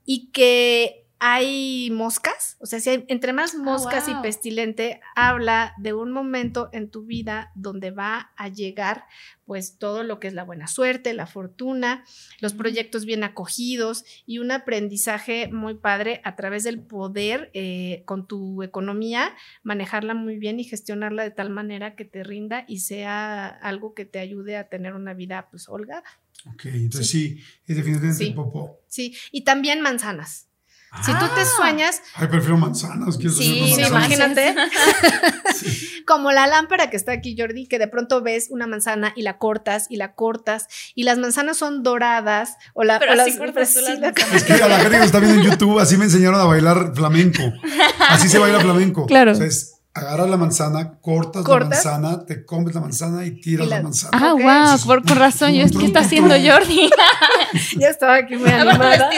y 0.06 0.28
que 0.32 1.06
hay 1.20 1.90
moscas, 1.92 2.58
o 2.60 2.66
sea, 2.66 2.80
si 2.80 2.90
hay, 2.92 3.06
entre 3.08 3.34
más 3.34 3.56
moscas 3.56 4.08
wow. 4.08 4.20
y 4.20 4.22
pestilente, 4.22 5.02
habla 5.16 5.74
de 5.78 5.94
un 5.94 6.12
momento 6.12 6.70
en 6.74 6.90
tu 6.90 7.06
vida 7.06 7.52
donde 7.56 7.92
va 7.92 8.32
a 8.38 8.50
llegar 8.50 9.06
pues 9.46 9.78
todo 9.78 10.04
lo 10.04 10.20
que 10.20 10.28
es 10.28 10.34
la 10.34 10.44
buena 10.44 10.68
suerte, 10.68 11.14
la 11.14 11.26
fortuna, 11.26 12.04
los 12.42 12.54
proyectos 12.54 13.06
bien 13.06 13.24
acogidos 13.24 14.04
y 14.26 14.40
un 14.40 14.52
aprendizaje 14.52 15.50
muy 15.52 15.76
padre 15.76 16.22
a 16.26 16.36
través 16.36 16.64
del 16.66 16.82
poder 16.82 17.50
eh, 17.54 18.04
con 18.06 18.28
tu 18.28 18.62
economía, 18.62 19.34
manejarla 19.64 20.14
muy 20.14 20.38
bien 20.38 20.60
y 20.60 20.66
gestionarla 20.66 21.24
de 21.24 21.32
tal 21.32 21.50
manera 21.50 21.96
que 21.96 22.04
te 22.04 22.24
rinda 22.24 22.66
y 22.68 22.80
sea 22.80 23.48
algo 23.48 23.94
que 23.94 24.06
te 24.06 24.20
ayude 24.20 24.58
a 24.58 24.68
tener 24.68 24.94
una 24.94 25.14
vida 25.14 25.48
pues 25.50 25.70
holgada. 25.70 26.04
Ok, 26.54 26.66
entonces 26.66 27.10
sí, 27.10 27.42
es 27.66 27.76
definitivamente 27.78 28.26
Sí. 28.26 28.32
popó. 28.32 28.82
Sí, 28.88 29.16
y 29.32 29.42
también 29.42 29.82
manzanas. 29.82 30.47
Si 31.06 31.12
tú 31.14 31.26
te 31.36 31.42
Ah. 31.42 31.46
sueñas, 31.58 32.02
Ay, 32.16 32.28
prefiero 32.28 32.58
manzanas. 32.58 33.16
Sí, 33.18 33.60
manzanas. 33.62 33.90
imagínate. 33.90 34.56
Sí. 35.56 36.04
como 36.06 36.32
la 36.32 36.46
lámpara 36.48 36.90
que 36.90 36.98
está 36.98 37.12
aquí, 37.12 37.36
Jordi, 37.38 37.68
que 37.68 37.80
de 37.80 37.88
pronto 37.88 38.22
ves 38.22 38.48
una 38.50 38.68
manzana 38.68 39.14
y 39.16 39.22
la 39.24 39.38
cortas 39.38 39.88
y 39.90 39.98
la 39.98 40.14
cortas 40.14 40.68
y 40.96 41.04
las 41.04 41.18
manzanas 41.18 41.58
son 41.58 41.84
doradas 41.84 42.58
o 42.74 42.84
la 42.84 43.00
Pero 43.00 43.12
o 43.14 43.22
así 43.22 43.32
las- 43.32 43.40
cortas 43.40 43.74
tú 43.74 43.82
las 43.82 44.00
la- 44.00 44.08
manzanas. 44.08 44.34
Es 44.36 44.44
que 44.44 44.54
a 44.54 44.68
la 44.68 44.80
gente 44.80 44.98
que 45.00 45.06
está 45.06 45.20
viendo 45.20 45.42
en 45.42 45.50
YouTube, 45.52 45.80
así 45.80 45.98
me 45.98 46.06
enseñaron 46.06 46.40
a 46.40 46.44
bailar 46.46 46.92
flamenco. 46.96 47.42
Así 48.10 48.30
se 48.30 48.38
baila 48.40 48.60
flamenco. 48.60 49.06
Claro. 49.08 49.32
O 49.32 49.36
sea, 49.36 49.46
es 49.48 49.77
agarras 49.98 50.30
la 50.30 50.38
manzana, 50.38 51.00
cortas, 51.02 51.44
Cortas. 51.44 51.84
la 51.86 51.92
manzana, 52.00 52.26
te 52.26 52.46
comes 52.46 52.74
la 52.76 52.82
manzana 52.82 53.26
y 53.26 53.40
tiras 53.42 53.66
Y 53.68 53.70
la- 53.70 53.78
la, 53.78 53.84
manzana. 53.84 54.12
Ah, 54.14 54.34
Ok. 54.34 54.42
wow, 54.42 54.86
por, 54.86 55.04
por 55.06 55.18
razón. 55.18 55.54
Yo, 55.54 55.66
¿Qué 55.80 55.86
está 55.88 56.00
haciendo 56.02 56.36
Jordi? 56.44 56.90
Ya 57.78 57.90
estaba 57.90 58.16
aquí 58.16 58.36
muy 58.36 58.50
animada. 58.52 59.10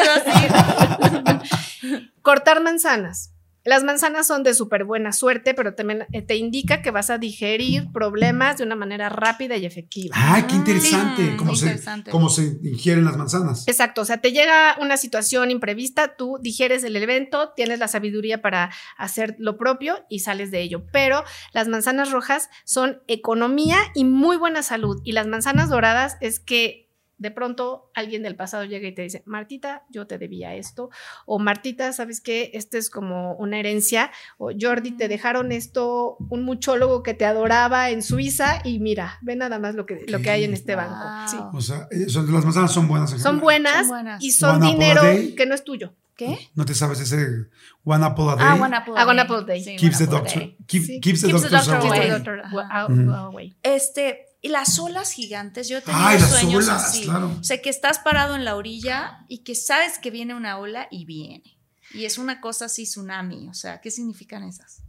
Cortar 2.22 2.62
manzanas. 2.62 3.32
Las 3.66 3.84
manzanas 3.84 4.28
son 4.28 4.44
de 4.44 4.54
súper 4.54 4.86
buena 4.86 5.12
suerte, 5.12 5.54
pero 5.54 5.76
también 5.76 6.06
eh, 6.12 6.22
te 6.22 6.36
indica 6.36 6.82
que 6.82 6.92
vas 6.92 7.10
a 7.10 7.18
digerir 7.18 7.92
problemas 7.92 8.58
de 8.58 8.64
una 8.64 8.76
manera 8.76 9.10
rápida 9.10 9.58
y 9.58 9.66
efectiva. 9.66 10.16
Ay, 10.18 10.44
qué 10.44 10.56
interesante. 10.56 11.32
Sí, 11.32 11.38
cómo, 11.38 11.56
se, 11.56 11.66
interesante. 11.66 12.12
cómo 12.12 12.30
se 12.30 12.58
ingieren 12.64 13.06
las 13.06 13.18
manzanas. 13.18 13.68
Exacto, 13.68 14.02
o 14.02 14.06
sea, 14.06 14.18
te 14.18 14.32
llega 14.32 14.78
una 14.80 14.98
situación 14.98 15.52
imprevista, 15.52 16.16
tú 16.16 16.38
digieres 16.42 16.84
el 16.84 16.96
evento, 16.96 17.52
tienes 17.56 17.80
la 17.80 17.88
sabiduría 17.88 18.42
para 18.42 18.72
hacer 18.98 19.36
lo 19.40 19.58
propio 19.58 20.06
y 20.10 20.20
sales 20.20 20.52
de 20.52 20.62
ello. 20.62 20.86
Pero 20.92 21.24
las 21.54 21.68
manzanas 21.68 22.12
rojas 22.12 22.50
son 22.64 23.02
economía 23.08 23.78
y 23.94 24.06
muy 24.06 24.38
buena 24.38 24.64
salud. 24.64 25.02
Y 25.04 25.12
las 25.12 25.28
manzanas 25.28 25.70
doradas 25.70 26.18
es 26.22 26.40
que 26.40 26.89
de 27.20 27.32
pronto 27.32 27.92
alguien 27.94 28.24
del 28.24 28.36
pasado 28.36 28.64
llega 28.66 28.88
y 28.88 28.96
te 28.96 29.04
dice, 29.04 29.22
Martita, 29.26 29.84
yo 29.90 30.08
te 30.08 30.18
debía 30.18 30.56
esto, 30.56 30.90
o 31.26 31.38
Martita, 31.38 31.94
¿sabes 31.94 32.22
qué? 32.22 32.52
Este 32.54 32.78
es 32.78 32.90
como 32.90 33.34
una 33.36 33.60
herencia, 33.60 34.10
o 34.38 34.52
Jordi, 34.60 34.92
te 34.92 35.08
dejaron 35.08 35.52
esto, 35.52 36.18
un 36.30 36.44
muchólogo 36.44 37.04
que 37.04 37.14
te 37.14 37.26
adoraba 37.26 37.90
en 37.92 38.02
Suiza 38.02 38.62
y 38.64 38.80
mira, 38.80 39.20
ve 39.22 39.36
nada 39.36 39.60
más 39.60 39.76
lo 39.76 39.86
que, 39.86 40.06
lo 40.08 40.20
que 40.22 40.30
hay 40.32 40.44
en 40.46 40.54
este 40.54 40.76
banco. 40.76 41.30
Sí. 41.30 41.38
O 41.54 41.62
sea, 41.62 41.88
eh, 41.92 42.10
son- 42.10 42.32
las 42.34 42.44
manzanas 42.44 42.72
son 42.74 42.88
buenas. 42.88 43.12
en 43.14 43.20
Son 43.20 43.40
buenas, 43.40 43.80
Son 43.82 43.88
buenas. 43.90 44.24
y 44.24 44.32
son 44.32 44.64
a 44.64 44.66
dinero 44.68 45.02
que 45.38 45.46
no 45.46 45.54
es 45.56 45.64
tuyo. 45.64 45.94
¿Qué? 46.16 46.50
¿No 46.54 46.66
te 46.66 46.74
sabes 46.74 47.00
ese 47.00 47.48
One 47.86 48.06
Apple 48.06 48.26
a 48.30 48.36
Day? 48.36 48.46
Ah, 48.50 48.56
One 48.62 48.76
Apple 48.76 48.94
Ah, 48.98 49.06
One 49.08 49.16
Day. 49.16 49.26
Apple 49.26 49.46
Day. 49.46 49.64
Sí, 49.64 49.76
Keeps 49.78 49.98
the 50.00 50.06
doctor, 50.08 50.40
Day. 50.40 50.58
keep- 50.68 50.84
Sí. 50.84 51.00
keeps 51.00 51.22
the 51.22 51.32
doctor 51.32 51.76
away. 51.76 53.56
Este, 53.64 54.26
y 54.42 54.50
las 54.50 54.80
olas 54.80 55.12
gigantes, 55.12 55.68
yo 55.68 55.78
he 55.78 55.82
tenido 55.82 56.04
Ay, 56.06 56.20
las 56.20 56.30
sueños 56.30 56.66
olas, 56.66 56.86
así. 56.86 57.04
claro. 57.04 57.36
O 57.40 57.44
sea, 57.44 57.62
que 57.62 57.70
estás 57.70 58.00
parado 58.00 58.36
en 58.36 58.46
la 58.46 58.56
orilla 58.56 59.26
y 59.28 59.40
que 59.40 59.54
sabes 59.56 60.00
que 60.00 60.12
viene 60.12 60.34
una 60.34 60.58
ola 60.58 60.88
y 60.90 61.06
viene. 61.06 61.58
Y 61.94 62.06
es 62.06 62.18
una 62.18 62.40
cosa 62.40 62.66
así, 62.66 62.84
tsunami. 62.84 63.50
O 63.50 63.54
sea, 63.54 63.82
¿qué 63.82 63.92
significan 63.92 64.44
esas? 64.44 64.84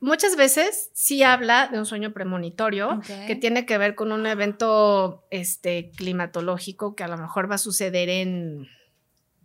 Muchas 0.00 0.36
veces 0.36 0.90
sí 0.94 1.22
habla 1.22 1.68
de 1.68 1.78
un 1.78 1.84
sueño 1.86 2.12
premonitorio 2.12 3.00
que 3.26 3.34
tiene 3.34 3.66
que 3.66 3.78
ver 3.78 3.94
con 3.96 4.12
un 4.12 4.26
evento 4.26 5.26
este, 5.30 5.90
climatológico 5.96 6.94
que 6.94 7.02
a 7.04 7.08
lo 7.08 7.16
mejor 7.18 7.50
va 7.50 7.56
a 7.56 7.58
suceder 7.58 8.08
en, 8.08 8.68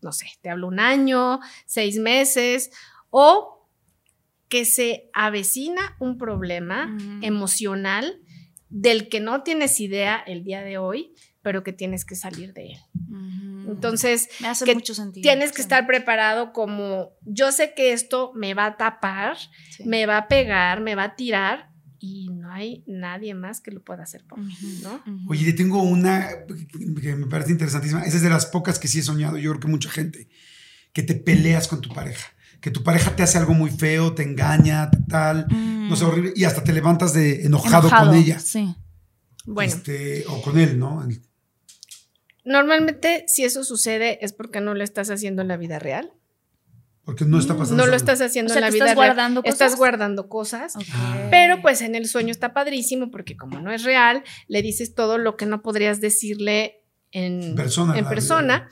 no 0.01 0.11
sé, 0.11 0.27
te 0.41 0.51
hablo 0.51 0.67
un 0.67 0.79
año, 0.79 1.39
seis 1.65 1.97
meses, 1.97 2.69
o 3.09 3.67
que 4.47 4.65
se 4.65 5.09
avecina 5.13 5.95
un 5.99 6.19
problema 6.19 6.95
Ujú. 6.95 7.19
emocional 7.23 8.21
del 8.75 9.07
que 9.07 9.19
no 9.19 9.43
tienes 9.43 9.79
idea 9.79 10.17
el 10.25 10.43
día 10.43 10.61
de 10.63 10.79
hoy, 10.79 11.13
pero 11.43 11.63
que 11.63 11.73
tienes 11.73 12.05
que 12.05 12.15
salir 12.15 12.53
de 12.53 12.71
él. 12.71 12.79
Entonces, 13.69 14.29
me 14.41 14.47
hace 14.47 14.65
que 14.65 14.73
mucho 14.73 14.93
sentido. 14.95 15.21
tienes 15.21 15.51
que 15.51 15.61
estar 15.61 15.85
preparado 15.85 16.53
como, 16.53 17.11
yo 17.21 17.51
sé 17.51 17.73
que 17.75 17.93
esto 17.93 18.31
me 18.35 18.53
va 18.53 18.65
a 18.65 18.77
tapar, 18.77 19.37
Sí. 19.69 19.83
me 19.85 20.05
va 20.05 20.17
a 20.17 20.27
pegar, 20.27 20.81
me 20.81 20.95
va 20.95 21.03
a 21.03 21.15
tirar 21.15 21.69
y 21.99 22.29
no 22.29 22.51
hay 22.51 22.83
nadie 22.87 23.33
más 23.35 23.61
que 23.61 23.71
lo 23.71 23.81
pueda 23.83 24.03
hacer 24.03 24.25
por 24.25 24.39
mí. 24.39 24.53
Oye, 25.29 25.45
le 25.45 25.53
tengo 25.53 25.81
una 25.83 26.27
que 27.01 27.15
me 27.15 27.27
parece 27.27 27.51
interesantísima. 27.51 28.03
Esa 28.03 28.17
es 28.17 28.23
de 28.23 28.29
las 28.29 28.45
pocas 28.47 28.79
que 28.79 28.87
sí 28.87 28.99
he 28.99 29.03
soñado, 29.03 29.37
yo 29.37 29.51
creo 29.51 29.61
que 29.61 29.67
mucha 29.67 29.89
gente, 29.89 30.27
que 30.93 31.03
te 31.03 31.13
peleas 31.15 31.67
con 31.67 31.79
tu 31.79 31.89
pareja. 31.93 32.27
Que 32.59 32.71
tu 32.71 32.81
pareja 32.83 33.13
te 33.15 33.23
hace 33.23 33.37
algo 33.37 33.53
muy 33.53 33.71
feo, 33.71 34.13
te 34.13 34.23
engaña, 34.23 34.89
te 34.89 34.97
no 35.89 35.95
sé, 35.95 36.05
horrible, 36.05 36.33
y 36.35 36.43
hasta 36.45 36.63
te 36.63 36.73
levantas 36.73 37.13
de 37.13 37.45
enojado, 37.45 37.89
con 37.89 38.13
ella. 38.15 38.39
Sí. 38.39 38.75
Bueno, 39.45 39.73
Este, 39.73 40.25
o 40.27 40.41
con 40.41 40.57
él, 40.59 40.79
¿no? 40.79 41.03
El- 41.03 41.21
normalmente 42.45 43.25
si 43.27 43.43
eso 43.43 43.63
sucede 43.63 44.23
es 44.23 44.33
porque 44.33 44.61
no 44.61 44.73
lo 44.73 44.83
estás 44.83 45.09
haciendo 45.09 45.41
en 45.41 45.47
la 45.47 45.57
vida 45.57 45.79
real. 45.79 46.11
Porque 47.05 47.25
no 47.25 47.37
está 47.37 47.57
pasando. 47.57 47.83
No 47.83 47.89
lo 47.89 47.97
estás 47.97 48.21
haciendo 48.21 48.51
O 48.51 48.53
sea, 48.53 48.59
en 48.59 48.65
la 48.65 48.69
¿te 48.69 48.75
vida 48.75 48.85
estás 48.85 48.97
real. 48.97 49.07
guardando 49.09 49.41
Estás 49.43 49.57
cosas? 49.71 49.77
guardando 49.77 50.29
cosas. 50.29 50.73
Ah. 50.93 51.27
Pero 51.29 51.61
pues 51.61 51.81
en 51.81 51.95
el 51.95 52.07
sueño 52.07 52.31
está 52.31 52.53
padrísimo 52.53 53.11
porque 53.11 53.35
como 53.35 53.59
no 53.59 53.73
es 53.73 53.83
real, 53.83 54.23
le 54.47 54.61
dices 54.61 54.95
todo 54.95 55.17
lo 55.17 55.35
que 55.35 55.45
no 55.45 55.61
podrías 55.61 55.99
decirle 55.99 56.81
en, 57.11 57.55
persona, 57.55 57.97
en 57.97 58.05
persona. 58.07 58.69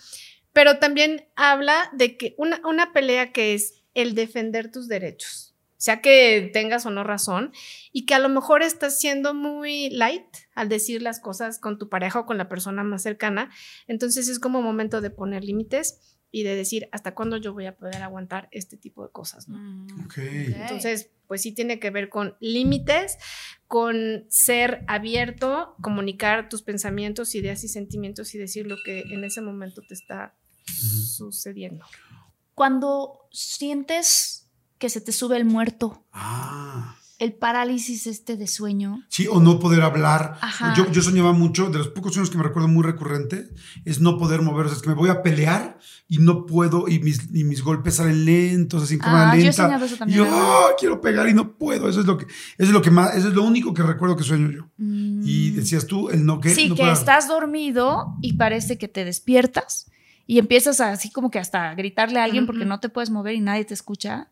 Pero 0.53 0.79
también 0.79 1.25
habla 1.35 1.89
de 1.93 2.15
que 2.17 2.35
una, 2.37 2.61
una 2.65 2.93
pelea 2.93 3.33
que 3.33 3.53
es 3.53 3.83
el 3.93 4.15
defender 4.15 4.71
tus 4.71 4.87
derechos, 4.87 5.50
sea 5.81 5.99
que 5.99 6.51
tengas 6.53 6.85
o 6.85 6.91
no 6.91 7.03
razón, 7.03 7.51
y 7.91 8.05
que 8.05 8.13
a 8.13 8.19
lo 8.19 8.29
mejor 8.29 8.61
estás 8.61 8.99
siendo 8.99 9.33
muy 9.33 9.89
light 9.89 10.27
al 10.53 10.69
decir 10.69 11.01
las 11.01 11.19
cosas 11.19 11.57
con 11.57 11.79
tu 11.79 11.89
pareja 11.89 12.19
o 12.19 12.25
con 12.27 12.37
la 12.37 12.47
persona 12.47 12.83
más 12.83 13.01
cercana. 13.01 13.49
Entonces 13.87 14.29
es 14.29 14.37
como 14.37 14.61
momento 14.61 15.01
de 15.01 15.09
poner 15.09 15.43
límites 15.43 16.19
y 16.29 16.43
de 16.43 16.55
decir 16.55 16.87
hasta 16.91 17.15
cuándo 17.15 17.37
yo 17.37 17.53
voy 17.53 17.65
a 17.65 17.75
poder 17.75 18.03
aguantar 18.03 18.47
este 18.51 18.77
tipo 18.77 19.03
de 19.03 19.11
cosas. 19.11 19.49
¿no? 19.49 19.57
Mm. 19.57 20.05
Ok. 20.05 20.17
Entonces, 20.19 21.09
pues 21.25 21.41
sí 21.41 21.51
tiene 21.51 21.79
que 21.79 21.89
ver 21.89 22.09
con 22.09 22.35
límites, 22.39 23.17
con 23.67 24.27
ser 24.29 24.83
abierto, 24.87 25.75
comunicar 25.81 26.47
tus 26.47 26.61
pensamientos, 26.61 27.33
ideas 27.33 27.63
y 27.63 27.69
sentimientos 27.69 28.35
y 28.35 28.37
decir 28.37 28.67
lo 28.67 28.77
que 28.85 28.99
en 28.99 29.23
ese 29.23 29.41
momento 29.41 29.81
te 29.81 29.95
está 29.95 30.35
sucediendo. 30.63 31.87
Cuando 32.53 33.27
sientes 33.31 34.40
que 34.81 34.89
se 34.89 34.99
te 34.99 35.11
sube 35.13 35.37
el 35.37 35.45
muerto, 35.45 36.03
Ah. 36.11 36.95
el 37.19 37.33
parálisis 37.33 38.07
este 38.07 38.35
de 38.35 38.47
sueño. 38.47 39.03
Sí, 39.07 39.27
o 39.31 39.39
no 39.39 39.59
poder 39.59 39.83
hablar. 39.83 40.39
Ajá. 40.41 40.73
Yo, 40.75 40.91
yo 40.91 41.03
soñaba 41.03 41.33
mucho, 41.33 41.69
de 41.69 41.77
los 41.77 41.89
pocos 41.89 42.13
sueños 42.15 42.31
que 42.31 42.37
me 42.37 42.43
recuerdo 42.43 42.67
muy 42.67 42.83
recurrente, 42.83 43.47
es 43.85 44.01
no 44.01 44.17
poder 44.17 44.41
mover. 44.41 44.65
O 44.65 44.69
sea, 44.69 44.77
es 44.77 44.81
que 44.81 44.89
me 44.89 44.95
voy 44.95 45.09
a 45.11 45.21
pelear 45.21 45.77
y 46.07 46.17
no 46.17 46.47
puedo, 46.47 46.87
y 46.87 46.97
mis, 46.97 47.29
y 47.31 47.43
mis 47.43 47.61
golpes 47.63 47.97
salen 47.97 48.25
lentos, 48.25 48.81
así 48.83 48.95
en 48.95 49.01
cámara 49.01 49.29
Ah, 49.31 49.35
yo 49.35 49.41
he 49.41 49.43
lenta. 49.43 49.63
soñado 49.65 49.85
eso 49.85 49.93
y 49.95 49.97
también. 49.99 50.17
yo 50.17 50.27
"Ah, 50.31 50.69
quiero 50.79 50.99
pegar 50.99 51.29
y 51.29 51.35
no 51.35 51.53
puedo. 51.59 51.87
Eso 51.87 51.99
es 51.99 52.07
lo 52.07 52.17
que, 52.17 52.25
eso 52.25 52.31
es 52.57 52.69
lo 52.71 52.81
que 52.81 52.89
más, 52.89 53.15
eso 53.15 53.27
es 53.27 53.35
lo 53.35 53.43
único 53.43 53.71
que 53.75 53.83
recuerdo 53.83 54.15
que 54.17 54.23
sueño 54.23 54.49
yo. 54.49 54.63
Y 54.79 55.51
Mm. 55.51 55.55
decías 55.57 55.85
tú, 55.85 56.09
el 56.09 56.25
no 56.25 56.39
que. 56.41 56.49
Sí, 56.49 56.69
no 56.69 56.75
que 56.75 56.91
estás 56.91 57.27
dormido 57.27 58.15
y 58.21 58.33
parece 58.33 58.79
que 58.79 58.87
te 58.87 59.05
despiertas 59.05 59.91
y 60.25 60.39
empiezas 60.39 60.79
a, 60.81 60.89
así 60.91 61.11
como 61.11 61.29
que 61.29 61.37
hasta 61.37 61.69
a 61.69 61.75
gritarle 61.75 62.19
a 62.19 62.23
alguien 62.23 62.47
porque 62.47 62.65
no 62.65 62.79
te 62.79 62.89
puedes 62.89 63.11
mover 63.11 63.35
y 63.35 63.41
nadie 63.41 63.63
te 63.65 63.75
escucha. 63.75 64.30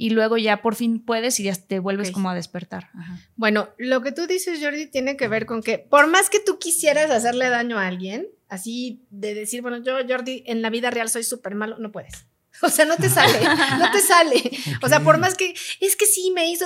Y 0.00 0.10
luego 0.10 0.36
ya 0.36 0.62
por 0.62 0.76
fin 0.76 1.00
puedes 1.04 1.40
y 1.40 1.42
ya 1.44 1.54
te 1.56 1.80
vuelves 1.80 2.12
como 2.12 2.30
a 2.30 2.34
despertar. 2.36 2.88
Ajá. 2.94 3.18
Bueno, 3.34 3.70
lo 3.78 4.00
que 4.00 4.12
tú 4.12 4.28
dices, 4.28 4.60
Jordi, 4.62 4.86
tiene 4.86 5.16
que 5.16 5.26
ver 5.26 5.44
con 5.44 5.60
que 5.60 5.78
por 5.78 6.06
más 6.06 6.30
que 6.30 6.38
tú 6.38 6.60
quisieras 6.60 7.10
hacerle 7.10 7.48
daño 7.48 7.78
a 7.78 7.88
alguien, 7.88 8.28
así 8.48 9.02
de 9.10 9.34
decir, 9.34 9.60
bueno, 9.60 9.78
yo, 9.78 9.94
Jordi, 10.08 10.44
en 10.46 10.62
la 10.62 10.70
vida 10.70 10.90
real 10.92 11.08
soy 11.08 11.24
súper 11.24 11.56
malo, 11.56 11.78
no 11.78 11.90
puedes. 11.90 12.26
O 12.62 12.68
sea, 12.70 12.84
no 12.86 12.96
te 12.96 13.08
sale, 13.08 13.38
no 13.78 13.90
te 13.92 14.00
sale. 14.00 14.42
O 14.82 14.88
sea, 14.88 15.00
por 15.00 15.18
más 15.18 15.34
que, 15.36 15.54
es 15.80 15.94
que 15.96 16.06
sí 16.06 16.32
me 16.34 16.48
hizo, 16.50 16.64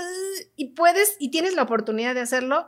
y 0.56 0.68
puedes, 0.70 1.16
y 1.18 1.30
tienes 1.30 1.54
la 1.54 1.62
oportunidad 1.64 2.14
de 2.14 2.20
hacerlo, 2.22 2.66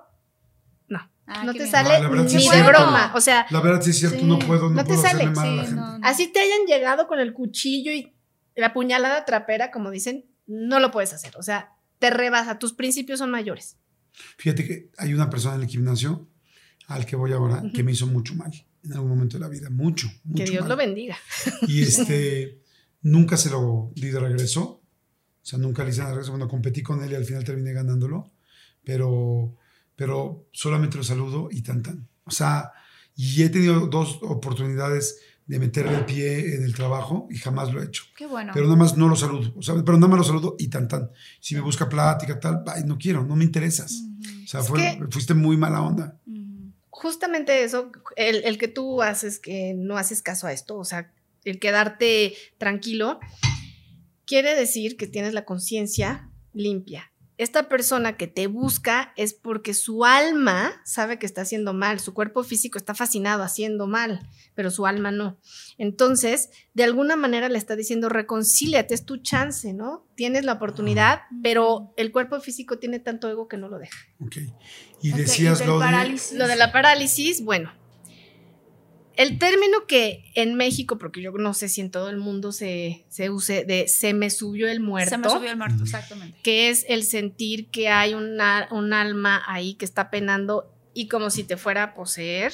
no, 0.89 1.11
Ah, 1.27 1.45
no 1.45 1.53
te 1.53 1.61
bien. 1.61 1.71
sale 1.71 1.91
Ah, 1.95 2.01
la 2.01 2.09
verdad 2.09 2.29
sí 2.29 2.37
ni 2.37 2.45
es 2.45 2.51
de 2.51 2.57
cierto. 2.57 2.71
broma. 2.83 3.13
O 3.15 3.21
sea, 3.23 3.47
La 3.51 3.61
verdad 3.61 3.81
sí 3.83 3.91
es 3.91 3.99
cierto, 3.99 4.19
Sí, 4.19 4.25
no 4.27 4.39
puedo, 4.39 4.69
no, 4.69 4.77
no 4.77 4.83
te 4.85 4.89
puedo 4.89 5.01
sale, 5.03 5.25
hacerle 5.25 5.35
mal 5.37 5.47
a 5.49 5.53
la 5.57 5.63
Sí, 5.63 5.67
gente. 5.69 5.81
no, 5.81 5.99
no. 5.99 6.07
así 6.07 6.29
te 6.29 6.41
hayan 6.41 6.67
llegado 6.67 7.07
con 7.07 7.19
el 7.21 7.33
cuchillo 7.33 7.93
y 7.93 8.13
la 8.57 8.73
puñalada 8.75 9.25
trapera, 9.25 9.71
como 9.71 9.91
dicen, 9.91 10.27
no 10.47 10.81
lo 10.81 10.91
puedes 10.91 11.13
hacer. 11.13 11.37
O 11.37 11.43
sea, 11.43 11.73
te 11.99 12.11
rebasa, 12.11 12.59
tus 12.59 12.73
principios 12.73 13.19
son 13.19 13.31
mayores. 13.31 13.79
Fíjate 14.37 14.67
que 14.67 14.91
hay 14.99 15.15
una 15.15 15.31
persona 15.31 15.57
en 15.57 15.63
el 15.63 15.69
gimnasio 15.69 16.29
al 16.87 17.07
que 17.07 17.17
voy 17.17 17.33
ahora 17.33 17.63
que 17.75 17.83
me 17.83 17.93
hizo 17.93 18.07
mucho 18.07 18.35
mal 18.35 18.53
en 18.85 18.93
algún 18.93 19.11
momento 19.11 19.39
de 19.39 19.41
la 19.41 19.49
vida, 19.49 19.71
mucho, 19.71 20.09
mucho 20.25 20.45
Que 20.45 20.51
Dios 20.51 20.63
mal. 20.63 20.71
lo 20.71 20.77
bendiga. 20.77 21.17
Y 21.63 21.83
este, 21.83 22.61
nunca 23.03 23.37
se 23.37 23.51
lo 23.51 23.91
di 23.95 24.09
de 24.09 24.21
regreso. 24.21 24.63
O 24.63 25.47
sea, 25.47 25.59
nunca 25.59 25.85
le 25.85 25.91
hice 25.91 26.03
de 26.03 26.09
regreso. 26.09 26.31
Bueno, 26.31 26.49
competí 26.49 26.83
con 26.83 27.03
él 27.03 27.13
y 27.13 27.15
al 27.15 27.25
final 27.25 27.45
terminé 27.45 27.73
ganándolo. 27.73 28.33
Pero, 28.85 29.57
pero 29.97 30.49
solamente 30.53 30.99
lo 30.99 31.05
saludo 31.05 31.49
y 31.51 31.63
tan 31.63 31.83
tan. 31.83 32.09
O 32.25 32.31
sea, 32.31 32.73
y 33.17 33.43
he 33.43 33.49
tenido 33.49 33.87
dos 33.87 34.19
oportunidades 34.23 35.21
de 35.47 35.59
meterle 35.59 35.95
el 35.97 36.05
pie 36.07 36.55
en 36.57 36.65
el 36.65 36.75
trabajo 36.75 37.29
y 37.31 37.37
jamás 37.37 37.73
lo 37.73 37.83
he 37.83 37.87
hecho. 37.87 38.05
Qué 38.17 38.27
bueno. 38.27 38.53
Pero 38.55 38.65
nada 38.67 38.77
más 38.79 38.97
no 38.97 39.09
lo 39.09 39.17
saludo. 39.17 39.53
O 39.57 39.63
sea, 39.63 39.75
pero 39.85 39.99
nada 39.99 40.09
más 40.09 40.19
lo 40.19 40.25
saludo 40.25 40.57
y 40.59 40.69
tan 40.69 40.89
tan. 40.89 41.11
Si 41.41 41.55
me 41.55 41.61
busca 41.61 41.89
plática, 41.89 42.41
tal, 42.41 42.63
ay, 42.67 42.85
no 42.87 42.97
quiero, 42.97 43.25
no 43.25 43.37
me 43.37 43.45
interesas. 43.45 44.03
O 44.45 44.47
sea, 44.47 44.61
Es 44.61 44.69
fue- 44.69 44.81
que- 44.99 45.07
fuiste 45.11 45.35
muy 45.35 45.57
mala 45.57 45.83
onda. 45.83 46.19
Justamente 46.91 47.63
eso, 47.65 47.91
el, 48.17 48.37
el 48.45 48.57
que 48.57 48.69
tú 48.69 49.03
haces, 49.03 49.39
que 49.39 49.75
no 49.77 49.99
haces 49.99 50.23
caso 50.23 50.47
a 50.47 50.53
esto, 50.53 50.79
o 50.79 50.85
sea, 50.85 51.13
el 51.45 51.59
quedarte 51.59 52.33
tranquilo, 52.57 53.19
quiere 54.25 54.55
decir 54.55 54.97
que 54.97 55.07
tienes 55.07 55.35
la 55.35 55.45
conciencia 55.45 56.31
limpia. 56.55 57.11
Esta 57.37 57.69
persona 57.69 58.17
que 58.17 58.29
te 58.29 58.47
busca 58.47 59.13
es 59.17 59.35
porque 59.35 59.75
su 59.75 60.05
alma 60.05 60.81
sabe 60.85 61.19
que 61.19 61.27
está 61.27 61.43
haciendo 61.43 61.75
mal, 61.75 61.99
su 61.99 62.15
cuerpo 62.15 62.45
físico 62.45 62.79
está 62.79 62.95
fascinado 62.95 63.43
haciendo 63.43 63.89
mal, 63.89 64.21
pero 64.55 64.71
su 64.71 64.87
alma 64.87 65.11
no. 65.11 65.37
Entonces, 65.77 66.51
de 66.75 66.85
alguna 66.85 67.17
manera 67.17 67.49
le 67.49 67.59
está 67.59 67.75
diciendo, 67.75 68.09
reconcíliate, 68.09 68.95
es 68.95 69.05
tu 69.05 69.17
chance, 69.17 69.73
¿no? 69.73 70.07
Tienes 70.15 70.45
la 70.45 70.53
oportunidad, 70.53 71.23
pero 71.43 71.93
el 71.97 72.13
cuerpo 72.13 72.41
físico 72.41 72.79
tiene 72.79 73.01
tanto 73.01 73.29
ego 73.29 73.49
que 73.49 73.57
no 73.57 73.69
lo 73.69 73.79
deja. 73.79 73.99
Ok. 74.21 74.37
Y 75.03 75.11
decías 75.13 75.59
del 75.59 75.69
lo 75.69 75.79
de. 75.81 75.85
parálisis. 75.85 76.39
Lo 76.39 76.47
de 76.47 76.57
la 76.57 76.71
parálisis, 76.71 77.43
bueno, 77.43 77.73
el 79.17 79.39
término 79.39 79.87
que 79.87 80.31
en 80.35 80.55
México, 80.55 80.99
porque 80.99 81.23
yo 81.23 81.33
no 81.33 81.55
sé 81.55 81.69
si 81.69 81.81
en 81.81 81.91
todo 81.91 82.11
el 82.11 82.17
mundo 82.17 82.53
se, 82.53 83.05
se 83.09 83.31
use, 83.31 83.65
de 83.65 83.89
se 83.89 84.15
me 84.15 84.31
subió 84.31 84.69
el 84.69 84.81
muerto, 84.81 85.11
Se 85.11 85.19
me 85.19 85.29
subió 85.29 85.51
el 85.51 85.57
muerto, 85.57 85.83
exactamente. 85.83 86.39
que 86.43 86.71
es 86.71 86.85
el 86.89 87.05
sentir 87.05 87.71
que 87.71 87.89
hay 87.89 88.15
una, 88.15 88.69
un 88.71 88.93
alma 88.93 89.43
ahí 89.47 89.75
que 89.75 89.85
está 89.85 90.11
penando 90.11 90.71
y 90.95 91.09
como 91.09 91.31
si 91.31 91.45
te 91.45 91.57
fuera 91.57 91.83
a 91.83 91.95
poseer. 91.95 92.53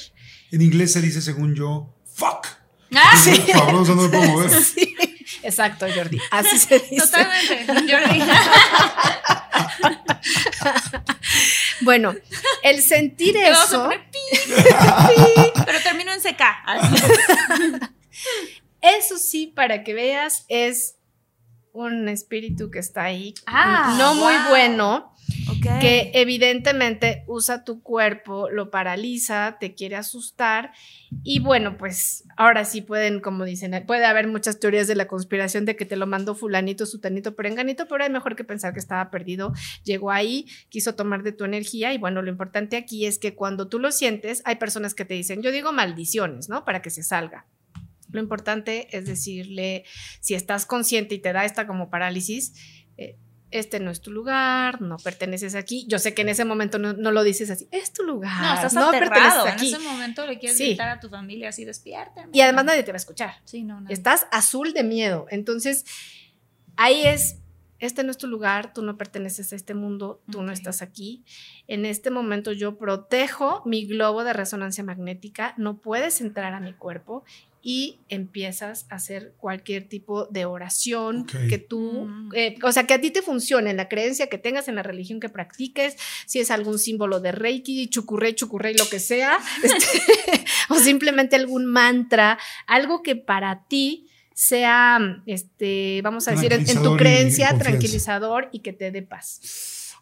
En 0.51 0.61
inglés 0.61 0.93
se 0.93 1.01
dice, 1.01 1.21
según 1.21 1.55
yo, 1.55 1.93
fuck. 2.13 2.47
Ah, 2.93 3.15
Sí. 3.17 3.31
No 3.53 3.95
me 3.95 4.09
puedo 4.09 4.23
mover. 4.23 4.51
Sí, 4.61 4.95
exacto, 5.43 5.85
Jordi, 5.93 6.19
así 6.29 6.57
se 6.59 6.77
dice. 6.79 6.97
Totalmente. 6.97 7.65
Jordi. 7.91 8.19
Bueno, 11.81 12.15
el 12.63 12.81
sentir 12.81 13.33
Te 13.33 13.43
vamos 13.43 13.59
a 13.59 13.63
eso, 13.65 13.83
poner 13.83 14.09
pi. 14.11 14.19
Pero 15.65 15.79
desayuno 15.79 16.13
en 16.13 16.21
CK. 16.21 17.91
Eso 18.81 19.17
sí, 19.17 19.47
para 19.47 19.83
que 19.83 19.93
veas, 19.93 20.45
es 20.49 20.95
un 21.73 22.09
espíritu 22.09 22.69
que 22.69 22.79
está 22.79 23.03
ahí, 23.03 23.33
Ah, 23.45 23.95
no 23.97 24.15
muy 24.15 24.33
bueno, 24.49 25.10
Que 25.79 26.11
evidentemente 26.13 27.23
usa 27.27 27.63
tu 27.63 27.81
cuerpo, 27.81 28.49
lo 28.49 28.71
paraliza, 28.71 29.57
te 29.59 29.73
quiere 29.73 29.95
asustar 29.95 30.71
y 31.23 31.39
bueno, 31.39 31.77
pues 31.77 32.23
ahora 32.37 32.65
sí 32.65 32.81
pueden, 32.81 33.19
como 33.19 33.45
dicen, 33.45 33.83
puede 33.85 34.05
haber 34.05 34.27
muchas 34.27 34.59
teorías 34.59 34.87
de 34.87 34.95
la 34.95 35.07
conspiración 35.07 35.65
de 35.65 35.75
que 35.75 35.85
te 35.85 35.95
lo 35.95 36.07
mandó 36.07 36.35
fulanito, 36.35 36.85
sutanito, 36.85 37.35
perenganito, 37.35 37.87
pero 37.87 38.03
es 38.03 38.09
mejor 38.09 38.35
que 38.35 38.43
pensar 38.43 38.73
que 38.73 38.79
estaba 38.79 39.11
perdido, 39.11 39.53
llegó 39.83 40.11
ahí, 40.11 40.47
quiso 40.69 40.95
tomar 40.95 41.23
de 41.23 41.31
tu 41.31 41.45
energía 41.45 41.93
y 41.93 41.97
bueno, 41.97 42.21
lo 42.21 42.29
importante 42.29 42.77
aquí 42.77 43.05
es 43.05 43.19
que 43.19 43.35
cuando 43.35 43.67
tú 43.67 43.79
lo 43.79 43.91
sientes, 43.91 44.41
hay 44.45 44.55
personas 44.55 44.93
que 44.93 45.05
te 45.05 45.13
dicen, 45.13 45.41
yo 45.41 45.51
digo 45.51 45.71
maldiciones, 45.71 46.49
¿no? 46.49 46.65
Para 46.65 46.81
que 46.81 46.89
se 46.89 47.03
salga. 47.03 47.45
Lo 48.11 48.19
importante 48.19 48.87
es 48.95 49.05
decirle, 49.05 49.85
si 50.19 50.33
estás 50.33 50.65
consciente 50.65 51.15
y 51.15 51.19
te 51.19 51.33
da 51.33 51.45
esta 51.45 51.65
como 51.65 51.89
parálisis, 51.89 52.53
eh, 52.97 53.17
este 53.51 53.79
no 53.79 53.91
es 53.91 54.01
tu 54.01 54.11
lugar, 54.11 54.81
no 54.81 54.97
perteneces 54.97 55.55
aquí. 55.55 55.85
Yo 55.87 55.99
sé 55.99 56.13
que 56.13 56.21
en 56.23 56.29
ese 56.29 56.45
momento 56.45 56.79
no, 56.79 56.93
no 56.93 57.11
lo 57.11 57.23
dices 57.23 57.49
así, 57.49 57.67
es 57.71 57.91
tu 57.93 58.03
lugar, 58.03 58.41
No, 58.41 58.53
estás 58.55 58.73
no 58.73 58.89
perteneces 58.91 59.17
aterrado. 59.23 59.47
En 59.47 59.53
aquí. 59.53 59.67
ese 59.73 59.79
momento 59.79 60.25
le 60.25 60.39
quieres 60.39 60.57
Sí. 60.57 60.65
gritar 60.67 60.89
a 60.89 60.99
tu 60.99 61.09
familia 61.09 61.49
así, 61.49 61.65
despierta. 61.65 62.27
Y 62.31 62.41
además 62.41 62.65
nadie 62.65 62.83
te 62.83 62.91
va 62.91 62.95
a 62.95 62.97
escuchar. 62.97 63.35
Sí, 63.45 63.63
no, 63.63 63.81
no. 63.81 63.89
Estás 63.89 64.25
azul 64.31 64.73
de 64.73 64.83
miedo. 64.83 65.25
Entonces, 65.29 65.85
ahí 66.77 67.05
es, 67.05 67.37
este 67.81 68.03
no 68.05 68.11
es 68.11 68.17
tu 68.17 68.27
lugar, 68.27 68.73
tú 68.73 68.81
no 68.83 68.95
perteneces 68.97 69.51
a 69.51 69.57
este 69.57 69.73
mundo, 69.73 70.21
tú 70.31 70.41
no 70.41 70.53
estás 70.53 70.81
aquí. 70.81 71.23
En 71.67 71.85
este 71.85 72.09
momento 72.11 72.53
yo 72.53 72.77
protejo 72.77 73.61
mi 73.65 73.85
globo 73.85 74.23
de 74.23 74.31
resonancia 74.33 74.83
magnética, 74.83 75.53
no 75.57 75.77
puedes 75.77 76.21
entrar 76.21 76.53
a 76.53 76.59
mi 76.61 76.71
cuerpo 76.73 77.23
y 77.63 77.99
empiezas 78.09 78.87
a 78.89 78.95
hacer 78.95 79.33
cualquier 79.37 79.87
tipo 79.87 80.25
de 80.25 80.45
oración 80.45 81.27
que 81.27 81.59
tú, 81.59 82.05
Mm. 82.07 82.29
eh, 82.33 82.55
o 82.63 82.71
sea, 82.71 82.87
que 82.87 82.95
a 82.95 83.01
ti 83.01 83.11
te 83.11 83.21
funcione, 83.21 83.69
en 83.69 83.77
la 83.77 83.87
creencia 83.87 84.25
que 84.27 84.39
tengas, 84.39 84.67
en 84.67 84.73
la 84.73 84.81
religión 84.81 85.19
que 85.19 85.29
practiques, 85.29 85.95
si 86.25 86.39
es 86.39 86.49
algún 86.49 86.79
símbolo 86.79 87.19
de 87.19 87.31
Reiki, 87.31 87.87
chucurrey, 87.87 88.33
chucurrey, 88.33 88.75
lo 88.75 88.89
que 88.89 88.99
sea, 88.99 89.37
este, 89.63 90.01
o 90.69 90.75
simplemente 90.75 91.35
algún 91.35 91.65
mantra, 91.65 92.39
algo 92.65 93.03
que 93.03 93.15
para 93.15 93.63
ti 93.67 94.07
sea, 94.33 94.99
este, 95.25 96.01
vamos 96.03 96.27
a 96.27 96.31
decir, 96.31 96.53
en, 96.53 96.67
en 96.69 96.81
tu 96.81 96.95
y 96.95 96.97
creencia, 96.97 97.57
tranquilizador 97.57 98.49
y 98.51 98.59
que 98.59 98.73
te 98.73 98.91
dé 98.91 99.01
paz. 99.01 99.39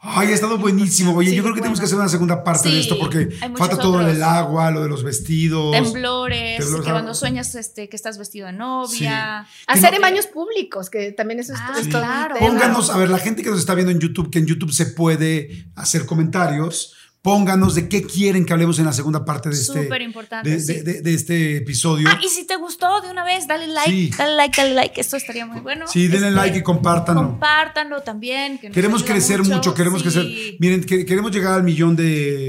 Ay, 0.01 0.29
ha 0.29 0.33
estado 0.33 0.57
buenísimo. 0.57 1.13
Oye, 1.13 1.31
Sí, 1.31 1.35
yo 1.35 1.43
creo 1.43 1.53
que 1.53 1.59
tenemos 1.59 1.77
que 1.77 1.83
hacer 1.85 1.97
una 1.97 2.07
segunda 2.07 2.41
parte 2.41 2.69
de 2.69 2.79
esto 2.79 2.97
porque 2.97 3.31
falta 3.57 3.77
todo 3.77 3.97
otros. 3.97 4.15
el 4.15 4.23
agua, 4.23 4.71
lo 4.71 4.81
de 4.81 4.87
los 4.87 5.03
vestidos. 5.03 5.73
Temblores, 5.73 6.57
Temblores, 6.59 6.85
que 6.85 6.89
ah. 6.89 6.93
cuando 6.93 7.13
sueñas 7.13 7.53
este, 7.55 7.89
que 7.89 7.97
estás 7.97 8.17
vestido 8.17 8.47
de 8.47 8.53
novia. 8.53 9.45
Hacer 9.67 9.91
no- 9.91 9.95
en 9.97 10.01
baños 10.01 10.27
públicos, 10.27 10.89
que 10.89 11.11
también 11.11 11.41
eso 11.41 11.51
es, 11.51 11.59
Ah, 11.61 11.73
es 11.77 11.89
todo 11.89 11.99
claro. 12.01 12.35
Pónganos, 12.39 12.89
a 12.91 12.97
ver, 12.97 13.09
la 13.09 13.19
gente 13.19 13.43
que 13.43 13.49
nos 13.49 13.59
está 13.59 13.73
viendo 13.75 13.91
en 13.91 13.99
YouTube, 13.99 14.29
que 14.31 14.39
en 14.39 14.45
YouTube 14.45 14.71
se 14.71 14.85
puede 14.85 15.65
hacer 15.75 16.05
comentarios, 16.05 16.95
pónganos 17.21 17.75
de 17.75 17.89
qué 17.89 18.03
quieren 18.03 18.45
que 18.45 18.53
hablemos 18.53 18.79
en 18.79 18.85
la 18.85 18.93
segunda 18.93 19.25
parte 19.25 19.49
de 19.49 19.55
este, 19.55 19.83
Súper 19.83 20.01
importante. 20.01 20.49
de, 20.49 20.59
sí. 20.59 20.73
de- 20.75 20.83
de- 20.83 21.01
de 21.01 21.13
este 21.13 21.57
episodio. 21.57 22.07
Ah, 22.09 22.17
y 22.23 22.29
si 22.29 22.45
te 22.47 22.55
gustó 22.55 23.01
de 23.01 23.11
una 23.11 23.25
vez, 23.25 23.45
dale 23.45 23.67
like, 23.67 23.91
Sí. 23.91 24.11
dale 24.17 24.35
like, 24.35 24.61
dale 24.61 24.73
like. 24.73 25.01
Esto 25.01 25.17
estaría 25.17 25.45
muy 25.45 25.59
bueno. 25.59 25.85
sí, 25.87 26.07
denle 26.07 26.27
Este, 26.29 26.39
like 26.39 26.57
y 26.59 26.63
compártanlo. 26.63 27.23
Compártanlo 27.23 28.01
también. 28.03 28.57
que 28.57 28.71
Queremos 28.71 29.03
crecer 29.03 29.43
mucho, 29.43 29.73
queremos 29.73 30.01
Sí. 30.01 30.03
crecer. 30.09 30.25
Miren, 30.59 30.83
que- 30.85 31.05
queremos 31.05 31.31
llegar 31.31 31.53
al 31.53 31.63
millón 31.63 31.95
de, 31.95 32.47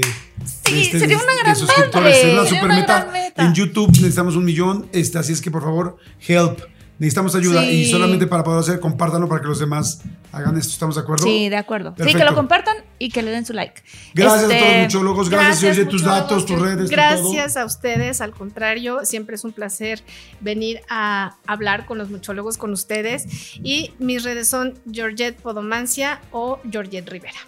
Sí, 0.65 0.85
sería 0.85 1.17
una 1.17 1.35
gran 1.43 1.55
suscriptores. 1.55 2.25
meta. 2.25 2.43
Es 2.43 2.49
super 2.49 2.65
una 2.65 2.75
meta. 2.75 2.99
gran 3.01 3.13
meta. 3.13 3.43
En 3.45 3.53
YouTube 3.53 3.89
necesitamos 3.91 4.35
un 4.37 4.45
millón. 4.45 4.87
Este, 4.93 5.17
así 5.19 5.33
es 5.33 5.41
que 5.41 5.51
por 5.51 5.63
favor, 5.63 5.97
help. 6.27 6.59
Necesitamos 7.01 7.33
ayuda. 7.33 7.63
Sí. 7.63 7.81
Y 7.81 7.85
solamente 7.87 8.27
para 8.27 8.43
poder 8.43 8.59
hacer, 8.59 8.79
compártanlo 8.79 9.27
para 9.27 9.41
que 9.41 9.47
los 9.47 9.57
demás 9.57 10.03
hagan 10.31 10.55
esto. 10.55 10.71
¿Estamos 10.71 10.93
de 10.93 11.01
acuerdo? 11.01 11.23
Sí, 11.23 11.49
de 11.49 11.57
acuerdo. 11.57 11.95
Sí, 11.97 12.13
que 12.13 12.23
lo 12.23 12.35
compartan 12.35 12.77
y 12.99 13.09
que 13.09 13.23
le 13.23 13.31
den 13.31 13.43
su 13.43 13.53
like. 13.53 13.81
Gracias 14.13 14.43
a 14.43 14.53
Este, 14.53 14.59
todos 14.59 14.71
los 14.71 14.83
muchólogos. 14.83 15.29
Gracias, 15.31 15.47
gracias, 15.47 15.75
Georgie, 15.77 15.91
tus 15.91 16.03
datos, 16.03 16.45
tus 16.45 16.61
redes, 16.61 16.91
Gracias 16.91 17.57
a 17.57 17.65
ustedes, 17.65 18.21
al 18.21 18.33
contrario, 18.33 18.99
siempre 19.03 19.33
es 19.33 19.43
un 19.43 19.51
placer 19.51 20.03
venir 20.41 20.81
a 20.91 21.37
hablar 21.47 21.87
con 21.87 21.97
los 21.97 22.11
muchólogos, 22.11 22.57
con 22.57 22.71
ustedes. 22.71 23.25
Y 23.63 23.95
mis 23.97 24.23
redes 24.23 24.47
son 24.47 24.75
Georgette 24.91 25.41
Podomancia 25.41 26.21
o 26.29 26.59
Georgette 26.69 27.09
Rivera. 27.09 27.39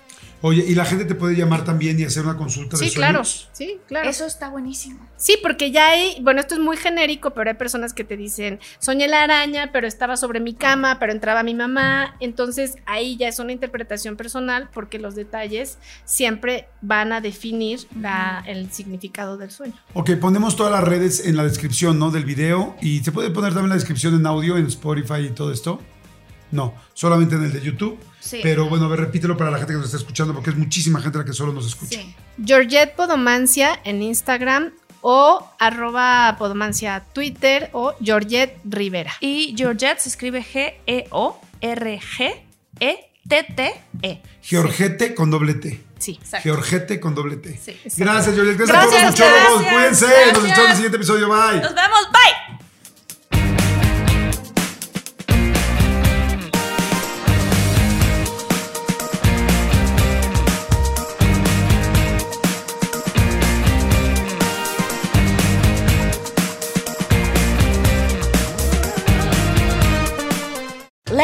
Oye, 0.45 0.61
y 0.67 0.75
la 0.75 0.83
gente 0.83 1.05
te 1.05 1.15
puede 1.15 1.37
llamar 1.37 1.63
también 1.63 1.97
y 1.97 2.03
hacer 2.03 2.23
una 2.25 2.35
consulta 2.35 2.75
de 2.77 2.85
Sí, 2.89 2.93
claro, 2.93 3.23
sueños. 3.23 3.49
sí, 3.53 3.77
claro. 3.87 4.09
Eso 4.09 4.25
está 4.25 4.49
buenísimo. 4.49 4.99
Sí, 5.15 5.37
porque 5.41 5.71
ya 5.71 5.87
hay, 5.87 6.17
bueno, 6.21 6.41
esto 6.41 6.55
es 6.55 6.59
muy 6.59 6.75
genérico, 6.75 7.29
pero 7.29 7.49
hay 7.49 7.55
personas 7.55 7.93
que 7.93 8.03
te 8.03 8.17
dicen, 8.17 8.59
soñé 8.77 9.07
la 9.07 9.23
araña, 9.23 9.71
pero 9.71 9.87
estaba 9.87 10.17
sobre 10.17 10.41
mi 10.41 10.53
cama, 10.53 10.99
pero 10.99 11.13
entraba 11.13 11.43
mi 11.43 11.53
mamá. 11.53 12.17
Entonces 12.19 12.75
ahí 12.85 13.15
ya 13.15 13.29
es 13.29 13.39
una 13.39 13.53
interpretación 13.53 14.17
personal 14.17 14.69
porque 14.73 14.99
los 14.99 15.15
detalles 15.15 15.77
siempre 16.03 16.67
van 16.81 17.13
a 17.13 17.21
definir 17.21 17.79
la- 17.97 18.43
el 18.45 18.69
significado 18.69 19.37
del 19.37 19.49
sueño. 19.49 19.75
Ok, 19.93 20.11
ponemos 20.19 20.57
todas 20.57 20.73
las 20.73 20.83
redes 20.83 21.25
en 21.25 21.37
la 21.37 21.45
descripción, 21.45 21.97
¿no? 21.99 22.11
Del 22.11 22.25
video. 22.25 22.75
Y 22.81 22.99
se 22.99 23.13
puede 23.13 23.29
poner 23.29 23.53
también 23.53 23.69
la 23.69 23.75
descripción 23.75 24.13
en 24.15 24.25
audio, 24.27 24.57
en 24.57 24.65
Spotify 24.65 25.21
y 25.21 25.29
todo 25.29 25.53
esto. 25.53 25.79
No, 26.51 26.73
solamente 26.93 27.35
en 27.35 27.43
el 27.45 27.53
de 27.53 27.61
YouTube. 27.61 27.97
Sí. 28.23 28.39
Pero 28.41 28.69
bueno, 28.69 28.85
a 28.85 28.87
ver, 28.87 29.01
repítelo 29.01 29.35
para 29.35 29.51
la 29.51 29.57
gente 29.57 29.73
que 29.73 29.77
nos 29.77 29.85
está 29.85 29.97
escuchando, 29.97 30.33
porque 30.33 30.51
es 30.51 30.55
muchísima 30.55 31.01
gente 31.01 31.17
la 31.17 31.25
que 31.25 31.33
solo 31.33 31.51
nos 31.51 31.67
escucha. 31.67 31.99
Sí. 31.99 32.15
Georgette 32.43 32.95
Podomancia 32.95 33.79
en 33.83 34.01
Instagram 34.01 34.71
o 35.01 35.45
arroba 35.59 36.35
Podomancia 36.39 37.03
Twitter 37.13 37.69
o 37.73 37.93
Georgette 38.01 38.57
Rivera. 38.63 39.11
Y 39.19 39.53
Georgette 39.57 39.99
se 39.99 40.07
escribe 40.09 40.39
E 40.39 40.43
G-E-O-R-G-E-T-T-E. 40.85 41.41
Georgette 44.41 45.13
con 45.13 45.29
doble 45.29 45.55
T. 45.55 45.83
Sí. 45.99 46.17
Exacto. 46.21 46.43
Georgette 46.43 46.99
con 47.01 47.15
doble 47.15 47.35
T. 47.37 47.59
Sí. 47.61 47.77
Gracias, 47.97 48.33
Georgette. 48.35 48.57
Gracias, 48.57 48.91
Gracias, 48.91 49.03
a 49.03 49.13
todos 49.13 49.61
gracias, 49.61 49.73
Cuídense. 49.73 50.05
Nos 50.05 50.43
vemos 50.43 50.57
en 50.57 50.69
el 50.69 50.75
siguiente 50.75 50.97
episodio. 50.97 51.27
Bye. 51.27 51.61
Nos 51.61 51.75
vemos. 51.75 52.07
Bye. 52.11 52.62